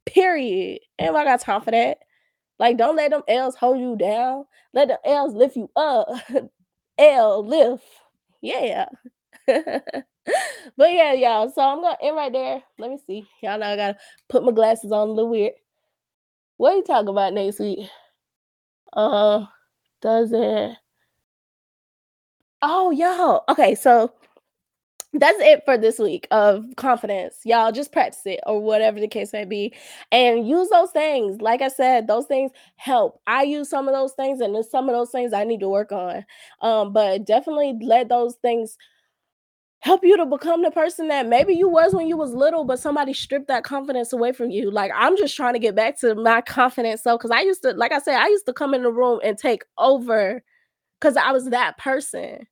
Period. 0.07 0.81
And 0.99 1.17
I 1.17 1.25
got 1.25 1.41
time 1.41 1.63
for 1.63 1.71
that. 1.71 1.99
Like, 2.59 2.77
don't 2.77 2.97
let 2.97 3.11
them 3.11 3.23
L's 3.29 3.57
hold 3.57 3.81
you 3.81 3.97
down. 3.97 4.45
Let 4.73 4.89
the 4.89 4.99
L's 5.09 5.35
lift 5.35 5.57
you 5.57 5.71
up. 5.77 6.09
L 6.99 7.45
lift. 7.45 7.85
Yeah. 8.41 8.87
but 9.47 10.93
yeah, 10.93 11.13
y'all. 11.13 11.51
So 11.51 11.63
I'm 11.63 11.83
gonna 11.83 11.97
end 12.03 12.17
right 12.17 12.33
there. 12.33 12.63
Let 12.79 12.91
me 12.91 12.99
see. 13.07 13.27
Y'all 13.43 13.59
know 13.59 13.67
I 13.67 13.77
gotta 13.77 13.99
put 14.29 14.45
my 14.45 14.53
glasses 14.53 14.93
on 14.93 15.09
a 15.09 15.13
little 15.13 15.31
weird. 15.31 15.55
What 16.57 16.75
are 16.75 16.77
you 16.77 16.85
talking 16.85 17.09
about 17.09 17.33
next 17.33 17.59
week? 17.59 17.89
Uh 18.93 19.47
does 20.01 20.33
it 20.33 20.77
Oh 22.63 22.91
y'all. 22.91 23.45
Okay, 23.49 23.75
so 23.75 24.13
that's 25.15 25.39
it 25.41 25.63
for 25.65 25.77
this 25.77 25.99
week 25.99 26.27
of 26.31 26.65
confidence. 26.77 27.37
Y'all 27.45 27.71
just 27.71 27.93
practice 27.93 28.23
it 28.25 28.41
or 28.47 28.61
whatever 28.63 28.99
the 28.99 29.09
case 29.09 29.33
may 29.33 29.45
be. 29.45 29.75
And 30.11 30.49
use 30.49 30.71
those 30.71 30.91
things. 30.91 31.43
Like 31.43 31.61
I 31.61 31.69
said, 31.69 32.07
those 32.07 32.27
things 32.27 32.51
help. 32.77 33.21
I 33.27 33.43
use 33.43 33.69
some 33.69 33.89
of 33.89 33.95
those 33.95 34.13
things 34.15 34.41
and 34.41 34.55
there's 34.55 34.71
some 34.71 34.89
of 34.89 34.95
those 34.95 35.11
things 35.11 35.35
I 35.35 35.45
need 35.45 35.61
to 35.61 35.69
work 35.69 35.93
on. 35.93 36.25
Um, 36.63 36.93
but 36.95 37.27
definitely 37.27 37.79
let 37.83 38.09
those 38.09 38.37
things 38.37 38.79
help 39.81 40.03
you 40.05 40.17
to 40.17 40.25
become 40.25 40.63
the 40.63 40.71
person 40.71 41.09
that 41.09 41.27
maybe 41.27 41.53
you 41.53 41.69
was 41.69 41.93
when 41.93 42.07
you 42.07 42.17
was 42.17 42.33
little, 42.33 42.65
but 42.65 42.79
somebody 42.79 43.13
stripped 43.13 43.49
that 43.49 43.65
confidence 43.65 44.13
away 44.13 44.33
from 44.33 44.51
you. 44.51 44.71
Like 44.71 44.93
I'm 44.95 45.17
just 45.19 45.37
trying 45.37 45.55
to 45.55 45.59
get 45.59 45.75
back 45.75 45.99
to 46.01 46.15
my 46.15 46.41
confidence. 46.41 47.03
So 47.03 47.19
because 47.19 47.33
I 47.33 47.41
used 47.41 47.63
to, 47.63 47.73
like 47.73 47.93
I 47.93 47.99
said, 47.99 48.17
I 48.17 48.29
used 48.29 48.47
to 48.47 48.53
come 48.55 48.75
in 48.75 48.83
the 48.83 48.93
room 48.93 49.21
and 49.23 49.37
take 49.37 49.65
over 49.77 50.43
because 51.01 51.17
I 51.17 51.33
was 51.33 51.51
that 51.51 51.77
person 51.79 52.47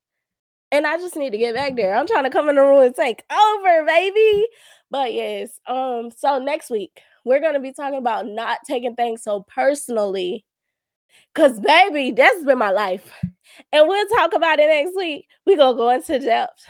and 0.72 0.86
I 0.86 0.96
just 0.98 1.16
need 1.16 1.30
to 1.30 1.38
get 1.38 1.54
back 1.54 1.76
there. 1.76 1.94
I'm 1.94 2.06
trying 2.06 2.24
to 2.24 2.30
come 2.30 2.48
in 2.48 2.56
the 2.56 2.62
room 2.62 2.82
and 2.82 2.94
take 2.94 3.22
over, 3.30 3.84
baby. 3.84 4.46
But 4.90 5.12
yes, 5.14 5.58
um, 5.66 6.10
so 6.16 6.38
next 6.38 6.70
week 6.70 7.00
we're 7.24 7.40
gonna 7.40 7.60
be 7.60 7.72
talking 7.72 7.98
about 7.98 8.26
not 8.26 8.58
taking 8.66 8.94
things 8.94 9.22
so 9.22 9.44
personally. 9.48 10.44
Cause 11.34 11.60
baby, 11.60 12.10
that's 12.12 12.44
been 12.44 12.58
my 12.58 12.70
life. 12.70 13.12
And 13.72 13.88
we'll 13.88 14.08
talk 14.08 14.32
about 14.32 14.60
it 14.60 14.68
next 14.68 14.96
week. 14.96 15.26
We're 15.44 15.56
gonna 15.56 15.76
go 15.76 15.90
into 15.90 16.18
depth. 16.20 16.64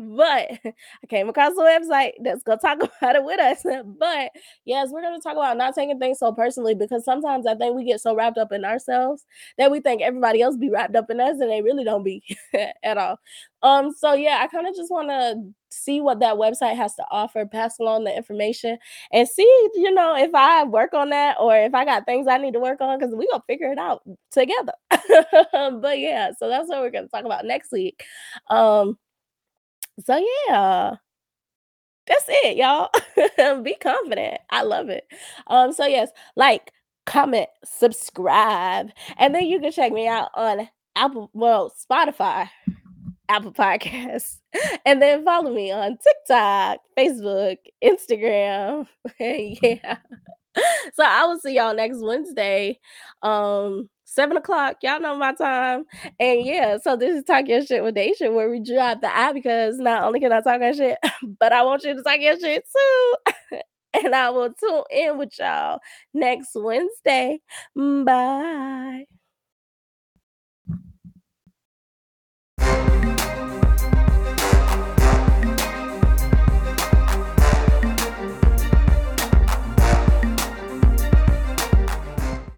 But 0.00 0.52
I 0.64 1.06
came 1.08 1.28
across 1.28 1.54
the 1.54 1.60
website 1.60 2.12
that's 2.22 2.42
gonna 2.42 2.58
talk 2.58 2.78
about 3.00 3.16
it 3.16 3.24
with 3.24 3.38
us. 3.38 3.62
But 3.98 4.32
yes, 4.64 4.88
we're 4.90 5.02
gonna 5.02 5.20
talk 5.20 5.32
about 5.34 5.58
not 5.58 5.74
taking 5.74 5.98
things 5.98 6.18
so 6.18 6.32
personally 6.32 6.74
because 6.74 7.04
sometimes 7.04 7.46
I 7.46 7.54
think 7.54 7.76
we 7.76 7.84
get 7.84 8.00
so 8.00 8.14
wrapped 8.14 8.38
up 8.38 8.50
in 8.50 8.64
ourselves 8.64 9.26
that 9.58 9.70
we 9.70 9.80
think 9.80 10.00
everybody 10.00 10.40
else 10.40 10.56
be 10.56 10.70
wrapped 10.70 10.96
up 10.96 11.10
in 11.10 11.20
us 11.20 11.38
and 11.40 11.50
they 11.50 11.60
really 11.60 11.84
don't 11.84 12.02
be 12.02 12.22
at 12.82 12.96
all. 12.96 13.18
Um, 13.62 13.92
so 13.92 14.14
yeah, 14.14 14.38
I 14.40 14.46
kind 14.46 14.66
of 14.66 14.74
just 14.74 14.90
want 14.90 15.10
to 15.10 15.36
see 15.70 16.00
what 16.00 16.20
that 16.20 16.36
website 16.36 16.76
has 16.76 16.94
to 16.94 17.04
offer, 17.10 17.44
pass 17.44 17.78
along 17.78 18.04
the 18.04 18.16
information, 18.16 18.78
and 19.12 19.28
see, 19.28 19.68
you 19.74 19.92
know, 19.92 20.16
if 20.16 20.34
I 20.34 20.64
work 20.64 20.94
on 20.94 21.10
that 21.10 21.36
or 21.38 21.54
if 21.56 21.74
I 21.74 21.84
got 21.84 22.06
things 22.06 22.26
I 22.26 22.38
need 22.38 22.54
to 22.54 22.60
work 22.60 22.80
on 22.80 22.98
because 22.98 23.14
we 23.14 23.28
gonna 23.30 23.42
figure 23.46 23.70
it 23.70 23.78
out 23.78 24.02
together. 24.30 24.72
but 25.78 25.98
yeah, 25.98 26.30
so 26.38 26.48
that's 26.48 26.68
what 26.70 26.80
we're 26.80 26.90
gonna 26.90 27.08
talk 27.08 27.26
about 27.26 27.44
next 27.44 27.70
week. 27.70 28.02
Um, 28.48 28.96
so 30.04 30.22
yeah. 30.48 30.96
That's 32.06 32.24
it, 32.28 32.56
y'all. 32.56 32.90
Be 33.62 33.74
confident. 33.74 34.40
I 34.50 34.62
love 34.62 34.88
it. 34.88 35.04
Um, 35.46 35.72
so 35.72 35.86
yes, 35.86 36.10
like, 36.34 36.72
comment, 37.06 37.48
subscribe, 37.64 38.90
and 39.16 39.34
then 39.34 39.46
you 39.46 39.60
can 39.60 39.70
check 39.70 39.92
me 39.92 40.08
out 40.08 40.28
on 40.34 40.68
Apple, 40.96 41.30
well, 41.34 41.72
Spotify, 41.78 42.48
Apple 43.28 43.52
Podcasts, 43.52 44.38
and 44.84 45.00
then 45.00 45.24
follow 45.24 45.54
me 45.54 45.70
on 45.70 45.98
TikTok, 45.98 46.80
Facebook, 46.98 47.58
Instagram. 47.82 48.86
yeah. 49.20 49.98
So 50.94 51.04
I 51.04 51.24
will 51.26 51.38
see 51.38 51.54
y'all 51.54 51.76
next 51.76 51.98
Wednesday. 52.00 52.80
Um, 53.22 53.88
seven 54.10 54.36
o'clock. 54.36 54.76
Y'all 54.82 55.00
know 55.00 55.16
my 55.16 55.32
time. 55.32 55.84
And 56.18 56.44
yeah, 56.44 56.78
so 56.82 56.96
this 56.96 57.16
is 57.16 57.24
Talk 57.24 57.48
Your 57.48 57.64
Shit 57.64 57.82
with 57.82 57.94
Daisha, 57.94 58.32
where 58.32 58.50
we 58.50 58.60
drop 58.60 59.00
the 59.00 59.16
eye 59.16 59.32
because 59.32 59.78
not 59.78 60.02
only 60.04 60.20
can 60.20 60.32
I 60.32 60.40
talk 60.40 60.60
that 60.60 60.76
shit, 60.76 60.98
but 61.38 61.52
I 61.52 61.62
want 61.62 61.84
you 61.84 61.94
to 61.94 62.02
talk 62.02 62.20
your 62.20 62.38
shit 62.38 62.64
too. 62.76 63.58
and 64.04 64.14
I 64.14 64.30
will 64.30 64.52
tune 64.52 64.82
in 64.90 65.18
with 65.18 65.30
y'all 65.38 65.78
next 66.12 66.50
Wednesday. 66.54 67.40
Bye. 67.76 69.06